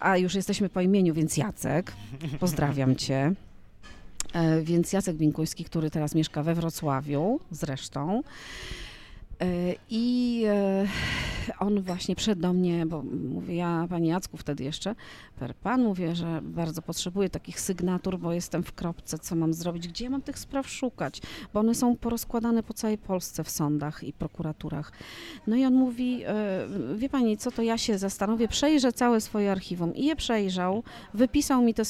a 0.00 0.16
już 0.16 0.34
jesteśmy 0.34 0.68
po 0.68 0.80
imieniu, 0.80 1.14
więc 1.14 1.36
Jacek, 1.36 1.92
pozdrawiam 2.40 2.96
cię. 2.96 3.32
E, 4.32 4.62
więc 4.62 4.92
Jacek 4.92 5.16
Binkuński, 5.16 5.64
który 5.64 5.90
teraz 5.90 6.14
mieszka 6.14 6.42
we 6.42 6.54
Wrocławiu 6.54 7.40
zresztą. 7.50 8.22
E, 9.40 9.74
I 9.90 10.42
e, 10.46 10.86
on 11.58 11.82
właśnie 11.82 12.16
przed 12.16 12.38
do 12.38 12.52
mnie, 12.52 12.86
bo 12.86 13.02
mówię, 13.30 13.54
ja 13.54 13.86
Pani 13.90 14.08
Jacku 14.08 14.36
wtedy 14.36 14.64
jeszcze, 14.64 14.94
per 15.38 15.54
Pan, 15.54 15.82
mówię, 15.82 16.14
że 16.14 16.40
bardzo 16.42 16.82
potrzebuję 16.82 17.30
takich 17.30 17.60
sygnatur, 17.60 18.18
bo 18.18 18.32
jestem 18.32 18.62
w 18.62 18.72
kropce, 18.72 19.18
co 19.18 19.36
mam 19.36 19.54
zrobić, 19.54 19.88
gdzie 19.88 20.04
ja 20.04 20.10
mam 20.10 20.22
tych 20.22 20.38
spraw 20.38 20.68
szukać, 20.68 21.22
bo 21.54 21.60
one 21.60 21.74
są 21.74 21.96
porozkładane 21.96 22.62
po 22.62 22.74
całej 22.74 22.98
Polsce 22.98 23.44
w 23.44 23.50
sądach 23.50 24.04
i 24.04 24.12
prokuraturach. 24.12 24.92
No 25.46 25.56
i 25.56 25.64
on 25.64 25.74
mówi, 25.74 26.22
e, 26.26 26.66
wie 26.96 27.08
Pani 27.08 27.36
co, 27.36 27.50
to 27.50 27.62
ja 27.62 27.78
się 27.78 27.98
zastanowię, 27.98 28.48
przejrzę 28.48 28.92
całe 28.92 29.20
swoje 29.20 29.52
archiwum 29.52 29.94
i 29.94 30.06
je 30.06 30.16
przejrzał, 30.16 30.82
wypisał 31.14 31.62
mi 31.62 31.74
te 31.74 31.82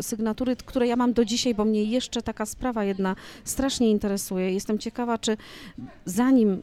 sygnatury, 0.00 0.56
które 0.56 0.86
ja 0.86 0.96
mam 0.96 1.12
do 1.12 1.24
dzisiaj, 1.24 1.54
bo 1.54 1.64
mnie 1.64 1.84
jeszcze 1.84 2.22
taka 2.22 2.46
sprawa 2.46 2.84
jedna 2.84 3.16
strasznie 3.44 3.90
interesuje. 3.90 4.52
Jestem 4.52 4.78
ciekawa, 4.78 5.18
czy 5.18 5.36
zanim 6.04 6.62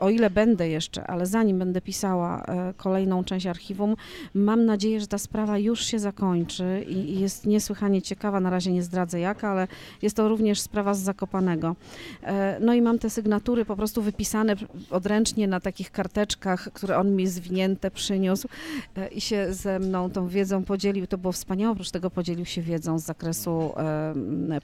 o 0.00 0.10
ile 0.10 0.30
będę 0.30 0.68
jeszcze, 0.68 1.06
ale 1.06 1.26
zanim 1.26 1.58
będę 1.58 1.80
pisała 1.80 2.42
e, 2.42 2.74
kolejną 2.76 3.24
część 3.24 3.46
archiwum, 3.46 3.96
mam 4.34 4.64
nadzieję, 4.64 5.00
że 5.00 5.06
ta 5.06 5.18
sprawa 5.18 5.58
już 5.58 5.84
się 5.84 5.98
zakończy 5.98 6.84
i 6.88 7.20
jest 7.20 7.46
niesłychanie 7.46 8.02
ciekawa. 8.02 8.40
Na 8.40 8.50
razie 8.50 8.72
nie 8.72 8.82
zdradzę 8.82 9.20
jaka, 9.20 9.48
ale 9.48 9.68
jest 10.02 10.16
to 10.16 10.28
również 10.28 10.60
sprawa 10.60 10.94
z 10.94 11.00
Zakopanego. 11.00 11.76
E, 12.22 12.58
no 12.60 12.74
i 12.74 12.82
mam 12.82 12.98
te 12.98 13.10
sygnatury 13.10 13.64
po 13.64 13.76
prostu 13.76 14.02
wypisane 14.02 14.56
odręcznie 14.90 15.48
na 15.48 15.60
takich 15.60 15.90
karteczkach, 15.90 16.68
które 16.72 16.98
on 16.98 17.16
mi 17.16 17.26
zwinięte 17.26 17.90
przyniósł 17.90 18.48
e, 18.96 19.08
i 19.08 19.20
się 19.20 19.54
ze 19.54 19.78
mną 19.78 20.10
tą 20.10 20.28
wiedzą 20.28 20.64
podzielił. 20.64 21.06
To 21.06 21.18
było 21.18 21.32
wspaniałe, 21.32 21.72
oprócz 21.72 21.90
tego 21.90 22.10
podzielił 22.10 22.44
się 22.44 22.62
wiedzą 22.62 22.98
z 22.98 23.02
zakresu 23.02 23.72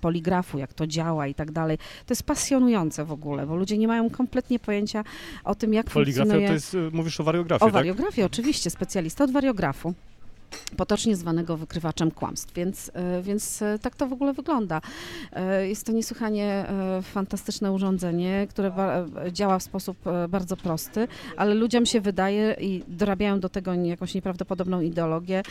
poligrafu, 0.00 0.58
jak 0.58 0.74
to 0.74 0.86
działa 0.86 1.26
i 1.26 1.34
tak 1.34 1.52
dalej. 1.52 1.78
To 1.78 2.12
jest 2.12 2.22
pasjonujące 2.22 3.04
w 3.04 3.12
ogóle, 3.12 3.46
bo 3.46 3.56
ludzie 3.56 3.78
nie 3.78 3.88
mają 3.88 4.10
kompletnie 4.10 4.58
pojęcia, 4.58 5.04
o 5.44 5.54
tym, 5.54 5.74
jak 5.74 5.90
Poligrafia 5.90 6.22
funkcjonuje... 6.22 6.48
to 6.48 6.54
jest, 6.54 6.74
y, 6.74 6.90
mówisz 6.92 7.20
o 7.20 7.24
wariografii, 7.24 7.68
O 7.68 7.72
wariografii, 7.72 8.24
tak? 8.24 8.32
oczywiście, 8.32 8.70
specjalista 8.70 9.24
od 9.24 9.30
wariografu. 9.30 9.94
Potocznie 10.76 11.16
zwanego 11.16 11.56
wykrywaczem 11.56 12.10
kłamstw. 12.10 12.54
Więc, 12.54 12.90
e, 12.94 13.22
więc 13.22 13.62
e, 13.62 13.78
tak 13.78 13.96
to 13.96 14.06
w 14.06 14.12
ogóle 14.12 14.32
wygląda. 14.32 14.80
E, 15.32 15.68
jest 15.68 15.86
to 15.86 15.92
niesłychanie 15.92 16.66
fantastyczne 17.02 17.72
urządzenie, 17.72 18.46
które 18.50 18.72
działa 19.32 19.58
w 19.58 19.62
sposób 19.62 19.98
bardzo 20.28 20.56
prosty, 20.56 21.08
ale 21.36 21.54
ludziom 21.54 21.86
się 21.86 22.00
wydaje 22.00 22.56
i 22.60 22.84
dorabiają 22.88 23.40
do 23.40 23.48
tego 23.48 23.74
jakąś 23.74 24.14
nieprawdopodobną 24.14 24.80
ideologię, 24.80 25.42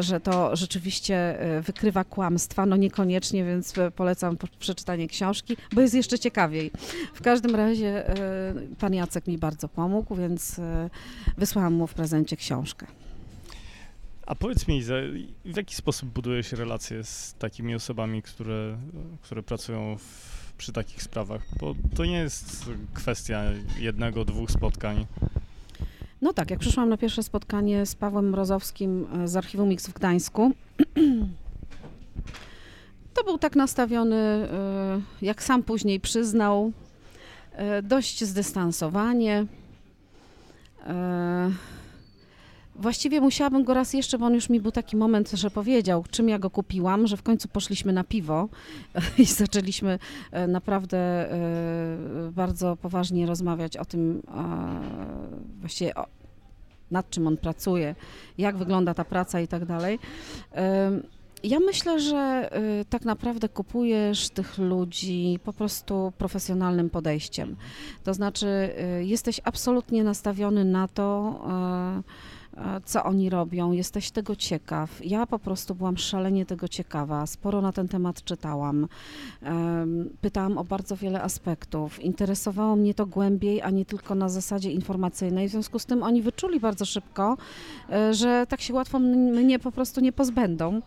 że 0.00 0.20
to 0.20 0.56
rzeczywiście 0.56 1.38
wykrywa 1.62 2.04
kłamstwa. 2.04 2.66
No 2.66 2.76
niekoniecznie, 2.76 3.44
więc 3.44 3.74
polecam 3.96 4.36
przeczytanie 4.58 5.08
książki, 5.08 5.56
bo 5.72 5.80
jest 5.80 5.94
jeszcze 5.94 6.18
ciekawiej. 6.18 6.70
W 7.14 7.22
każdym 7.22 7.54
razie 7.54 8.04
pan 8.78 8.94
Jacek 8.94 9.26
mi 9.26 9.38
bardzo 9.38 9.68
pomógł, 9.68 10.14
więc 10.14 10.60
wysłałam 11.38 11.74
mu 11.74 11.86
w 11.86 11.94
prezencie 11.94 12.36
książkę. 12.36 12.86
A 14.26 14.34
powiedz 14.34 14.68
mi, 14.68 14.82
w 15.44 15.56
jaki 15.56 15.74
sposób 15.74 16.08
buduje 16.08 16.42
się 16.42 16.56
relacje 16.56 17.04
z 17.04 17.34
takimi 17.38 17.74
osobami, 17.74 18.22
które, 18.22 18.78
które 19.22 19.42
pracują 19.42 19.96
w, 19.98 20.52
przy 20.58 20.72
takich 20.72 21.02
sprawach? 21.02 21.42
Bo 21.60 21.74
to 21.96 22.04
nie 22.04 22.18
jest 22.18 22.70
kwestia 22.94 23.42
jednego, 23.78 24.24
dwóch 24.24 24.50
spotkań. 24.50 25.06
No 26.22 26.32
tak, 26.32 26.50
jak 26.50 26.60
przyszłam 26.60 26.88
na 26.88 26.96
pierwsze 26.96 27.22
spotkanie 27.22 27.86
z 27.86 27.94
Pawłem 27.94 28.30
Mrozowskim 28.30 29.06
e, 29.12 29.28
z 29.28 29.36
Archiwum 29.36 29.68
Mix 29.68 29.88
w 29.88 29.92
Gdańsku, 29.92 30.52
to 33.14 33.24
był 33.24 33.38
tak 33.38 33.56
nastawiony, 33.56 34.16
e, 34.16 35.00
jak 35.22 35.42
sam 35.42 35.62
później 35.62 36.00
przyznał, 36.00 36.72
e, 37.52 37.82
dość 37.82 38.24
zdystansowanie. 38.24 39.46
Właściwie 42.76 43.20
musiałabym 43.20 43.64
go 43.64 43.74
raz 43.74 43.94
jeszcze, 43.94 44.18
bo 44.18 44.26
on 44.26 44.34
już 44.34 44.48
mi 44.48 44.60
był 44.60 44.72
taki 44.72 44.96
moment, 44.96 45.30
że 45.30 45.50
powiedział, 45.50 46.04
czym 46.10 46.28
ja 46.28 46.38
go 46.38 46.50
kupiłam, 46.50 47.06
że 47.06 47.16
w 47.16 47.22
końcu 47.22 47.48
poszliśmy 47.48 47.92
na 47.92 48.04
piwo 48.04 48.48
i 49.18 49.24
zaczęliśmy 49.24 49.98
e, 50.32 50.46
naprawdę 50.46 50.98
e, 50.98 51.38
bardzo 52.32 52.76
poważnie 52.76 53.26
rozmawiać 53.26 53.76
o 53.76 53.84
tym, 53.84 54.22
właściwie 55.60 55.92
nad 56.90 57.10
czym 57.10 57.26
on 57.26 57.36
pracuje, 57.36 57.94
jak 58.38 58.56
wygląda 58.56 58.94
ta 58.94 59.04
praca 59.04 59.40
i 59.40 59.48
tak 59.48 59.64
dalej. 59.64 59.98
Ja 61.44 61.60
myślę, 61.60 62.00
że 62.00 62.50
y, 62.80 62.84
tak 62.84 63.04
naprawdę 63.04 63.48
kupujesz 63.48 64.28
tych 64.28 64.58
ludzi 64.58 65.38
po 65.44 65.52
prostu 65.52 66.12
profesjonalnym 66.18 66.90
podejściem. 66.90 67.56
To 68.04 68.14
znaczy, 68.14 68.74
jesteś 69.00 69.40
absolutnie 69.44 70.04
nastawiony 70.04 70.64
na 70.64 70.88
to, 70.88 71.40
co 72.84 73.04
oni 73.04 73.30
robią, 73.30 73.72
jesteś 73.72 74.10
tego 74.10 74.36
ciekaw. 74.36 75.06
Ja 75.06 75.26
po 75.26 75.38
prostu 75.38 75.74
byłam 75.74 75.96
szalenie 75.96 76.46
tego 76.46 76.68
ciekawa, 76.68 77.26
sporo 77.26 77.60
na 77.60 77.72
ten 77.72 77.88
temat 77.88 78.24
czytałam, 78.24 78.88
pytałam 80.20 80.58
o 80.58 80.64
bardzo 80.64 80.96
wiele 80.96 81.22
aspektów. 81.22 82.00
Interesowało 82.02 82.76
mnie 82.76 82.94
to 82.94 83.06
głębiej, 83.06 83.62
a 83.62 83.70
nie 83.70 83.84
tylko 83.84 84.14
na 84.14 84.28
zasadzie 84.28 84.70
informacyjnej. 84.72 85.48
W 85.48 85.50
związku 85.50 85.78
z 85.78 85.86
tym 85.86 86.02
oni 86.02 86.22
wyczuli 86.22 86.60
bardzo 86.60 86.84
szybko, 86.84 87.36
e, 87.90 88.14
że 88.14 88.46
tak 88.48 88.60
się 88.60 88.74
łatwo 88.74 88.98
mnie 88.98 89.58
po 89.58 89.72
prostu 89.72 90.00
nie 90.00 90.12
pozbędą. 90.12 90.80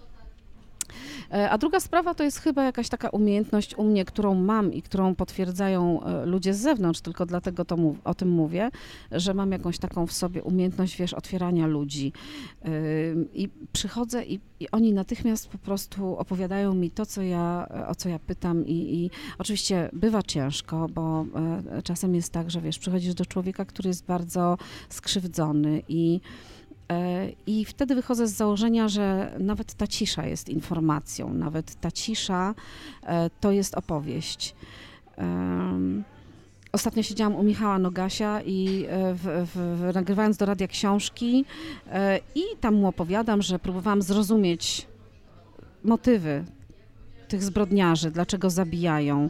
E, 1.34 1.50
a 1.50 1.58
druga 1.58 1.80
sprawa 1.80 2.14
to 2.14 2.24
jest 2.24 2.40
chyba 2.40 2.64
jakaś 2.64 2.90
taka 2.90 3.10
umiejętność 3.10 3.78
u 3.78 3.84
mnie, 3.84 4.06
którą 4.06 4.36
mam 4.36 4.74
i 4.74 4.82
którą 4.82 5.16
potwierdzają 5.16 6.04
e, 6.04 6.26
ludzie 6.26 6.54
z 6.54 6.60
zewnątrz, 6.60 7.02
tylko 7.02 7.26
dlatego 7.26 7.66
to 7.66 7.78
o 8.04 8.14
tym 8.14 8.30
mówię, 8.30 8.70
że 9.12 9.34
mam 9.34 9.52
jakąś 9.52 9.78
taką 9.78 10.08
w 10.08 10.14
sobie 10.14 10.44
umiejętność, 10.44 10.98
wiesz, 10.98 11.14
otwierania 11.14 11.68
ludzi. 11.68 12.14
E, 12.66 12.70
I 13.34 13.50
przychodzę 13.74 14.26
i, 14.26 14.40
i 14.60 14.72
oni 14.72 14.94
natychmiast 14.94 15.48
po 15.48 15.58
prostu 15.58 16.18
opowiadają 16.18 16.74
mi 16.74 16.92
to, 16.92 17.06
co 17.06 17.22
ja, 17.22 17.68
o 17.88 17.96
co 17.96 18.10
ja 18.10 18.20
pytam 18.20 18.66
i, 18.66 18.72
i 18.72 19.10
oczywiście 19.38 19.90
bywa 19.94 20.24
ciężko, 20.24 20.88
bo 20.90 21.26
czasem 21.84 22.16
jest 22.16 22.34
tak, 22.34 22.52
że 22.52 22.62
wiesz, 22.62 22.80
przychodzisz 22.80 23.14
do 23.14 23.26
człowieka, 23.26 23.66
który 23.66 23.88
jest 23.88 24.06
bardzo 24.06 24.58
skrzywdzony 24.90 25.82
i 25.88 26.22
E, 26.57 26.57
I 27.48 27.66
wtedy 27.66 27.96
wychodzę 27.96 28.28
z 28.28 28.34
założenia, 28.34 28.88
że 28.88 29.36
nawet 29.40 29.74
ta 29.74 29.88
cisza 29.88 30.26
jest 30.26 30.50
informacją, 30.50 31.34
nawet 31.34 31.76
ta 31.82 31.92
cisza 31.92 32.56
e, 33.04 33.30
to 33.42 33.52
jest 33.52 33.76
opowieść. 33.76 34.56
Ostatnio 36.72 37.04
siedziałam 37.04 37.36
u 37.36 37.44
Michała 37.44 37.80
Nogasia 37.80 38.42
i 38.42 38.86
e, 38.90 39.14
w, 39.14 39.48
w, 39.54 39.92
nagrywając 39.96 40.38
do 40.38 40.46
radia 40.46 40.68
książki 40.68 41.46
i 42.36 42.42
tam 42.62 42.76
mu 42.76 42.88
opowiadam, 42.88 43.42
że 43.42 43.60
próbowałam 43.60 44.02
zrozumieć 44.02 44.88
motywy 45.84 46.44
tych 47.28 47.44
zbrodniarzy, 47.44 48.12
dlaczego 48.12 48.50
zabijają. 48.50 49.30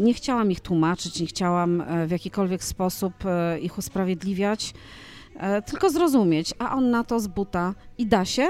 Nie 0.00 0.14
chciałam 0.14 0.50
ich 0.50 0.60
tłumaczyć, 0.60 1.20
nie 1.20 1.26
chciałam 1.26 1.82
w 2.06 2.10
jakikolwiek 2.10 2.64
sposób 2.64 3.14
ich 3.60 3.78
usprawiedliwiać. 3.78 4.74
E, 5.42 5.62
tylko 5.62 5.90
zrozumieć, 5.90 6.54
a 6.58 6.76
on 6.76 6.90
na 6.90 7.04
to 7.04 7.20
z 7.20 7.26
buta 7.26 7.74
i 7.98 8.06
da 8.06 8.24
się. 8.24 8.48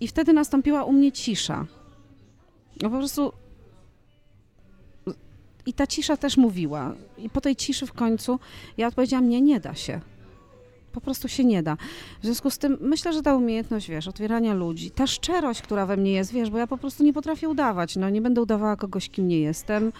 I 0.00 0.08
wtedy 0.08 0.32
nastąpiła 0.32 0.84
u 0.84 0.92
mnie 0.92 1.12
cisza. 1.12 1.66
No 2.82 2.90
po 2.90 2.98
prostu 2.98 3.32
i 5.66 5.72
ta 5.72 5.86
cisza 5.86 6.16
też 6.16 6.36
mówiła. 6.36 6.94
I 7.18 7.30
po 7.30 7.40
tej 7.40 7.56
ciszy 7.56 7.86
w 7.86 7.92
końcu 7.92 8.38
ja 8.76 8.86
odpowiedziałam, 8.86 9.28
nie, 9.28 9.40
nie 9.40 9.60
da 9.60 9.74
się. 9.74 10.00
Po 10.92 11.00
prostu 11.00 11.28
się 11.28 11.44
nie 11.44 11.62
da. 11.62 11.76
W 12.20 12.24
związku 12.24 12.50
z 12.50 12.58
tym 12.58 12.78
myślę, 12.80 13.12
że 13.12 13.22
ta 13.22 13.36
umiejętność, 13.36 13.88
wiesz, 13.88 14.08
otwierania 14.08 14.54
ludzi, 14.54 14.90
ta 14.90 15.06
szczerość, 15.06 15.62
która 15.62 15.86
we 15.86 15.96
mnie 15.96 16.12
jest, 16.12 16.32
wiesz, 16.32 16.50
bo 16.50 16.58
ja 16.58 16.66
po 16.66 16.78
prostu 16.78 17.04
nie 17.04 17.12
potrafię 17.12 17.48
udawać, 17.48 17.96
no 17.96 18.10
nie 18.10 18.20
będę 18.20 18.42
udawała 18.42 18.76
kogoś, 18.76 19.08
kim 19.08 19.28
nie 19.28 19.40
jestem. 19.40 19.92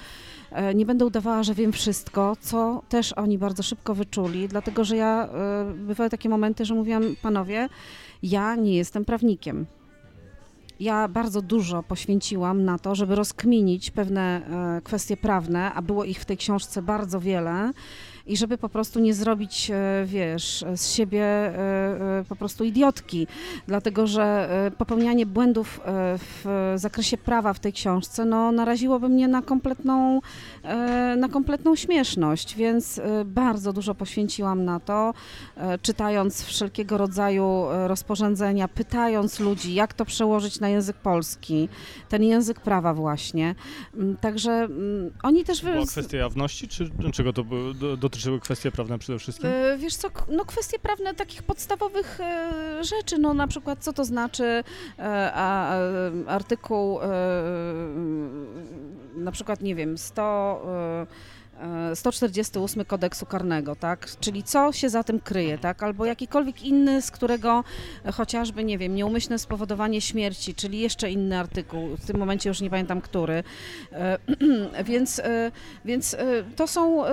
E, 0.50 0.74
nie 0.74 0.86
będę 0.86 1.06
udawała, 1.06 1.42
że 1.42 1.54
wiem 1.54 1.72
wszystko, 1.72 2.36
co 2.40 2.82
też 2.88 3.12
oni 3.12 3.38
bardzo 3.38 3.62
szybko 3.62 3.94
wyczuli, 3.94 4.48
dlatego 4.48 4.84
że 4.84 4.96
ja, 4.96 5.28
e, 5.28 5.74
bywały 5.74 6.10
takie 6.10 6.28
momenty, 6.28 6.64
że 6.64 6.74
mówiłam, 6.74 7.02
panowie, 7.22 7.68
ja 8.22 8.54
nie 8.56 8.76
jestem 8.76 9.04
prawnikiem. 9.04 9.66
Ja 10.80 11.08
bardzo 11.08 11.42
dużo 11.42 11.82
poświęciłam 11.82 12.64
na 12.64 12.78
to, 12.78 12.94
żeby 12.94 13.14
rozkminić 13.14 13.90
pewne 13.90 14.46
e, 14.76 14.80
kwestie 14.82 15.16
prawne, 15.16 15.72
a 15.72 15.82
było 15.82 16.04
ich 16.04 16.20
w 16.20 16.24
tej 16.24 16.36
książce 16.36 16.82
bardzo 16.82 17.20
wiele 17.20 17.72
i 18.26 18.36
żeby 18.36 18.58
po 18.58 18.68
prostu 18.68 19.00
nie 19.00 19.14
zrobić, 19.14 19.70
e, 19.70 20.04
wiesz, 20.06 20.64
z 20.76 20.92
siebie 20.92 21.24
e, 21.24 22.18
e, 22.18 22.24
po 22.28 22.36
prostu 22.36 22.64
idiotki, 22.64 23.26
dlatego 23.66 24.06
że 24.06 24.48
popełnianie 24.78 25.26
błędów 25.26 25.80
w 26.18 26.72
zakresie 26.76 27.16
prawa 27.16 27.52
w 27.52 27.60
tej 27.60 27.72
książce, 27.72 28.24
no 28.24 28.52
naraziłoby 28.52 29.08
mnie 29.08 29.28
na 29.28 29.42
kompletną, 29.42 30.20
na 31.16 31.28
kompletną 31.28 31.76
śmieszność, 31.76 32.56
więc 32.56 33.00
bardzo 33.24 33.72
dużo 33.72 33.94
poświęciłam 33.94 34.64
na 34.64 34.80
to, 34.80 35.14
czytając 35.82 36.44
wszelkiego 36.44 36.98
rodzaju 36.98 37.64
rozporządzenia, 37.86 38.68
pytając 38.68 39.40
ludzi, 39.40 39.74
jak 39.74 39.94
to 39.94 40.04
przełożyć 40.04 40.60
na 40.60 40.68
język 40.68 40.96
polski, 40.96 41.68
ten 42.08 42.22
język 42.22 42.60
prawa 42.60 42.94
właśnie. 42.94 43.54
Mm, 43.94 44.16
także 44.16 44.52
mm, 44.52 45.10
oni 45.22 45.44
też... 45.44 45.62
Była 45.62 45.86
kwestia 45.86 46.16
jawności, 46.16 46.68
czy 46.68 46.90
czego 47.12 47.32
to 47.32 47.44
dotyczyło? 47.96 48.15
Dotyczyły 48.16 48.40
kwestie 48.40 48.70
prawne 48.70 48.98
przede 48.98 49.18
wszystkim? 49.18 49.50
E, 49.52 49.78
wiesz 49.78 49.96
co, 49.96 50.08
no 50.28 50.44
kwestie 50.44 50.78
prawne 50.78 51.14
takich 51.14 51.42
podstawowych 51.42 52.20
e, 52.20 52.84
rzeczy, 52.84 53.18
no 53.18 53.34
na 53.34 53.46
przykład 53.46 53.78
co 53.84 53.92
to 53.92 54.04
znaczy 54.04 54.44
e, 54.44 54.62
a, 55.34 55.76
artykuł 56.26 56.98
na 59.16 59.32
przykład, 59.32 59.60
nie 59.60 59.74
wiem, 59.74 59.98
100 59.98 61.06
148 61.94 62.84
kodeksu 62.84 63.26
karnego, 63.26 63.76
tak? 63.76 64.08
Czyli 64.20 64.42
co 64.42 64.72
się 64.72 64.88
za 64.88 65.04
tym 65.04 65.20
kryje, 65.20 65.58
tak? 65.58 65.82
Albo 65.82 66.04
jakikolwiek 66.04 66.62
inny, 66.62 67.02
z 67.02 67.10
którego 67.10 67.64
chociażby, 68.12 68.64
nie 68.64 68.78
wiem, 68.78 68.94
nieumyślne 68.94 69.38
spowodowanie 69.38 70.00
śmierci, 70.00 70.54
czyli 70.54 70.80
jeszcze 70.80 71.10
inny 71.10 71.38
artykuł, 71.38 71.96
w 71.96 72.06
tym 72.06 72.18
momencie 72.18 72.48
już 72.48 72.60
nie 72.60 72.70
pamiętam 72.70 73.00
który. 73.00 73.44
E, 73.92 74.18
więc, 74.90 75.18
e, 75.18 75.52
więc 75.84 76.14
e, 76.14 76.18
to 76.56 76.66
są 76.66 77.04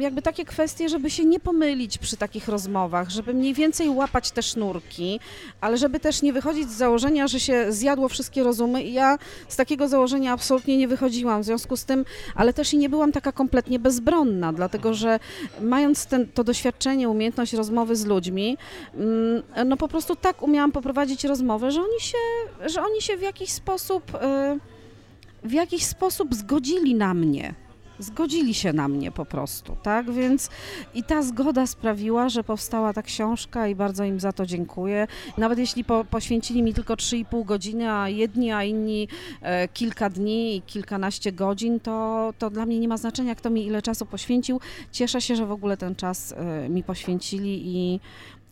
jakby 0.00 0.22
takie 0.22 0.44
kwestie, 0.44 0.88
żeby 0.88 1.10
się 1.10 1.24
nie 1.24 1.40
pomylić 1.40 1.98
przy 1.98 2.16
takich 2.16 2.48
rozmowach, 2.48 3.10
żeby 3.10 3.34
mniej 3.34 3.54
więcej 3.54 3.88
łapać 3.88 4.30
te 4.30 4.42
sznurki, 4.42 5.20
ale 5.60 5.78
żeby 5.78 6.00
też 6.00 6.22
nie 6.22 6.32
wychodzić 6.32 6.70
z 6.70 6.76
założenia, 6.76 7.28
że 7.28 7.40
się 7.40 7.72
zjadło 7.72 8.08
wszystkie 8.08 8.42
rozumy 8.42 8.82
i 8.82 8.92
ja 8.92 9.18
z 9.48 9.56
takiego 9.56 9.88
założenia 9.88 10.32
absolutnie 10.32 10.76
nie 10.76 10.88
wychodziłam, 10.88 11.42
w 11.42 11.44
związku 11.44 11.76
z 11.76 11.84
tym, 11.84 12.04
ale 12.34 12.52
też 12.52 12.74
i 12.74 12.78
nie 12.78 12.88
byłam 12.88 13.12
taka 13.12 13.32
kompletnie 13.32 13.73
absolutnie 13.74 13.78
bezbronna, 13.78 14.52
dlatego 14.52 14.94
że 14.94 15.18
mając 15.60 16.06
ten, 16.06 16.26
to 16.26 16.44
doświadczenie, 16.44 17.08
umiejętność 17.08 17.52
rozmowy 17.52 17.96
z 17.96 18.06
ludźmi, 18.06 18.56
mm, 18.94 19.42
no 19.66 19.76
po 19.76 19.88
prostu 19.88 20.16
tak 20.16 20.42
umiałam 20.42 20.72
poprowadzić 20.72 21.24
rozmowę, 21.24 21.70
że 21.70 21.80
oni 21.80 22.00
się, 22.00 22.18
że 22.66 22.82
oni 22.82 23.00
się 23.00 23.16
w 23.16 23.22
jakiś 23.22 23.50
sposób, 23.50 24.14
y, 24.14 25.48
w 25.48 25.52
jakiś 25.52 25.84
sposób 25.86 26.34
zgodzili 26.34 26.94
na 26.94 27.14
mnie. 27.14 27.54
Zgodzili 27.98 28.54
się 28.54 28.72
na 28.72 28.88
mnie 28.88 29.10
po 29.10 29.24
prostu, 29.24 29.76
tak? 29.82 30.12
Więc 30.12 30.50
i 30.94 31.02
ta 31.02 31.22
zgoda 31.22 31.66
sprawiła, 31.66 32.28
że 32.28 32.44
powstała 32.44 32.92
ta 32.92 33.02
książka 33.02 33.68
i 33.68 33.74
bardzo 33.74 34.04
im 34.04 34.20
za 34.20 34.32
to 34.32 34.46
dziękuję. 34.46 35.06
Nawet 35.38 35.58
jeśli 35.58 35.84
po, 35.84 36.04
poświęcili 36.04 36.62
mi 36.62 36.74
tylko 36.74 36.94
3,5 36.94 37.44
godziny, 37.44 37.92
a 37.92 38.08
jedni, 38.08 38.52
a 38.52 38.64
inni 38.64 39.08
e, 39.42 39.68
kilka 39.68 40.10
dni 40.10 40.56
i 40.56 40.62
kilkanaście 40.62 41.32
godzin, 41.32 41.80
to, 41.80 42.34
to 42.38 42.50
dla 42.50 42.66
mnie 42.66 42.80
nie 42.80 42.88
ma 42.88 42.96
znaczenia, 42.96 43.34
kto 43.34 43.50
mi 43.50 43.66
ile 43.66 43.82
czasu 43.82 44.06
poświęcił. 44.06 44.60
Cieszę 44.92 45.20
się, 45.20 45.36
że 45.36 45.46
w 45.46 45.52
ogóle 45.52 45.76
ten 45.76 45.94
czas 45.94 46.32
e, 46.32 46.68
mi 46.68 46.82
poświęcili 46.82 47.62
i, 47.66 48.00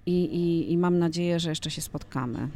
i, 0.07 0.25
i, 0.25 0.73
i 0.73 0.79
mam 0.79 0.99
nadzieję, 0.99 1.41
że 1.41 1.49
jeszcze 1.49 1.71
się 1.71 1.81
spotkamy. 1.81 2.49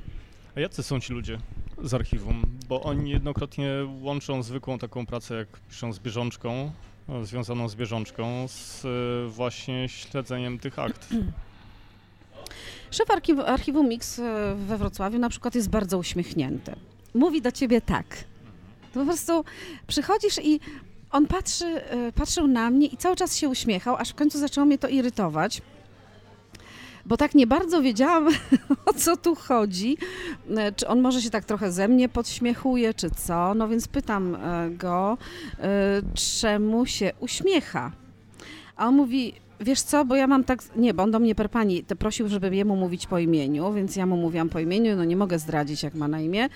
A 0.57 0.61
jacy 0.61 0.83
są 0.83 1.01
ci 1.01 1.13
ludzie 1.13 1.39
z 1.83 1.95
archiwum? 1.95 2.43
Bo 2.69 2.83
oni 2.83 3.11
jednokrotnie 3.11 3.71
łączą 4.01 4.43
zwykłą 4.43 4.79
taką 4.79 5.07
pracę, 5.07 5.35
jak 5.35 5.49
piszą 5.71 5.93
z 5.93 5.99
bieżączką, 5.99 6.71
e, 7.09 7.25
związaną 7.25 7.69
z 7.69 7.75
bieżączką, 7.75 8.49
z 8.49 8.85
e, 8.85 9.29
właśnie 9.29 9.89
śledzeniem 9.89 10.59
tych 10.59 10.79
akt. 10.79 11.09
Szef 12.91 13.11
archiw, 13.11 13.39
archiwum 13.39 13.89
Mix 13.89 14.19
e, 14.19 14.55
we 14.55 14.79
Wrocławiu 14.79 15.19
na 15.19 15.29
przykład 15.29 15.55
jest 15.55 15.71
bardzo 15.71 15.99
uśmiechnięty. 15.99 16.77
Mówi 17.15 17.43
do 17.43 17.53
ciebie 17.53 17.81
tak. 17.81 18.25
To 18.95 19.01
po 19.01 19.07
prostu 19.07 19.45
przychodzisz 19.87 20.39
i 20.45 20.61
on 21.11 21.27
patrzy, 21.27 21.81
patrzył 22.15 22.47
na 22.47 22.71
mnie 22.71 22.87
i 22.87 22.97
cały 22.97 23.17
czas 23.17 23.37
się 23.37 23.49
uśmiechał, 23.49 23.97
aż 23.97 24.11
w 24.11 24.15
końcu 24.15 24.39
zaczęło 24.39 24.67
mnie 24.67 24.79
to 24.79 24.89
irytować 24.89 25.63
bo 27.07 27.17
tak 27.17 27.35
nie 27.35 27.47
bardzo 27.47 27.83
wiedziałam, 27.83 28.29
o 28.87 28.93
co 28.93 29.17
tu 29.17 29.35
chodzi. 29.35 29.97
E, 30.57 30.73
czy 30.73 30.89
on 30.89 31.01
może 31.01 31.23
się 31.23 31.31
tak 31.31 31.45
trochę 31.45 31.73
ze 31.73 31.89
mnie 31.89 32.09
podśmiechuje, 32.09 32.95
czy 32.95 33.11
co? 33.11 33.55
No 33.55 33.69
więc 33.69 33.89
pytam 33.89 34.35
e, 34.35 34.71
go, 34.71 35.19
e, 35.59 36.03
czemu 36.41 36.87
się 36.87 37.13
uśmiecha. 37.21 37.93
A 38.77 38.87
on 38.87 38.95
mówi, 38.95 39.35
Wiesz 39.61 39.81
co, 39.81 40.05
bo 40.05 40.17
ja 40.17 40.27
mam 40.27 40.45
tak, 40.45 40.63
nie, 40.77 40.95
bo 40.95 41.03
on 41.03 41.11
do 41.11 41.19
mnie 41.19 41.35
per 41.35 41.51
pani 41.51 41.85
te 41.85 41.97
prosił, 41.97 42.29
żeby 42.29 42.57
jemu 42.57 42.77
mówić 42.77 43.07
po 43.07 43.19
imieniu, 43.19 43.73
więc 43.73 43.97
ja 43.97 44.07
mu 44.07 44.17
mówiłam 44.17 44.49
po 44.49 44.61
imieniu, 44.61 44.97
no 44.97 45.05
nie 45.05 45.17
mogę 45.17 45.39
zdradzić, 45.39 45.83
jak 45.83 45.95
ma 45.95 46.09
na 46.09 46.21
imię 46.21 46.49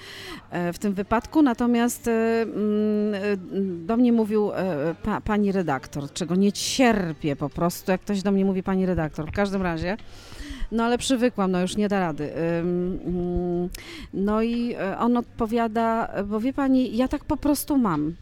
w 0.72 0.78
tym 0.78 0.94
wypadku, 0.94 1.42
natomiast 1.42 2.08
mm, 2.08 3.86
do 3.86 3.96
mnie 3.96 4.12
mówił 4.12 4.50
pa, 5.02 5.20
pani 5.20 5.52
redaktor, 5.52 6.12
czego 6.12 6.34
nie 6.34 6.52
cierpię 6.52 7.36
po 7.36 7.50
prostu, 7.50 7.92
jak 7.92 8.00
ktoś 8.00 8.22
do 8.22 8.32
mnie 8.32 8.44
mówi 8.44 8.62
pani 8.62 8.86
redaktor, 8.86 9.26
w 9.26 9.32
każdym 9.32 9.62
razie. 9.62 9.96
No 10.72 10.84
ale 10.84 10.98
przywykłam, 10.98 11.50
no 11.50 11.60
już 11.60 11.76
nie 11.76 11.88
da 11.88 12.00
rady. 12.00 12.34
Mm, 12.34 13.68
no 14.14 14.42
i 14.42 14.74
e, 14.74 14.98
on 14.98 15.16
odpowiada, 15.16 16.14
bo 16.26 16.40
wie 16.40 16.52
pani, 16.52 16.96
ja 16.96 17.08
tak 17.08 17.24
po 17.24 17.36
prostu 17.36 17.78
mam. 17.78 18.14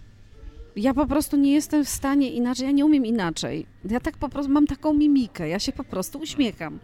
Ja 0.76 0.95
po 0.95 1.07
prostu 1.07 1.37
nie 1.37 1.53
jestem 1.53 1.85
w 1.85 1.89
stanie 1.89 2.31
inaczej, 2.31 2.66
ja 2.66 2.72
nie 2.72 2.85
umiem 2.85 3.07
inaczej. 3.07 3.66
Ja 3.91 4.01
tak 4.01 4.16
po 4.16 4.29
prostu 4.29 4.53
mam 4.53 4.66
taką 4.66 4.95
mimikę, 4.95 5.49
ja 5.49 5.59
się 5.59 5.72
po 5.72 5.85
prostu 5.85 6.18
uśmiecham. 6.18 6.79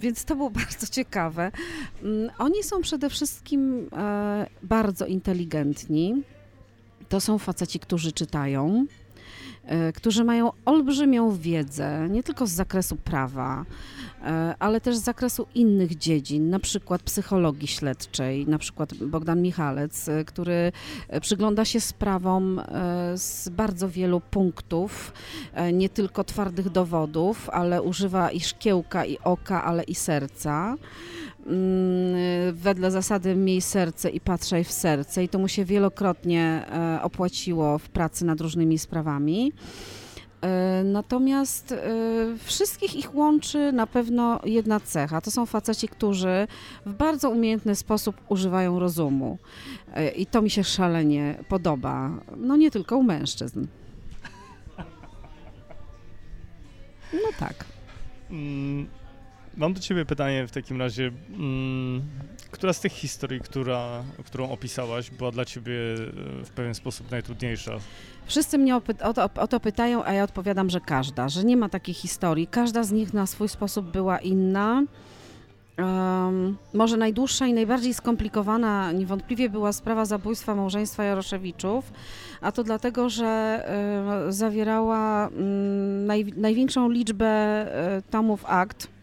Więc 0.00 0.24
to 0.24 0.36
było 0.36 0.50
bardzo 0.60 0.86
ciekawe. 0.86 1.52
Mm, 2.02 2.30
oni 2.38 2.62
są 2.62 2.80
przede 2.80 3.10
wszystkim 3.10 3.88
e, 3.92 4.46
bardzo 4.62 5.06
inteligentni. 5.06 6.22
To 7.08 7.20
są 7.20 7.38
faceci, 7.38 7.78
którzy 7.78 8.12
czytają. 8.12 8.86
E, 9.66 9.92
którzy 9.92 10.24
mają 10.24 10.50
olbrzymią 10.64 11.36
wiedzę, 11.36 12.08
nie 12.10 12.22
tylko 12.22 12.46
z 12.46 12.50
zakresu 12.50 12.96
prawa, 12.96 13.64
ale 14.58 14.80
też 14.80 14.96
z 14.96 15.02
zakresu 15.02 15.46
innych 15.54 15.98
dziedzin, 15.98 16.50
na 16.50 16.58
przykład 16.58 17.02
psychologii 17.02 17.68
śledczej, 17.68 18.46
na 18.46 18.58
przykład 18.58 18.94
Bogdan 18.94 19.42
Michalec, 19.42 20.08
e, 20.08 20.24
który 20.24 20.72
przygląda 21.20 21.64
się 21.64 21.80
sprawom 21.80 22.60
z 23.14 23.48
bardzo 23.48 23.88
wielu 23.88 24.20
punktów, 24.20 25.12
nie 25.72 25.88
tylko 25.88 26.24
twardych 26.24 26.70
dowodów, 26.70 27.50
ale 27.50 27.82
używa 27.82 28.30
i 28.30 28.40
szkiełka, 28.40 29.04
i 29.04 29.18
oka, 29.24 29.64
ale 29.64 29.82
i 29.82 29.94
serca. 29.94 30.76
Mm, 31.46 32.54
wedle 32.54 32.90
zasady 32.90 33.34
miej 33.34 33.60
serce 33.60 34.10
i 34.10 34.20
patrzaj 34.20 34.64
w 34.64 34.72
serce 34.72 35.24
i 35.24 35.28
to 35.28 35.38
mu 35.38 35.48
się 35.48 35.64
wielokrotnie 35.64 36.66
e, 36.72 37.02
opłaciło 37.02 37.78
w 37.78 37.88
pracy 37.88 38.24
nad 38.24 38.40
różnymi 38.40 38.78
sprawami. 38.78 39.52
E, 40.42 40.82
natomiast 40.84 41.72
e, 41.72 41.78
wszystkich 42.44 42.96
ich 42.96 43.14
łączy 43.14 43.72
na 43.72 43.86
pewno 43.86 44.40
jedna 44.44 44.80
cecha. 44.80 45.20
To 45.20 45.30
są 45.30 45.46
faceci, 45.46 45.88
którzy 45.88 46.46
w 46.86 46.92
bardzo 46.92 47.30
umiejętny 47.30 47.74
sposób 47.74 48.16
używają 48.28 48.78
rozumu. 48.78 49.38
I 50.16 50.26
to 50.26 50.42
mi 50.42 50.50
się 50.50 50.64
szalenie 50.64 51.38
podoba. 51.48 52.10
No 52.36 52.56
nie 52.56 52.70
tylko 52.70 52.96
u 52.96 53.02
mężczyzn. 53.02 53.66
No 57.12 57.28
tak. 57.38 57.64
Mm, 58.30 58.86
Mam 59.56 59.72
do 59.74 59.80
Ciebie 59.80 60.04
pytanie 60.04 60.46
w 60.46 60.50
takim 60.50 60.78
razie. 60.78 61.12
Mm, 62.56 62.58
która 62.58 62.72
z 62.72 62.80
tych 62.80 62.92
historii, 62.92 63.40
która, 63.40 64.02
którą 64.24 64.50
opisałaś, 64.50 65.10
była 65.10 65.30
dla 65.30 65.44
Ciebie 65.44 65.72
e, 66.40 66.44
w 66.44 66.50
pewien 66.50 66.74
sposób 66.74 67.10
najtrudniejsza? 67.10 67.72
Wszyscy 68.26 68.58
mnie 68.58 68.76
o, 68.76 68.80
to, 69.14 69.30
o 69.34 69.46
to 69.46 69.60
pytają, 69.60 70.04
a 70.04 70.12
ja 70.12 70.24
odpowiadam, 70.24 70.70
że 70.70 70.80
każda, 70.80 71.28
że 71.28 71.44
nie 71.44 71.56
ma 71.56 71.68
takiej 71.68 71.94
historii. 71.94 72.46
Każda 72.46 72.82
z 72.82 72.92
nich 72.92 73.14
na 73.14 73.26
swój 73.26 73.48
sposób 73.48 73.86
była 73.86 74.18
inna. 74.18 74.82
Um, 75.78 76.56
może 76.74 76.96
najdłuższa 76.96 77.46
i 77.46 77.52
najbardziej 77.52 77.94
skomplikowana 77.94 78.92
niewątpliwie 78.92 79.50
była 79.50 79.72
sprawa 79.72 80.04
zabójstwa 80.04 80.54
małżeństwa 80.54 81.04
Jaroszewiczów, 81.04 81.92
a 82.40 82.52
to 82.52 82.64
dlatego, 82.64 83.08
że 83.08 83.62
y, 84.28 84.32
zawierała 84.32 85.28
y, 85.28 85.30
naj, 86.06 86.24
największą 86.36 86.88
liczbę 86.88 87.66
y, 87.98 88.02
tomów 88.10 88.44
akt 88.46 88.95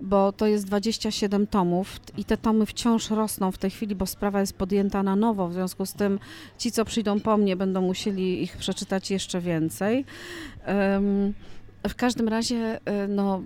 bo 0.00 0.32
to 0.32 0.46
jest 0.46 0.66
27 0.66 1.46
tomów 1.46 2.00
i 2.16 2.24
te 2.24 2.36
tomy 2.36 2.66
wciąż 2.66 3.10
rosną 3.10 3.52
w 3.52 3.58
tej 3.58 3.70
chwili, 3.70 3.94
bo 3.94 4.06
sprawa 4.06 4.40
jest 4.40 4.52
podjęta 4.52 5.02
na 5.02 5.16
nowo, 5.16 5.48
w 5.48 5.52
związku 5.52 5.86
z 5.86 5.92
tym 5.92 6.18
ci, 6.58 6.72
co 6.72 6.84
przyjdą 6.84 7.20
po 7.20 7.36
mnie, 7.36 7.56
będą 7.56 7.82
musieli 7.82 8.42
ich 8.42 8.56
przeczytać 8.56 9.10
jeszcze 9.10 9.40
więcej. 9.40 10.04
Um, 10.66 11.34
w 11.88 11.94
każdym 11.94 12.28
razie 12.28 12.80
e, 12.84 13.08
no, 13.08 13.42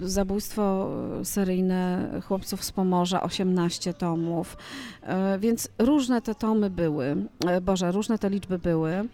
zabójstwo 0.00 0.90
seryjne 1.24 2.10
chłopców 2.24 2.64
z 2.64 2.72
Pomorza, 2.72 3.22
18 3.22 3.94
tomów, 3.94 4.56
e, 5.02 5.38
więc 5.38 5.68
różne 5.78 6.22
te 6.22 6.34
tomy 6.34 6.70
były, 6.70 7.16
e, 7.46 7.60
Boże, 7.60 7.92
różne 7.92 8.18
te 8.18 8.30
liczby 8.30 8.58
były. 8.58 9.08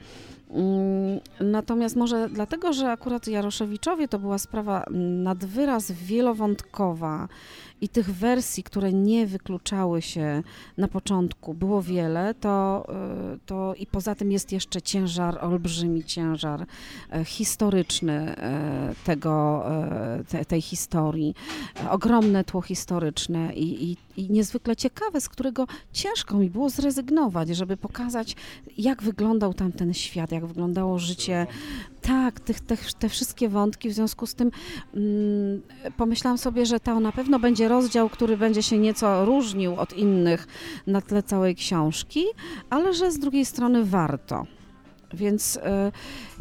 Mm, 0.53 1.21
natomiast 1.41 1.97
może 1.97 2.29
dlatego, 2.29 2.73
że 2.73 2.91
akurat 2.91 3.27
Jaroszewiczowie 3.29 4.09
to 4.09 4.19
była 4.19 4.39
sprawa 4.39 4.85
nad 5.23 5.45
wyraz 5.45 5.93
wielowątkowa 5.93 7.29
i 7.83 7.89
tych 7.89 8.11
wersji, 8.15 8.63
które 8.63 8.93
nie 8.93 9.27
wykluczały 9.27 10.03
się 10.03 10.43
na 10.79 10.89
początku, 10.89 11.55
było 11.55 11.83
wiele, 11.83 12.35
to, 12.35 12.87
y, 13.35 13.39
to 13.47 13.75
i 13.75 13.87
poza 13.87 14.15
tym 14.15 14.33
jest 14.33 14.53
jeszcze 14.53 14.83
ciężar, 14.83 15.45
olbrzymi 15.45 16.05
ciężar 16.05 16.67
e, 17.11 17.25
historyczny 17.25 18.37
e, 18.37 18.95
tego, 19.05 19.65
e, 19.71 20.25
te, 20.29 20.45
tej 20.45 20.61
historii, 20.61 21.35
ogromne 21.91 22.45
tło 22.45 22.63
historyczne 22.63 23.55
i, 23.55 23.91
i, 23.91 23.97
i 24.17 24.31
niezwykle 24.31 24.77
ciekawe, 24.77 25.21
z 25.21 25.29
którego 25.29 25.67
ciężko 25.93 26.39
mi 26.39 26.51
było 26.51 26.71
zrezygnować, 26.71 27.49
żeby 27.49 27.77
pokazać, 27.77 28.37
jak 28.79 29.03
wyglądał 29.03 29.55
tam 29.55 29.73
ten 29.73 29.95
świat, 29.95 30.33
jak 30.33 30.47
wyglądało 30.47 30.99
życie. 30.99 31.47
Tak, 32.03 32.41
tych, 32.41 32.61
te, 32.61 32.77
te 32.99 33.09
wszystkie 33.09 33.49
wątki, 33.49 33.89
w 33.89 33.93
związku 33.93 34.27
z 34.27 34.35
tym 34.35 34.51
mm, 34.95 35.63
pomyślałam 35.97 36.39
sobie, 36.39 36.67
że 36.67 36.81
to 36.81 37.01
na 37.01 37.13
pewno 37.13 37.39
będzie 37.39 37.69
rozdział, 37.69 38.09
który 38.09 38.37
będzie 38.37 38.63
się 38.63 38.79
nieco 38.79 39.25
różnił 39.25 39.77
od 39.77 39.93
innych 39.93 40.47
na 40.87 41.01
tle 41.01 41.23
całej 41.23 41.55
książki, 41.55 42.25
ale 42.71 42.95
że 42.95 43.13
z 43.13 43.19
drugiej 43.19 43.45
strony 43.45 43.85
warto. 43.85 44.47
Więc 45.15 45.57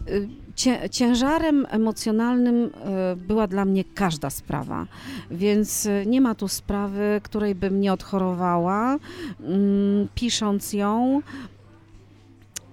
y, 0.07 0.11
y, 0.11 0.89
ciężarem 0.89 1.67
emocjonalnym 1.69 2.55
y, 2.65 2.69
była 3.15 3.47
dla 3.47 3.65
mnie 3.65 3.83
każda 3.83 4.29
sprawa, 4.29 4.87
więc 5.31 5.87
nie 6.05 6.21
ma 6.21 6.35
tu 6.35 6.47
sprawy, 6.47 7.21
której 7.23 7.55
bym 7.55 7.81
nie 7.81 7.93
odchorowała, 7.93 8.97
mm, 9.39 10.07
pisząc 10.15 10.73
ją 10.73 11.21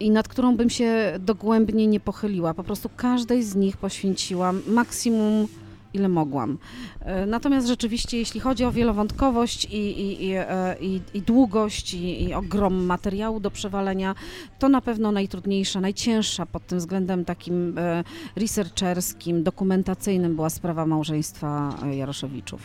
i 0.00 0.10
nad 0.10 0.28
którą 0.28 0.56
bym 0.56 0.70
się 0.70 1.18
dogłębnie 1.20 1.86
nie 1.86 2.00
pochyliła. 2.00 2.54
Po 2.54 2.64
prostu 2.64 2.90
każdej 2.96 3.42
z 3.42 3.56
nich 3.56 3.76
poświęciłam 3.76 4.62
maksimum 4.66 5.48
ile 5.94 6.08
mogłam. 6.08 6.58
E, 7.00 7.26
natomiast 7.26 7.66
rzeczywiście, 7.66 8.18
jeśli 8.18 8.40
chodzi 8.40 8.64
o 8.64 8.72
wielowątkowość 8.72 9.64
i, 9.64 9.76
i, 9.76 10.24
i, 10.24 10.32
e, 10.34 10.76
i 11.14 11.22
długość 11.22 11.94
i, 11.94 12.34
ogrom 12.34 12.84
materiału 12.84 13.40
do 13.40 13.50
przewalenia, 13.50 14.14
to 14.58 14.68
na 14.68 14.80
pewno 14.80 15.12
najtrudniejsza, 15.12 15.80
najcięższa 15.80 16.46
pod 16.46 16.66
tym 16.66 16.78
względem 16.78 17.24
takim 17.24 17.78
e, 17.78 18.04
researcherskim, 18.36 19.42
dokumentacyjnym 19.42 20.34
była 20.34 20.50
sprawa 20.50 20.86
małżeństwa 20.86 21.78
Jaroszewiczów. 21.92 22.60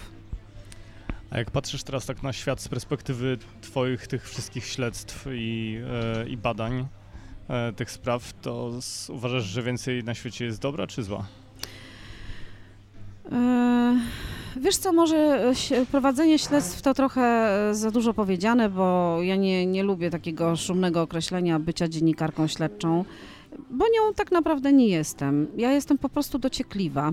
A 1.30 1.38
jak 1.38 1.52
patrzysz 1.52 1.84
teraz 1.84 2.06
tak 2.06 2.24
na 2.24 2.34
świat 2.34 2.62
z 2.62 2.68
perspektywy 2.68 3.38
Twoich 3.62 4.08
tych 4.08 4.30
wszystkich 4.30 4.66
śledztw 4.66 5.28
i, 5.34 5.80
i 6.28 6.38
badań, 6.38 6.86
tych 7.76 7.92
spraw, 7.92 8.34
to 8.42 8.72
uważasz, 9.10 9.44
że 9.44 9.64
więcej 9.64 10.04
na 10.04 10.14
świecie 10.14 10.46
jest 10.46 10.62
dobra 10.62 10.88
czy 10.88 11.04
zła? 11.04 11.26
E, 13.32 14.00
wiesz 14.58 14.78
co, 14.78 14.94
może 14.94 15.52
prowadzenie 15.92 16.40
śledztw 16.40 16.82
to 16.82 16.94
trochę 16.94 17.50
za 17.72 17.92
dużo 17.92 18.14
powiedziane, 18.14 18.70
bo 18.70 19.18
ja 19.22 19.36
nie, 19.36 19.66
nie 19.66 19.84
lubię 19.84 20.10
takiego 20.10 20.56
szumnego 20.56 21.02
określenia 21.02 21.60
bycia 21.60 21.88
dziennikarką 21.88 22.48
śledczą, 22.48 23.06
bo 23.70 23.86
nią 23.86 24.14
tak 24.16 24.32
naprawdę 24.32 24.74
nie 24.74 24.88
jestem. 24.88 25.48
Ja 25.58 25.72
jestem 25.72 25.98
po 25.98 26.10
prostu 26.10 26.40
dociekliwa. 26.40 27.12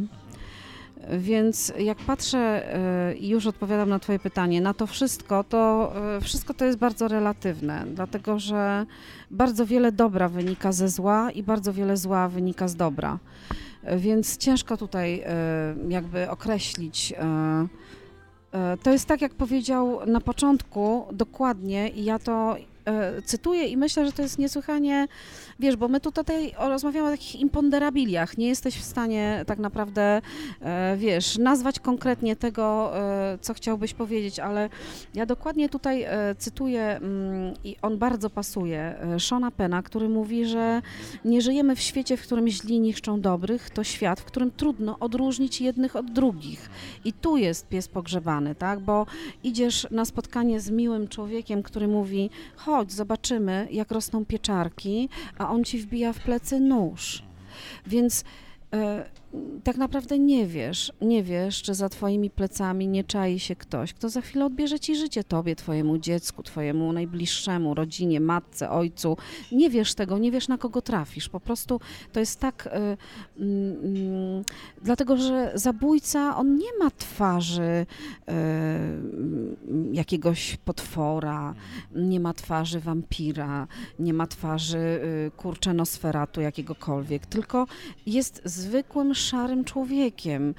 Więc 1.09 1.73
jak 1.79 1.99
patrzę 1.99 2.39
e, 2.39 3.15
i 3.15 3.29
już 3.29 3.47
odpowiadam 3.47 3.89
na 3.89 3.99
Twoje 3.99 4.19
pytanie, 4.19 4.61
na 4.61 4.75
to 4.75 4.87
wszystko, 4.87 5.45
to 5.45 5.93
e, 6.17 6.21
wszystko 6.21 6.55
to 6.55 6.65
jest 6.65 6.79
bardzo 6.79 7.09
relatywne, 7.09 7.85
dlatego 7.95 8.39
że 8.39 8.87
bardzo 9.31 9.67
wiele 9.67 9.93
dobra 9.93 10.29
wynika 10.29 10.73
ze 10.73 10.89
zła 10.89 11.31
i 11.31 11.43
bardzo 11.43 11.73
wiele 11.73 11.97
zła 11.97 12.29
wynika 12.29 12.69
z 12.69 12.77
dobra. 12.77 13.19
Więc 13.97 14.37
ciężko 14.37 14.77
tutaj 14.77 15.23
e, 15.27 15.33
jakby 15.89 16.31
określić. 16.31 17.15
To 18.83 18.91
jest 18.91 19.07
tak, 19.07 19.21
jak 19.21 19.35
powiedział 19.35 20.07
na 20.07 20.21
początku, 20.21 21.07
dokładnie, 21.13 21.89
i 21.89 22.05
ja 22.05 22.19
to 22.19 22.57
cytuję 23.25 23.67
i 23.67 23.77
myślę, 23.77 24.07
że 24.07 24.13
to 24.13 24.23
jest 24.23 24.39
niesłychanie 24.39 25.09
Wiesz, 25.61 25.77
bo 25.77 25.89
my 25.89 26.01
tutaj 26.01 26.53
rozmawiamy 26.59 27.09
o 27.09 27.11
takich 27.11 27.41
imponderabiliach. 27.41 28.39
Nie 28.39 28.49
jesteś 28.49 28.77
w 28.77 28.85
stanie 28.85 29.45
tak 29.47 29.59
naprawdę, 29.59 30.23
e, 30.61 30.97
wiesz, 30.97 31.39
nazwać 31.39 31.81
konkretnie 31.81 32.37
tego, 32.37 32.93
e, 32.99 33.39
co 33.41 33.55
chciałbyś 33.55 33.95
powiedzieć, 33.95 34.39
ale 34.39 34.69
ja 35.15 35.27
dokładnie 35.27 35.69
tutaj 35.69 36.03
e, 36.03 36.35
cytuję 36.39 36.83
mm, 36.83 37.55
i 37.65 37.77
on 37.83 37.99
bardzo 37.99 38.31
pasuje, 38.31 38.95
Shona 39.19 39.51
Pena, 39.51 39.83
który 39.83 40.09
mówi, 40.09 40.47
że 40.47 40.83
nie 41.25 41.43
żyjemy 41.43 41.77
w 41.77 41.81
świecie, 41.81 42.17
w 42.17 42.23
którym 42.23 42.49
źli 42.49 42.81
niszczą 42.81 43.21
dobrych, 43.21 43.71
to 43.71 43.85
świat, 43.85 44.21
w 44.21 44.25
którym 44.25 44.51
trudno 44.51 44.99
odróżnić 44.99 45.61
jednych 45.61 45.97
od 45.97 46.13
drugich. 46.13 46.71
I 47.05 47.13
tu 47.13 47.37
jest 47.37 47.69
pies 47.69 47.89
pogrzebany, 47.89 48.55
tak? 48.55 48.81
Bo 48.81 49.07
idziesz 49.45 49.87
na 49.91 50.05
spotkanie 50.05 50.61
z 50.61 50.71
miłym 50.71 51.09
człowiekiem, 51.09 51.63
który 51.63 51.89
mówi: 51.89 52.31
chodź, 52.57 52.80
zobaczymy, 52.89 53.69
jak 53.71 53.91
rosną 53.91 54.25
pieczarki, 54.25 55.09
a 55.39 55.51
on 55.51 55.65
ci 55.65 55.79
wbija 55.79 56.13
w 56.13 56.21
plecy 56.21 56.61
nóż. 56.61 57.23
Więc 57.87 58.25
e, 58.75 59.05
tak 59.65 59.77
naprawdę 59.77 60.19
nie 60.19 60.47
wiesz, 60.47 60.93
nie 61.01 61.23
wiesz, 61.23 61.63
czy 61.63 61.75
za 61.75 61.89
twoimi 61.89 62.31
plecami 62.31 62.89
nie 62.89 63.05
czai 63.05 63.39
się 63.39 63.57
ktoś, 63.57 63.95
kto 63.95 64.09
za 64.09 64.21
chwilę 64.21 64.45
odbierze 64.45 64.81
ci 64.81 64.97
życie 64.97 65.25
tobie, 65.25 65.57
twojemu 65.57 65.99
dziecku, 65.99 66.43
twojemu 66.43 66.93
najbliższemu, 66.93 67.75
rodzinie, 67.75 68.21
matce, 68.21 68.71
ojcu. 68.71 69.17
Nie 69.53 69.71
wiesz 69.71 69.95
tego, 69.95 70.19
nie 70.19 70.31
wiesz 70.31 70.49
na 70.49 70.59
kogo 70.59 70.83
trafisz. 70.83 71.29
Po 71.29 71.41
prostu 71.41 71.81
to 72.13 72.21
jest 72.21 72.41
tak, 72.41 72.67
y, 72.67 72.71
y, 73.43 73.45
y, 73.45 74.45
dlatego 74.83 75.17
że 75.17 75.53
zabójca, 75.55 76.37
on 76.37 76.57
nie 76.57 76.79
ma 76.81 76.91
twarzy 76.91 77.63
e, 77.63 77.87
jakiegoś 79.93 80.57
potwora, 80.57 81.55
nie 81.95 82.21
ma 82.21 82.35
twarzy 82.35 82.81
wampira, 82.81 83.67
nie 83.99 84.15
ma 84.15 84.27
twarzy 84.27 84.79
y, 84.79 85.31
kurcze 85.37 85.75
nosferatu 85.75 86.41
jakiegokolwiek, 86.41 87.27
tylko 87.27 87.67
jest 88.07 88.43
zwykłym 88.45 89.15
szarym 89.21 89.65
człowiekiem. 89.65 90.55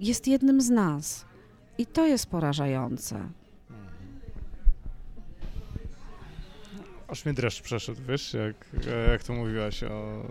Jest 0.00 0.28
jednym 0.28 0.60
z 0.60 0.70
nas. 0.70 1.24
I 1.78 1.86
to 1.86 2.06
jest 2.06 2.26
porażające. 2.26 3.28
Aż 7.08 7.24
mnie 7.24 7.34
dreszcz 7.34 7.62
przeszedł, 7.62 8.00
wiesz, 8.08 8.34
jak, 8.34 8.86
jak 9.10 9.22
to 9.22 9.32
mówiłaś 9.32 9.82
o, 9.82 10.22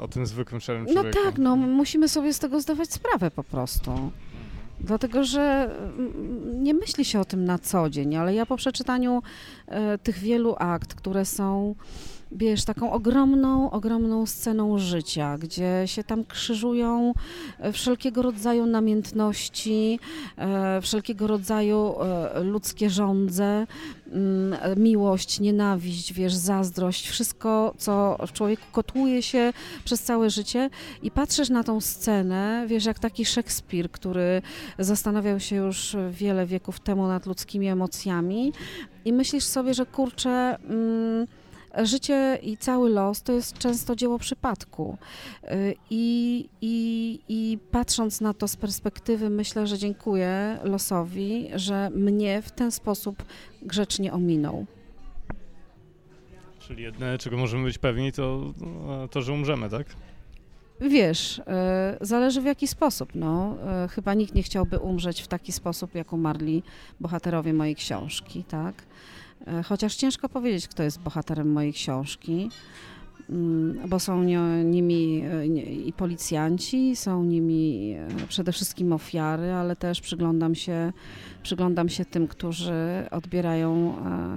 o 0.00 0.08
tym 0.08 0.26
zwykłym 0.26 0.60
szarym 0.60 0.84
no 0.84 0.92
człowieku. 0.92 1.18
No 1.18 1.24
tak, 1.24 1.38
no 1.38 1.56
musimy 1.56 2.08
sobie 2.08 2.34
z 2.34 2.38
tego 2.38 2.60
zdawać 2.60 2.92
sprawę 2.92 3.30
po 3.30 3.44
prostu. 3.44 4.12
Dlatego, 4.80 5.24
że 5.24 5.70
mm, 5.98 6.62
nie 6.62 6.74
myśli 6.74 7.04
się 7.04 7.20
o 7.20 7.24
tym 7.24 7.44
na 7.44 7.58
co 7.58 7.90
dzień, 7.90 8.16
ale 8.16 8.34
ja 8.34 8.46
po 8.46 8.56
przeczytaniu 8.56 9.22
e, 9.66 9.98
tych 9.98 10.18
wielu 10.18 10.56
akt, 10.58 10.94
które 10.94 11.24
są 11.24 11.74
wiesz, 12.32 12.64
taką 12.64 12.92
ogromną, 12.92 13.70
ogromną 13.70 14.26
sceną 14.26 14.78
życia, 14.78 15.38
gdzie 15.38 15.82
się 15.86 16.04
tam 16.04 16.24
krzyżują 16.24 17.12
e, 17.58 17.72
wszelkiego 17.72 18.22
rodzaju 18.22 18.66
namiętności, 18.66 19.98
e, 20.36 20.80
wszelkiego 20.80 21.26
rodzaju 21.26 21.94
e, 22.00 22.40
ludzkie 22.40 22.90
żądze, 22.90 23.66
mm, 24.12 24.54
miłość, 24.76 25.40
nienawiść, 25.40 26.12
wiesz, 26.12 26.34
zazdrość, 26.34 27.08
wszystko, 27.08 27.74
co 27.78 28.18
w 28.26 28.32
człowieku 28.32 28.64
kotłuje 28.72 29.22
się 29.22 29.52
przez 29.84 30.02
całe 30.02 30.30
życie 30.30 30.70
i 31.02 31.10
patrzysz 31.10 31.50
na 31.50 31.64
tą 31.64 31.80
scenę, 31.80 32.64
wiesz, 32.68 32.84
jak 32.84 32.98
taki 32.98 33.24
Szekspir, 33.24 33.90
który 33.90 34.42
zastanawiał 34.78 35.40
się 35.40 35.56
już 35.56 35.96
wiele 36.10 36.46
wieków 36.46 36.80
temu 36.80 37.06
nad 37.06 37.26
ludzkimi 37.26 37.68
emocjami 37.68 38.52
i 39.04 39.12
myślisz 39.12 39.44
sobie, 39.44 39.74
że 39.74 39.86
kurczę... 39.86 40.58
Mm, 40.68 41.26
życie 41.82 42.38
i 42.42 42.56
cały 42.56 42.90
los 42.90 43.22
to 43.22 43.32
jest 43.32 43.58
często 43.58 43.96
dzieło 43.96 44.18
przypadku. 44.18 44.98
Y, 45.44 45.74
I, 45.90 46.48
i, 46.60 47.20
I 47.28 47.58
patrząc 47.70 48.20
na 48.20 48.34
to 48.34 48.48
z 48.48 48.56
perspektywy, 48.56 49.30
myślę, 49.30 49.66
że 49.66 49.78
dziękuję 49.78 50.58
losowi, 50.64 51.48
że 51.54 51.90
mnie 51.90 52.42
w 52.42 52.50
ten 52.50 52.72
sposób 52.72 53.24
grzecznie 53.62 54.12
ominął. 54.12 54.66
Czyli 56.58 56.82
jedne, 56.82 57.18
czego 57.18 57.36
możemy 57.36 57.64
być 57.64 57.78
pewni, 57.78 58.12
to 58.12 58.54
to, 59.10 59.22
że 59.22 59.32
umrzemy, 59.32 59.70
tak? 59.70 59.86
Wiesz, 60.80 61.38
y, 61.38 61.42
zależy 62.00 62.40
w 62.40 62.44
jaki 62.44 62.66
sposób. 62.66 63.14
No. 63.14 63.56
Y, 63.84 63.88
chyba 63.88 64.14
nikt 64.14 64.34
nie 64.34 64.42
chciałby 64.42 64.78
umrzeć 64.78 65.22
w 65.22 65.28
taki 65.28 65.52
sposób, 65.52 65.94
jak 65.94 66.12
umarli 66.12 66.62
bohaterowie 67.00 67.52
mojej 67.52 67.74
książki, 67.74 68.44
tak? 68.44 68.74
E, 69.46 69.62
chociaż 69.62 69.96
ciężko 69.96 70.28
powiedzieć, 70.28 70.68
kto 70.68 70.82
jest 70.82 71.00
bohaterem 71.00 71.52
mojej 71.52 71.72
książki, 71.72 72.50
mm, 73.30 73.88
bo 73.88 74.00
są 74.00 74.22
nimi 74.64 75.22
e, 75.24 75.46
i 75.86 75.92
policjanci, 75.92 76.96
są 76.96 77.24
nimi 77.24 77.94
e, 77.98 78.26
przede 78.28 78.52
wszystkim 78.52 78.92
ofiary, 78.92 79.52
ale 79.52 79.76
też 79.76 80.00
przyglądam 80.00 80.54
się, 80.54 80.92
przyglądam 81.42 81.88
się 81.88 82.04
tym, 82.04 82.28
którzy 82.28 83.06
odbierają 83.10 83.94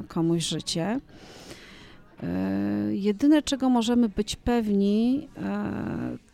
komuś 0.07 0.43
życie. 0.43 0.99
Jedyne, 2.89 3.41
czego 3.41 3.69
możemy 3.69 4.09
być 4.09 4.35
pewni, 4.35 5.27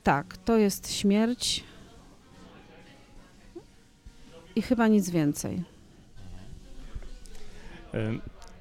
tak, 0.03 0.37
to 0.37 0.57
jest 0.57 0.93
śmierć 0.93 1.63
i 4.55 4.61
chyba 4.61 4.87
nic 4.87 5.09
więcej. 5.09 5.63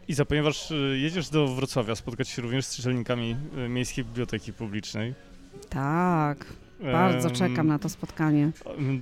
Iza, 0.08 0.24
ponieważ 0.24 0.72
jedziesz 0.94 1.28
do 1.28 1.48
Wrocławia 1.48 1.94
spotkać 1.94 2.28
się 2.28 2.42
również 2.42 2.66
z 2.66 2.76
czytelnikami 2.76 3.36
Miejskiej 3.68 4.04
Biblioteki 4.04 4.52
Publicznej. 4.52 5.14
Tak, 5.68 6.46
bardzo 6.92 7.28
um, 7.28 7.36
czekam 7.36 7.66
na 7.66 7.78
to 7.78 7.88
spotkanie. 7.88 8.50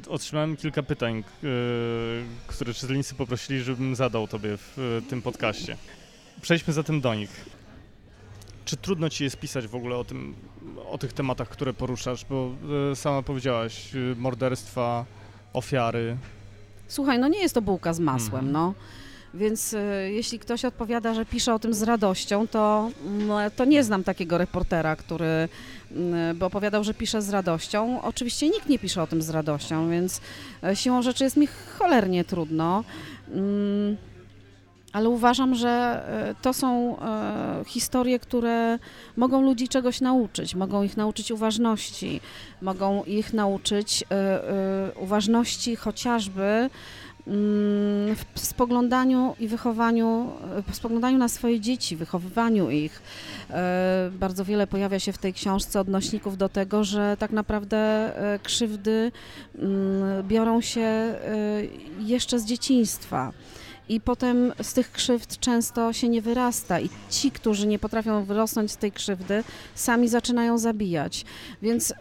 Otrzymałem 0.09 0.57
kilka 0.57 0.83
pytań, 0.83 1.25
które 2.47 2.75
czytelnicy 2.75 3.15
poprosili, 3.15 3.61
żebym 3.61 3.97
zadał 3.97 4.29
tobie 4.29 4.57
w 4.57 5.03
tym 5.09 5.23
podcaście. 5.23 5.77
Przejdźmy 6.43 6.73
zatem 6.73 7.01
do 7.01 7.15
nich. 7.15 7.60
Czy 8.65 8.77
trudno 8.77 9.11
ci 9.11 9.25
jest 9.25 9.37
pisać 9.37 9.67
w 9.67 9.75
ogóle 9.75 9.97
o, 9.97 10.05
tym, 10.05 10.35
o 10.91 10.99
tych 10.99 11.13
tematach, 11.13 11.49
które 11.49 11.73
poruszasz? 11.73 12.25
Bo 12.25 12.51
sama 12.95 13.23
powiedziałaś, 13.23 13.89
morderstwa, 14.17 15.05
ofiary. 15.53 16.17
Słuchaj, 16.89 17.19
no 17.19 17.29
nie 17.29 17.41
jest 17.41 17.55
to 17.55 17.63
bułka 17.63 17.93
z 17.93 18.01
masłem, 18.01 18.41
mm. 18.41 18.53
no. 18.53 18.75
Więc 19.35 19.75
e, 19.75 20.11
jeśli 20.11 20.39
ktoś 20.39 20.65
odpowiada, 20.65 21.15
że 21.15 21.27
pisze 21.27 21.55
o 21.55 21.59
tym 21.59 21.75
z 21.75 21.83
radością, 21.83 22.49
to, 22.49 22.91
mm, 23.07 23.51
to 23.57 23.65
nie 23.65 23.85
znam 23.85 24.05
takiego 24.05 24.39
reportera, 24.39 24.97
który 24.97 25.49
mm, 25.93 26.39
by 26.39 26.45
opowiadał, 26.45 26.85
że 26.85 26.95
pisze 26.95 27.23
z 27.23 27.31
radością. 27.31 28.03
Oczywiście 28.03 28.49
nikt 28.49 28.69
nie 28.69 28.79
pisze 28.79 29.03
o 29.03 29.07
tym 29.07 29.23
z 29.23 29.31
radością, 29.31 29.91
więc 29.91 30.21
e, 30.63 30.77
siłą 30.77 31.03
rzeczy 31.03 31.25
jest 31.25 31.37
mi 31.37 31.47
cholernie 31.79 32.25
trudno. 32.25 32.85
Mm, 33.29 33.97
ale 34.93 35.09
uważam, 35.09 35.55
że 35.55 35.69
e, 35.69 36.35
to 36.43 36.53
są 36.53 36.97
historie, 37.67 38.19
które 38.19 38.79
mogą 39.17 39.43
ludzi 39.43 39.69
czegoś 39.69 40.01
nauczyć, 40.01 40.55
mogą 40.55 40.83
ich 40.83 40.97
nauczyć 40.97 41.31
uważności, 41.31 42.21
mogą 42.63 43.05
ich 43.05 43.33
nauczyć 43.33 44.05
uważności 44.97 45.77
chociażby 45.77 46.71
Mm, 47.27 48.17
w 48.35 48.41
spoglądaniu 48.41 49.35
i 49.41 49.49
wychowaniu, 49.49 50.33
w 50.71 50.77
spoglądaniu 50.77 51.19
na 51.19 51.29
swoje 51.29 51.61
dzieci, 51.61 51.97
wychowywaniu 51.97 52.71
ich. 52.71 53.03
E, 53.51 54.11
bardzo 54.13 54.45
wiele 54.45 54.67
pojawia 54.67 54.99
się 54.99 55.13
w 55.13 55.19
tej 55.19 55.33
książce 55.33 55.81
odnośników 55.81 56.37
do 56.37 56.49
tego, 56.49 56.85
że 56.85 57.17
tak 57.19 57.31
naprawdę 57.31 57.77
e, 57.77 58.39
krzywdy 58.39 59.13
mm, 59.59 60.29
biorą 60.29 60.61
się 60.61 60.81
e, 60.81 61.17
jeszcze 61.99 62.39
z 62.39 62.45
dzieciństwa. 62.45 63.33
I 63.91 64.01
potem 64.01 64.53
z 64.63 64.73
tych 64.73 64.93
krzywd 64.93 65.39
często 65.39 65.93
się 65.93 66.09
nie 66.09 66.23
wyrasta 66.23 66.81
i 66.81 66.89
ci, 67.11 67.31
którzy 67.31 67.67
nie 67.67 67.79
potrafią 67.79 68.25
wyrosnąć 68.25 68.73
z 68.73 68.77
tej 68.77 68.93
krzywdy, 68.93 69.45
sami 69.75 70.09
zaczynają 70.09 70.59
zabijać. 70.59 71.25
Więc 71.63 71.91
y, 71.91 71.95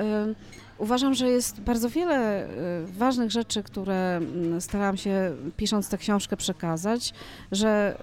uważam, 0.77 1.13
że 1.13 1.29
jest 1.29 1.61
bardzo 1.61 1.89
wiele 1.89 2.47
y, 2.47 2.47
ważnych 2.87 3.31
rzeczy, 3.31 3.63
które 3.63 4.17
mm, 4.17 4.61
starałam 4.61 4.97
się 4.97 5.35
pisząc 5.57 5.89
tę 5.89 5.97
książkę 5.97 6.37
przekazać, 6.37 7.13
że 7.51 7.97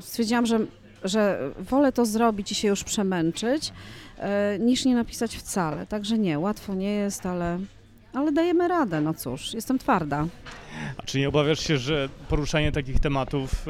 stwierdziłam, 0.00 0.46
że, 0.46 0.60
że 1.04 1.50
wolę 1.58 1.92
to 1.92 2.06
zrobić 2.06 2.52
i 2.52 2.54
się 2.54 2.68
już 2.68 2.84
przemęczyć, 2.84 3.68
y, 3.68 4.58
niż 4.58 4.84
nie 4.84 4.94
napisać 4.94 5.36
wcale. 5.36 5.86
Także 5.86 6.18
nie, 6.18 6.38
łatwo 6.38 6.74
nie 6.74 6.92
jest, 6.92 7.26
ale, 7.26 7.58
ale 8.12 8.32
dajemy 8.32 8.68
radę, 8.68 9.00
no 9.00 9.14
cóż, 9.14 9.54
jestem 9.54 9.78
twarda. 9.78 10.26
A 10.96 11.02
czy 11.02 11.18
nie 11.18 11.28
obawiasz 11.28 11.60
się, 11.60 11.78
że 11.78 12.08
poruszanie 12.28 12.72
takich 12.72 13.00
tematów 13.00 13.66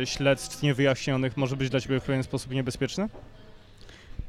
e, 0.00 0.06
śledztw 0.06 0.62
niewyjaśnionych 0.62 1.36
może 1.36 1.56
być 1.56 1.70
dla 1.70 1.80
Ciebie 1.80 2.00
w 2.00 2.04
pewien 2.04 2.22
sposób 2.22 2.52
niebezpieczne? 2.52 3.08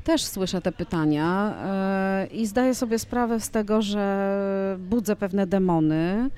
Też 0.03 0.24
słyszę 0.24 0.62
te 0.62 0.72
pytania 0.72 1.53
e, 1.64 2.28
i 2.32 2.47
zdaję 2.47 2.76
sobie 2.76 2.99
sprawę 2.99 3.39
z 3.39 3.49
tego, 3.49 3.82
że 3.82 4.78
budzę 4.80 5.16
pewne 5.16 5.47
demony. 5.47 6.30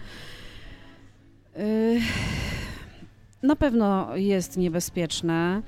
E, 1.55 1.63
na 3.43 3.55
pewno 3.55 4.15
jest 4.15 4.57
niebezpieczne, 4.57 5.61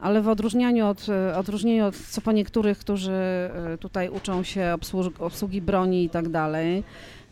ale 0.00 0.22
w 0.22 0.28
odróżnieniu 0.28 0.86
od, 0.86 1.06
odróżnieniu 1.36 1.86
od 1.86 1.96
co 1.96 2.20
po 2.20 2.32
niektórych, 2.32 2.78
którzy 2.78 3.12
e, 3.12 3.78
tutaj 3.80 4.08
uczą 4.08 4.42
się 4.42 4.72
obsługi, 4.74 5.10
obsługi 5.18 5.60
broni 5.60 6.04
i 6.04 6.10
tak 6.10 6.28
dalej, 6.28 6.84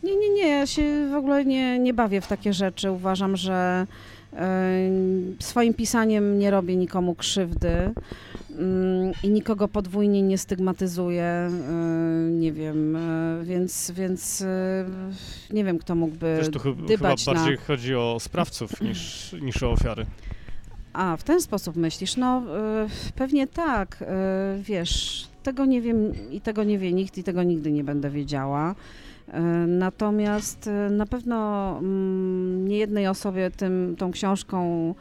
nie, 0.03 0.15
nie, 0.15 0.29
nie, 0.29 0.47
ja 0.47 0.67
się 0.67 1.09
w 1.11 1.15
ogóle 1.15 1.45
nie, 1.45 1.79
nie 1.79 1.93
bawię 1.93 2.21
w 2.21 2.27
takie 2.27 2.53
rzeczy. 2.53 2.91
Uważam, 2.91 3.37
że 3.37 3.87
swoim 5.39 5.73
pisaniem 5.73 6.39
nie 6.39 6.51
robię 6.51 6.75
nikomu 6.75 7.15
krzywdy 7.15 7.91
mm, 8.57 9.13
i 9.23 9.29
nikogo 9.29 9.67
podwójnie 9.67 10.21
nie 10.21 10.37
stygmatyzuję, 10.37 11.49
nie 12.31 12.51
wiem, 12.51 12.95
e, 12.95 13.39
więc, 13.43 13.91
więc 13.91 14.41
e, 14.41 14.85
nie 15.51 15.63
wiem, 15.63 15.79
kto 15.79 15.95
mógłby 15.95 16.37
Też 16.39 16.49
tu 16.49 16.59
chyba 16.59 16.97
bardziej 16.97 17.33
na... 17.33 17.57
chodzi 17.67 17.95
o 17.95 18.17
sprawców 18.19 18.81
niż, 18.81 19.35
niż 19.41 19.63
o 19.63 19.71
ofiary. 19.71 20.05
A, 20.93 21.17
w 21.17 21.23
ten 21.23 21.41
sposób 21.41 21.75
myślisz? 21.75 22.17
No, 22.17 22.43
e, 22.57 22.87
pewnie 23.15 23.47
tak, 23.47 24.03
wiesz, 24.59 25.27
tego 25.43 25.65
nie 25.65 25.81
wiem 25.81 26.13
i 26.31 26.41
tego 26.41 26.63
nie 26.63 26.79
wie 26.79 26.93
nikt 26.93 27.17
i 27.17 27.23
tego 27.23 27.43
nigdy 27.43 27.71
nie 27.71 27.83
będę 27.83 28.09
wiedziała. 28.09 28.75
E, 29.31 29.41
natomiast 29.67 30.67
e, 30.67 30.89
na 30.89 31.05
pewno 31.05 31.69
mm, 31.77 32.67
nie 32.67 32.77
jednej 32.77 33.07
osobie 33.07 33.51
tym, 33.51 33.95
tą 33.97 34.11
książką 34.11 34.93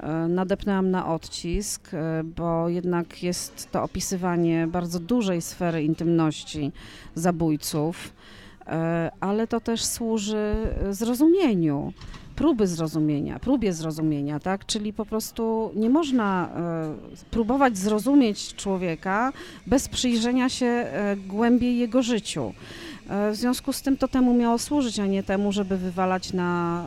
e, 0.00 0.28
nadepnęłam 0.28 0.90
na 0.90 1.06
odcisk, 1.14 1.90
bo 2.36 2.68
jednak 2.68 3.22
jest 3.22 3.70
to 3.70 3.82
opisywanie 3.82 4.66
bardzo 4.66 5.00
dużej 5.00 5.42
sfery 5.42 5.82
intymności 5.82 6.72
zabójców, 7.14 8.12
ale 9.20 9.46
to 9.46 9.60
też 9.60 9.84
służy 9.84 10.54
zrozumieniu 10.90 11.92
próby 12.40 12.66
zrozumienia, 12.66 13.38
próbie 13.38 13.72
zrozumienia, 13.72 14.40
tak? 14.40 14.66
Czyli 14.66 14.92
po 14.92 15.06
prostu 15.06 15.70
nie 15.76 15.90
można 15.90 16.48
próbować 17.30 17.78
zrozumieć 17.78 18.54
człowieka 18.54 19.32
bez 19.66 19.88
przyjrzenia 19.88 20.48
się 20.48 20.86
głębiej 21.26 21.78
jego 21.78 22.02
życiu. 22.02 22.52
E, 23.10 23.30
w 23.30 23.36
związku 23.36 23.72
z 23.72 23.82
tym 23.82 23.96
to 23.96 24.08
temu 24.08 24.34
miało 24.34 24.58
służyć, 24.58 24.98
a 24.98 25.06
nie 25.06 25.22
temu, 25.22 25.52
żeby 25.52 25.76
wywalać 25.76 26.32
na, 26.32 26.84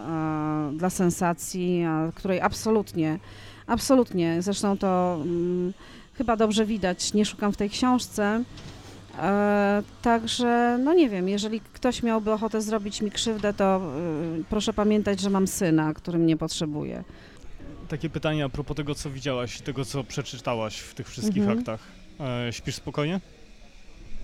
e, 0.73 0.77
dla 0.77 0.89
sensacji, 0.89 1.83
której 2.15 2.41
absolutnie, 2.41 3.19
absolutnie, 3.67 4.41
zresztą 4.41 4.77
to 4.77 5.19
mm, 5.21 5.73
chyba 6.13 6.37
dobrze 6.37 6.65
widać, 6.65 7.13
nie 7.13 7.25
szukam 7.25 7.51
w 7.51 7.57
tej 7.57 7.69
książce. 7.69 8.43
E, 9.19 9.83
także, 10.01 10.79
no 10.83 10.93
nie 10.93 11.09
wiem, 11.09 11.29
jeżeli 11.29 11.59
ktoś 11.59 12.03
miałby 12.03 12.31
ochotę 12.31 12.61
zrobić 12.61 13.01
mi 13.01 13.11
krzywdę, 13.11 13.53
to 13.53 13.81
y, 14.39 14.43
proszę 14.49 14.73
pamiętać, 14.73 15.19
że 15.19 15.29
mam 15.29 15.47
syna, 15.47 15.93
który 15.93 16.19
mnie 16.19 16.37
potrzebuje. 16.37 17.03
Takie 17.89 18.09
pytanie 18.09 18.45
a 18.45 18.49
propos 18.49 18.77
tego, 18.77 18.95
co 18.95 19.09
widziałaś, 19.09 19.61
tego, 19.61 19.85
co 19.85 20.03
przeczytałaś 20.03 20.79
w 20.79 20.93
tych 20.93 21.09
wszystkich 21.09 21.43
mhm. 21.43 21.59
aktach. 21.59 21.79
E, 22.19 22.53
śpisz 22.53 22.75
spokojnie? 22.75 23.19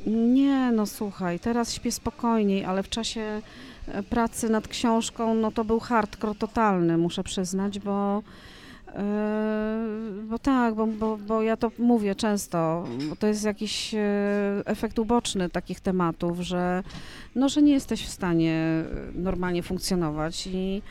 Nie, 0.08 0.72
no 0.72 0.86
słuchaj, 0.86 1.40
teraz 1.40 1.74
śpię 1.74 1.92
spokojniej, 1.92 2.66
ale 2.66 2.84
w 2.84 2.90
czasie 2.90 3.42
e, 3.88 4.04
pracy 4.04 4.50
nad 4.50 4.68
książką, 4.68 5.34
no 5.34 5.52
to 5.52 5.66
był 5.66 5.80
hardcore 5.80 6.36
totalny, 6.36 6.98
muszę 6.98 7.24
przyznać, 7.24 7.80
bo 7.80 8.24
bo 10.24 10.40
tak, 10.40 10.76
bo, 10.76 10.88
bo, 10.88 11.18
bo 11.18 11.42
ja 11.42 11.58
to 11.58 11.72
mówię 11.80 12.16
często, 12.16 12.86
bo 13.10 13.16
to 13.16 13.28
jest 13.28 13.46
jakiś 13.46 13.94
e, 13.94 14.00
efekt 14.66 15.00
uboczny 15.00 15.50
takich 15.50 15.80
tematów, 15.80 16.40
że, 16.40 16.84
no, 17.36 17.50
że 17.50 17.62
nie 17.62 17.74
jesteś 17.74 18.06
w 18.06 18.10
stanie 18.10 18.84
normalnie 19.16 19.64
funkcjonować 19.64 20.48
i 20.48 20.82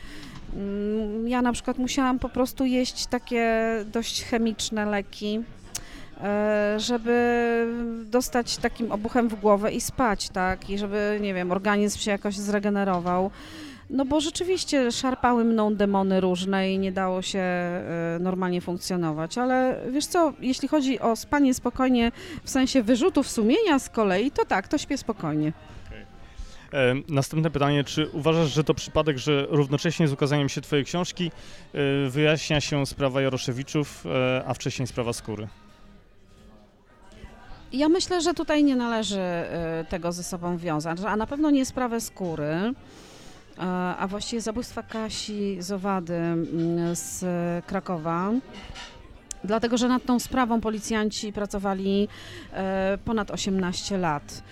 mm, 0.55 1.27
ja 1.27 1.41
na 1.41 1.53
przykład 1.53 1.77
musiałam 1.77 2.19
po 2.19 2.29
prostu 2.29 2.65
jeść 2.65 3.05
takie 3.05 3.65
dość 3.91 4.23
chemiczne 4.23 4.85
leki, 4.85 5.43
E, 6.23 6.75
żeby 6.77 7.67
dostać 8.05 8.57
takim 8.57 8.91
obuchem 8.91 9.29
w 9.29 9.35
głowę 9.35 9.71
i 9.71 9.81
spać, 9.81 10.29
tak, 10.29 10.69
i 10.69 10.77
żeby, 10.77 11.19
nie 11.21 11.33
wiem, 11.33 11.51
organizm 11.51 11.99
się 11.99 12.11
jakoś 12.11 12.37
zregenerował. 12.37 13.31
No 13.89 14.05
bo 14.05 14.21
rzeczywiście 14.21 14.91
szarpały 14.91 15.43
mną 15.43 15.75
demony 15.75 16.21
różne 16.21 16.73
i 16.73 16.79
nie 16.79 16.91
dało 16.91 17.21
się 17.21 17.39
e, 17.39 18.17
normalnie 18.19 18.61
funkcjonować, 18.61 19.37
ale 19.37 19.81
wiesz 19.91 20.05
co, 20.05 20.33
jeśli 20.39 20.67
chodzi 20.67 20.99
o 20.99 21.15
spanie 21.15 21.53
spokojnie 21.53 22.11
w 22.43 22.49
sensie 22.49 22.83
wyrzutów 22.83 23.29
sumienia 23.29 23.79
z 23.79 23.89
kolei, 23.89 24.31
to 24.31 24.45
tak, 24.45 24.67
to 24.67 24.77
śpię 24.77 24.97
spokojnie. 24.97 25.53
E, 26.73 26.95
następne 27.07 27.51
pytanie, 27.51 27.83
czy 27.83 28.09
uważasz, 28.13 28.53
że 28.53 28.63
to 28.63 28.73
przypadek, 28.73 29.17
że 29.17 29.47
równocześnie 29.49 30.07
z 30.07 30.13
ukazaniem 30.13 30.49
się 30.49 30.61
Twojej 30.61 30.85
książki 30.85 31.31
wyjaśnia 32.09 32.61
się 32.61 32.85
sprawa 32.85 33.21
Jaroszewiczów, 33.21 34.03
a 34.45 34.53
wcześniej 34.53 34.87
sprawa 34.87 35.13
Skóry? 35.13 35.47
Ja 37.73 37.89
myślę, 37.89 38.21
że 38.21 38.33
tutaj 38.33 38.63
nie 38.63 38.75
należy 38.75 39.21
tego 39.89 40.11
ze 40.11 40.23
sobą 40.23 40.57
wiązać, 40.57 40.99
a 41.05 41.15
na 41.15 41.27
pewno 41.27 41.49
nie 41.49 41.65
sprawę 41.65 42.01
skóry, 42.01 42.73
a 43.97 44.07
właściwie 44.07 44.41
zabójstwa 44.41 44.83
Kasi 44.83 45.57
Zowady 45.59 46.15
mm, 46.15 46.95
z 46.95 47.25
Krakowa 47.65 48.31
dlatego 49.43 49.77
że 49.77 49.87
nad 49.87 50.05
tą 50.05 50.19
sprawą 50.19 50.61
policjanci 50.61 51.33
pracowali 51.33 52.07
e, 52.53 52.97
ponad 53.05 53.31
18 53.31 53.97
lat. 53.97 54.43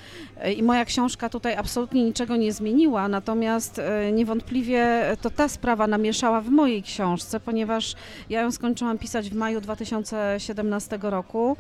E, 0.42 0.54
I 0.54 0.64
moja 0.64 0.86
książka 0.86 1.30
tutaj 1.30 1.56
absolutnie 1.56 2.04
niczego 2.04 2.36
nie 2.36 2.54
zmieniła, 2.54 3.08
natomiast 3.08 3.80
e, 3.80 4.12
niewątpliwie 4.12 4.88
to 5.22 5.30
ta 5.30 5.48
sprawa 5.48 5.88
namieszała 5.88 6.42
w 6.42 6.50
mojej 6.50 6.84
książce, 6.84 7.40
ponieważ 7.40 7.96
ja 8.30 8.42
ją 8.42 8.52
skończyłam 8.52 8.98
pisać 8.98 9.30
w 9.30 9.36
maju 9.36 9.62
2017 9.62 11.00
roku, 11.02 11.58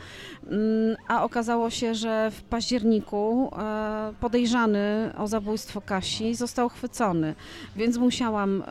mm, 0.48 0.96
a 1.08 1.24
okazało 1.24 1.70
się, 1.70 1.96
że 1.96 2.32
w 2.32 2.42
październiku 2.42 3.52
podejrzany 4.20 5.12
o 5.18 5.28
zabójstwo 5.28 5.82
Kasi 5.82 6.36
został 6.36 6.70
chwycony, 6.70 7.36
więc 7.76 7.98
musiałam 7.98 8.64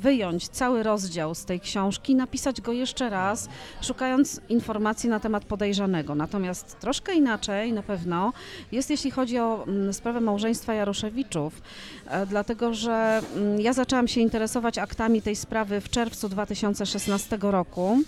wyjąć 0.00 0.48
cały 0.48 0.82
rozdział 0.82 1.34
z 1.34 1.44
tej 1.44 1.60
książki, 1.60 2.14
napisać 2.14 2.60
go 2.60 2.72
jeszcze 2.72 3.10
raz, 3.10 3.48
szukając 3.80 4.40
informacji 4.48 5.10
na 5.10 5.20
temat 5.20 5.44
podejrzanego. 5.44 6.14
Natomiast 6.14 6.78
troszkę 6.80 7.14
inaczej 7.14 7.72
na 7.72 7.82
pewno 7.82 8.32
jest, 8.72 8.90
jeśli 8.90 9.10
chodzi 9.10 9.37
o 9.38 9.64
mm, 9.68 9.92
sprawę 9.92 10.20
małżeństwa 10.20 10.74
Jaroszewiczów, 10.74 11.62
e, 12.06 12.26
dlatego 12.26 12.74
że 12.74 13.22
mm, 13.36 13.60
ja 13.60 13.72
zaczęłam 13.72 14.08
się 14.08 14.20
interesować 14.20 14.78
aktami 14.78 15.22
tej 15.22 15.36
sprawy 15.36 15.80
w 15.80 15.90
czerwcu 15.90 16.28
2016 16.28 17.38
roku. 17.40 17.98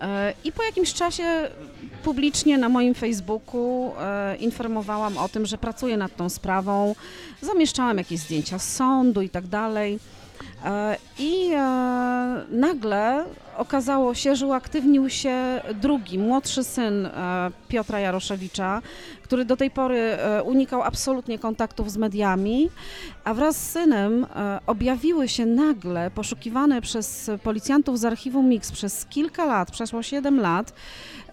E, 0.00 0.32
I 0.44 0.52
po 0.52 0.62
jakimś 0.62 0.94
czasie 0.94 1.24
publicznie 2.04 2.58
na 2.58 2.68
moim 2.68 2.94
Facebooku 2.94 3.92
e, 4.00 4.36
informowałam 4.36 5.18
o 5.18 5.28
tym, 5.28 5.46
że 5.46 5.58
pracuję 5.58 5.96
nad 5.96 6.16
tą 6.16 6.28
sprawą, 6.28 6.94
zamieszczałam 7.42 7.98
jakieś 7.98 8.20
zdjęcia 8.20 8.58
z 8.58 8.76
sądu 8.76 9.22
i 9.22 9.28
tak 9.28 9.46
dalej. 9.46 9.98
I 11.18 11.50
nagle 12.50 13.24
okazało 13.56 14.14
się, 14.14 14.36
że 14.36 14.46
uaktywnił 14.46 15.10
się 15.10 15.60
drugi, 15.74 16.18
młodszy 16.18 16.64
syn 16.64 17.06
e, 17.06 17.50
Piotra 17.68 18.00
Jaroszewicza, 18.00 18.82
który 19.22 19.44
do 19.44 19.56
tej 19.56 19.70
pory 19.70 19.98
e, 19.98 20.42
unikał 20.42 20.82
absolutnie 20.82 21.38
kontaktów 21.38 21.90
z 21.90 21.96
mediami, 21.96 22.70
a 23.24 23.34
wraz 23.34 23.56
z 23.56 23.70
synem 23.70 24.24
e, 24.36 24.58
objawiły 24.66 25.28
się 25.28 25.46
nagle, 25.46 26.10
poszukiwane 26.10 26.82
przez 26.82 27.30
policjantów 27.42 27.98
z 27.98 28.04
archiwum 28.04 28.48
Mix 28.48 28.72
przez 28.72 29.06
kilka 29.06 29.44
lat, 29.44 29.70
przeszło 29.70 30.02
7 30.02 30.40
lat, 30.40 30.72
e, 30.72 31.25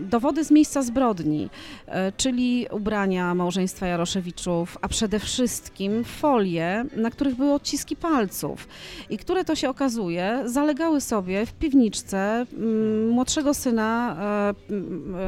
dowody 0.00 0.44
z 0.44 0.50
miejsca 0.50 0.82
zbrodni, 0.82 1.50
e, 1.86 2.12
czyli 2.12 2.66
ubrania 2.70 3.34
małżeństwa 3.34 3.86
Jaroszewiczów, 3.86 4.78
a 4.80 4.88
przede 4.88 5.18
wszystkim 5.18 6.04
folie, 6.04 6.84
na 6.96 7.10
których 7.10 7.34
były 7.34 7.52
odciski 7.52 7.96
palców 7.96 8.68
i 9.10 9.18
które 9.18 9.44
to 9.44 9.54
się 9.54 9.68
okazuje, 9.68 10.42
zalegały 10.44 11.00
sobie 11.00 11.46
w 11.46 11.52
piwniczce 11.52 12.46
mm, 12.52 13.08
młodszego 13.08 13.54
syna, 13.54 14.16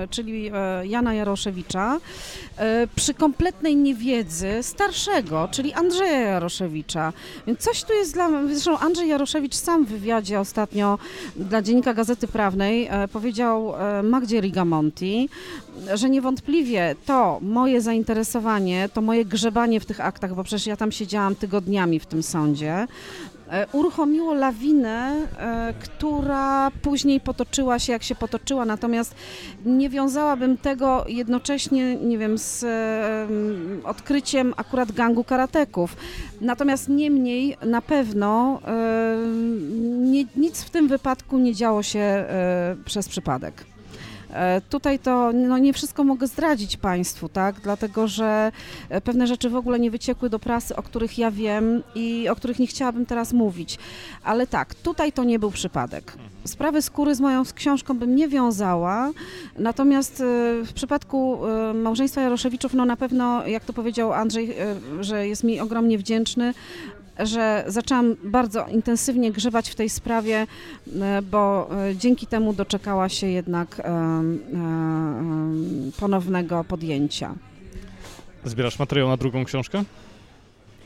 e, 0.02 0.08
czyli 0.08 0.50
Jana 0.84 1.14
Jaroszewicza, 1.14 2.00
przy 2.96 3.14
kompletnej 3.14 3.76
niewiedzy 3.76 4.62
starszego, 4.62 5.48
czyli 5.50 5.72
Andrzeja 5.72 6.20
Jaroszewicza. 6.20 7.12
Więc 7.46 7.60
coś 7.60 7.84
tu 7.84 7.92
jest 7.92 8.14
dla 8.14 8.28
mnie. 8.28 8.54
Zresztą 8.54 8.78
Andrzej 8.78 9.08
Jaroszewicz 9.08 9.54
sam 9.54 9.84
w 9.84 9.88
wywiadzie 9.88 10.40
ostatnio 10.40 10.98
dla 11.36 11.62
Dziennika 11.62 11.94
Gazety 11.94 12.28
Prawnej 12.28 12.88
powiedział 13.12 13.67
e, 13.76 14.02
Magdzie 14.02 14.40
Rigamonti, 14.40 15.28
że 15.94 16.10
niewątpliwie 16.10 16.96
to 17.06 17.38
moje 17.42 17.80
zainteresowanie, 17.80 18.88
to 18.94 19.00
moje 19.00 19.24
grzebanie 19.24 19.80
w 19.80 19.86
tych 19.86 20.00
aktach, 20.00 20.34
bo 20.34 20.44
przecież 20.44 20.66
ja 20.66 20.76
tam 20.76 20.92
siedziałam 20.92 21.34
tygodniami 21.34 22.00
w 22.00 22.06
tym 22.06 22.22
sądzie, 22.22 22.86
uruchomiło 23.72 24.34
lawinę, 24.34 25.26
e, 25.38 25.74
która 25.80 26.70
później 26.82 27.20
potoczyła 27.20 27.78
się 27.78 27.92
jak 27.92 28.02
się 28.02 28.14
potoczyła, 28.14 28.64
natomiast 28.64 29.14
nie 29.66 29.88
wiązałabym 29.88 30.56
tego 30.56 31.04
jednocześnie, 31.08 31.96
nie 31.96 32.18
wiem, 32.18 32.38
z 32.38 32.64
e, 32.64 33.28
odkryciem 33.84 34.54
akurat 34.56 34.92
gangu 34.92 35.24
karateków. 35.24 35.96
Natomiast 36.40 36.88
niemniej 36.88 37.56
na 37.62 37.82
pewno 37.82 38.60
e, 38.66 39.16
nie, 39.98 40.24
nic 40.36 40.62
w 40.62 40.70
tym 40.70 40.88
wypadku 40.88 41.38
nie 41.38 41.54
działo 41.54 41.82
się 41.82 41.98
e, 41.98 42.76
przez 42.84 43.08
przypadek. 43.08 43.77
E, 44.38 44.60
Tutaj 44.60 44.98
to 44.98 45.32
no 45.32 45.58
nie 45.58 45.72
wszystko 45.72 46.04
mogę 46.04 46.26
zdradzić 46.26 46.76
Państwu, 46.76 47.28
tak? 47.28 47.60
Dlatego, 47.60 48.08
że 48.08 48.52
e, 48.88 49.00
pewne 49.00 49.26
rzeczy 49.26 49.50
w 49.50 49.56
ogóle 49.56 49.78
nie 49.78 49.90
wyciekły 49.90 50.30
do 50.30 50.38
prasy, 50.38 50.76
o 50.76 50.82
których 50.82 51.18
ja 51.18 51.30
wiem 51.30 51.82
i 51.94 52.28
o 52.28 52.36
których 52.36 52.58
nie 52.58 52.66
chciałabym 52.66 53.06
teraz 53.06 53.32
mówić. 53.32 53.78
Ale 54.24 54.46
tak, 54.46 54.74
tutaj 54.74 55.12
to 55.12 55.24
nie 55.24 55.38
był 55.38 55.50
przypadek. 55.50 56.12
Sprawy 56.44 56.82
skóry 56.82 57.14
z 57.14 57.20
moją 57.20 57.42
książką 57.54 57.98
bym 57.98 58.16
nie 58.16 58.28
wiązała, 58.28 59.10
natomiast 59.58 60.20
e, 60.20 60.24
w 60.64 60.72
przypadku 60.74 61.38
małżeństwa 61.74 62.20
Jaroszewiczów, 62.20 62.74
no 62.74 62.84
na 62.84 62.96
pewno, 62.96 63.46
jak 63.46 63.64
to 63.64 63.72
powiedział 63.72 64.12
Andrzej, 64.12 64.54
że 65.00 65.28
jest 65.28 65.44
mi 65.44 65.60
ogromnie 65.60 65.98
wdzięczny, 65.98 66.54
że 67.18 67.64
zaczęłam 67.66 68.16
bardzo 68.24 68.66
intensywnie 68.66 69.32
grzebać 69.32 69.70
w 69.70 69.74
tej 69.74 69.88
sprawie, 69.88 70.46
e, 71.00 71.22
bo 71.22 71.68
e, 71.90 71.96
dzięki 71.96 72.26
temu 72.26 72.52
doczekała 72.52 73.08
się 73.08 73.26
jednak 73.26 73.82
ponownego 76.00 76.64
podjęcia. 76.64 77.34
Zbierasz 78.44 78.78
materiał 78.78 79.08
na 79.08 79.16
drugą 79.16 79.44
książkę? 79.44 79.84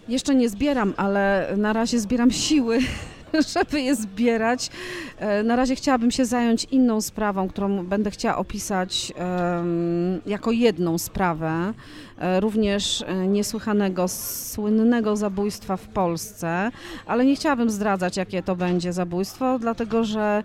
Jeszcze 0.08 0.34
nie 0.34 0.48
zbieram, 0.48 0.94
ale 0.96 1.54
na 1.56 1.72
razie 1.72 2.00
zbieram 2.00 2.30
siły, 2.30 2.78
żeby 3.54 3.80
je 3.80 3.94
zbierać. 3.94 4.70
E, 5.18 5.42
Na 5.42 5.56
razie 5.56 5.74
chciałabym 5.76 6.10
się 6.10 6.24
zająć 6.24 6.64
inną 6.64 7.00
sprawą, 7.00 7.48
którą 7.48 7.86
będę 7.86 8.10
chciała 8.10 8.36
opisać 8.36 9.12
jako 10.26 10.50
jedną 10.52 10.98
sprawę, 10.98 11.74
e, 12.18 12.40
również 12.40 13.02
e, 13.06 13.26
niesłychanego, 13.26 14.08
słynnego 14.08 15.16
zabójstwa 15.16 15.76
w 15.76 15.88
Polsce, 15.88 16.70
ale 17.06 17.24
nie 17.24 17.36
chciałabym 17.36 17.70
zdradzać, 17.70 18.16
jakie 18.16 18.42
to 18.42 18.56
będzie 18.56 18.92
zabójstwo, 18.92 19.58
dlatego 19.58 20.04
że 20.04 20.42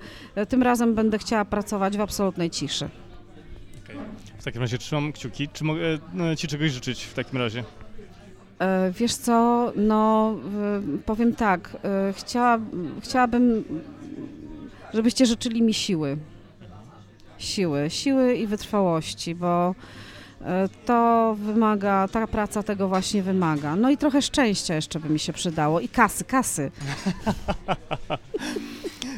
tym 0.50 0.64
razem 0.64 0.96
będę 0.96 1.18
chciała 1.18 1.46
pracować 1.46 1.98
w 1.98 2.02
absolutnej 2.02 2.50
ciszy. 2.50 2.90
W 4.38 4.44
takim 4.44 4.62
razie 4.62 4.78
trzymam 4.78 5.14
kciuki. 5.14 5.50
Czy 5.54 5.64
mogę 5.64 5.82
e, 6.32 6.38
Ci 6.38 6.48
czegoś 6.48 6.72
życzyć 6.72 7.04
w 7.04 7.14
takim 7.14 7.40
razie? 7.40 7.64
E, 8.60 8.92
Wiesz 8.92 9.16
co, 9.16 9.72
no 9.76 10.36
powiem 11.06 11.36
tak, 11.36 11.78
y, 12.10 12.14
chciała, 12.14 12.60
chciałabym, 13.02 13.64
żebyście 14.94 15.26
życzyli 15.26 15.62
mi 15.62 15.74
siły. 15.74 16.18
Siły, 17.38 17.90
siły 17.90 18.36
i 18.36 18.48
wytrwałości, 18.48 19.36
bo 19.36 19.76
e, 20.42 20.70
to 20.86 21.36
wymaga, 21.40 22.08
ta 22.08 22.28
praca 22.28 22.64
tego 22.64 22.88
właśnie 22.88 23.24
wymaga. 23.24 23.76
No 23.76 23.90
i 23.90 23.98
trochę 23.98 24.22
szczęścia 24.22 24.76
jeszcze 24.76 25.00
by 25.00 25.10
mi 25.10 25.20
się 25.20 25.34
przydało 25.34 25.80
i 25.80 25.90
kasy, 25.90 26.24
kasy. 26.24 26.72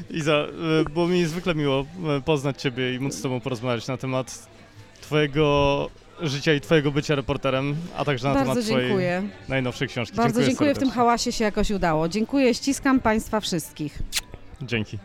Iza, 0.09 0.33
e, 0.33 0.89
było 0.89 1.07
mi 1.07 1.25
zwykle 1.25 1.55
miło 1.55 1.85
e, 2.17 2.21
poznać 2.21 2.61
Ciebie 2.61 2.95
i 2.95 2.99
móc 2.99 3.13
z 3.13 3.21
Tobą 3.21 3.39
porozmawiać 3.39 3.87
na 3.87 3.97
temat 3.97 4.49
Twojego 5.01 5.89
życia 6.22 6.53
i 6.53 6.61
Twojego 6.61 6.91
bycia 6.91 7.15
reporterem, 7.15 7.76
a 7.97 8.05
także 8.05 8.28
na 8.28 8.34
Bardzo 8.34 8.51
temat 8.51 8.65
Twojej 8.65 8.88
dziękuję. 8.88 9.24
najnowszej 9.49 9.88
książki. 9.88 10.17
Bardzo 10.17 10.43
dziękuję, 10.43 10.76
w 10.76 10.80
tym 10.80 10.89
hałasie 10.89 11.32
się 11.32 11.43
jakoś 11.43 11.72
udało. 11.72 12.09
Dziękuję, 12.09 12.53
ściskam 12.53 12.99
Państwa 12.99 13.39
wszystkich. 13.39 13.99
Dzięki. 14.61 14.97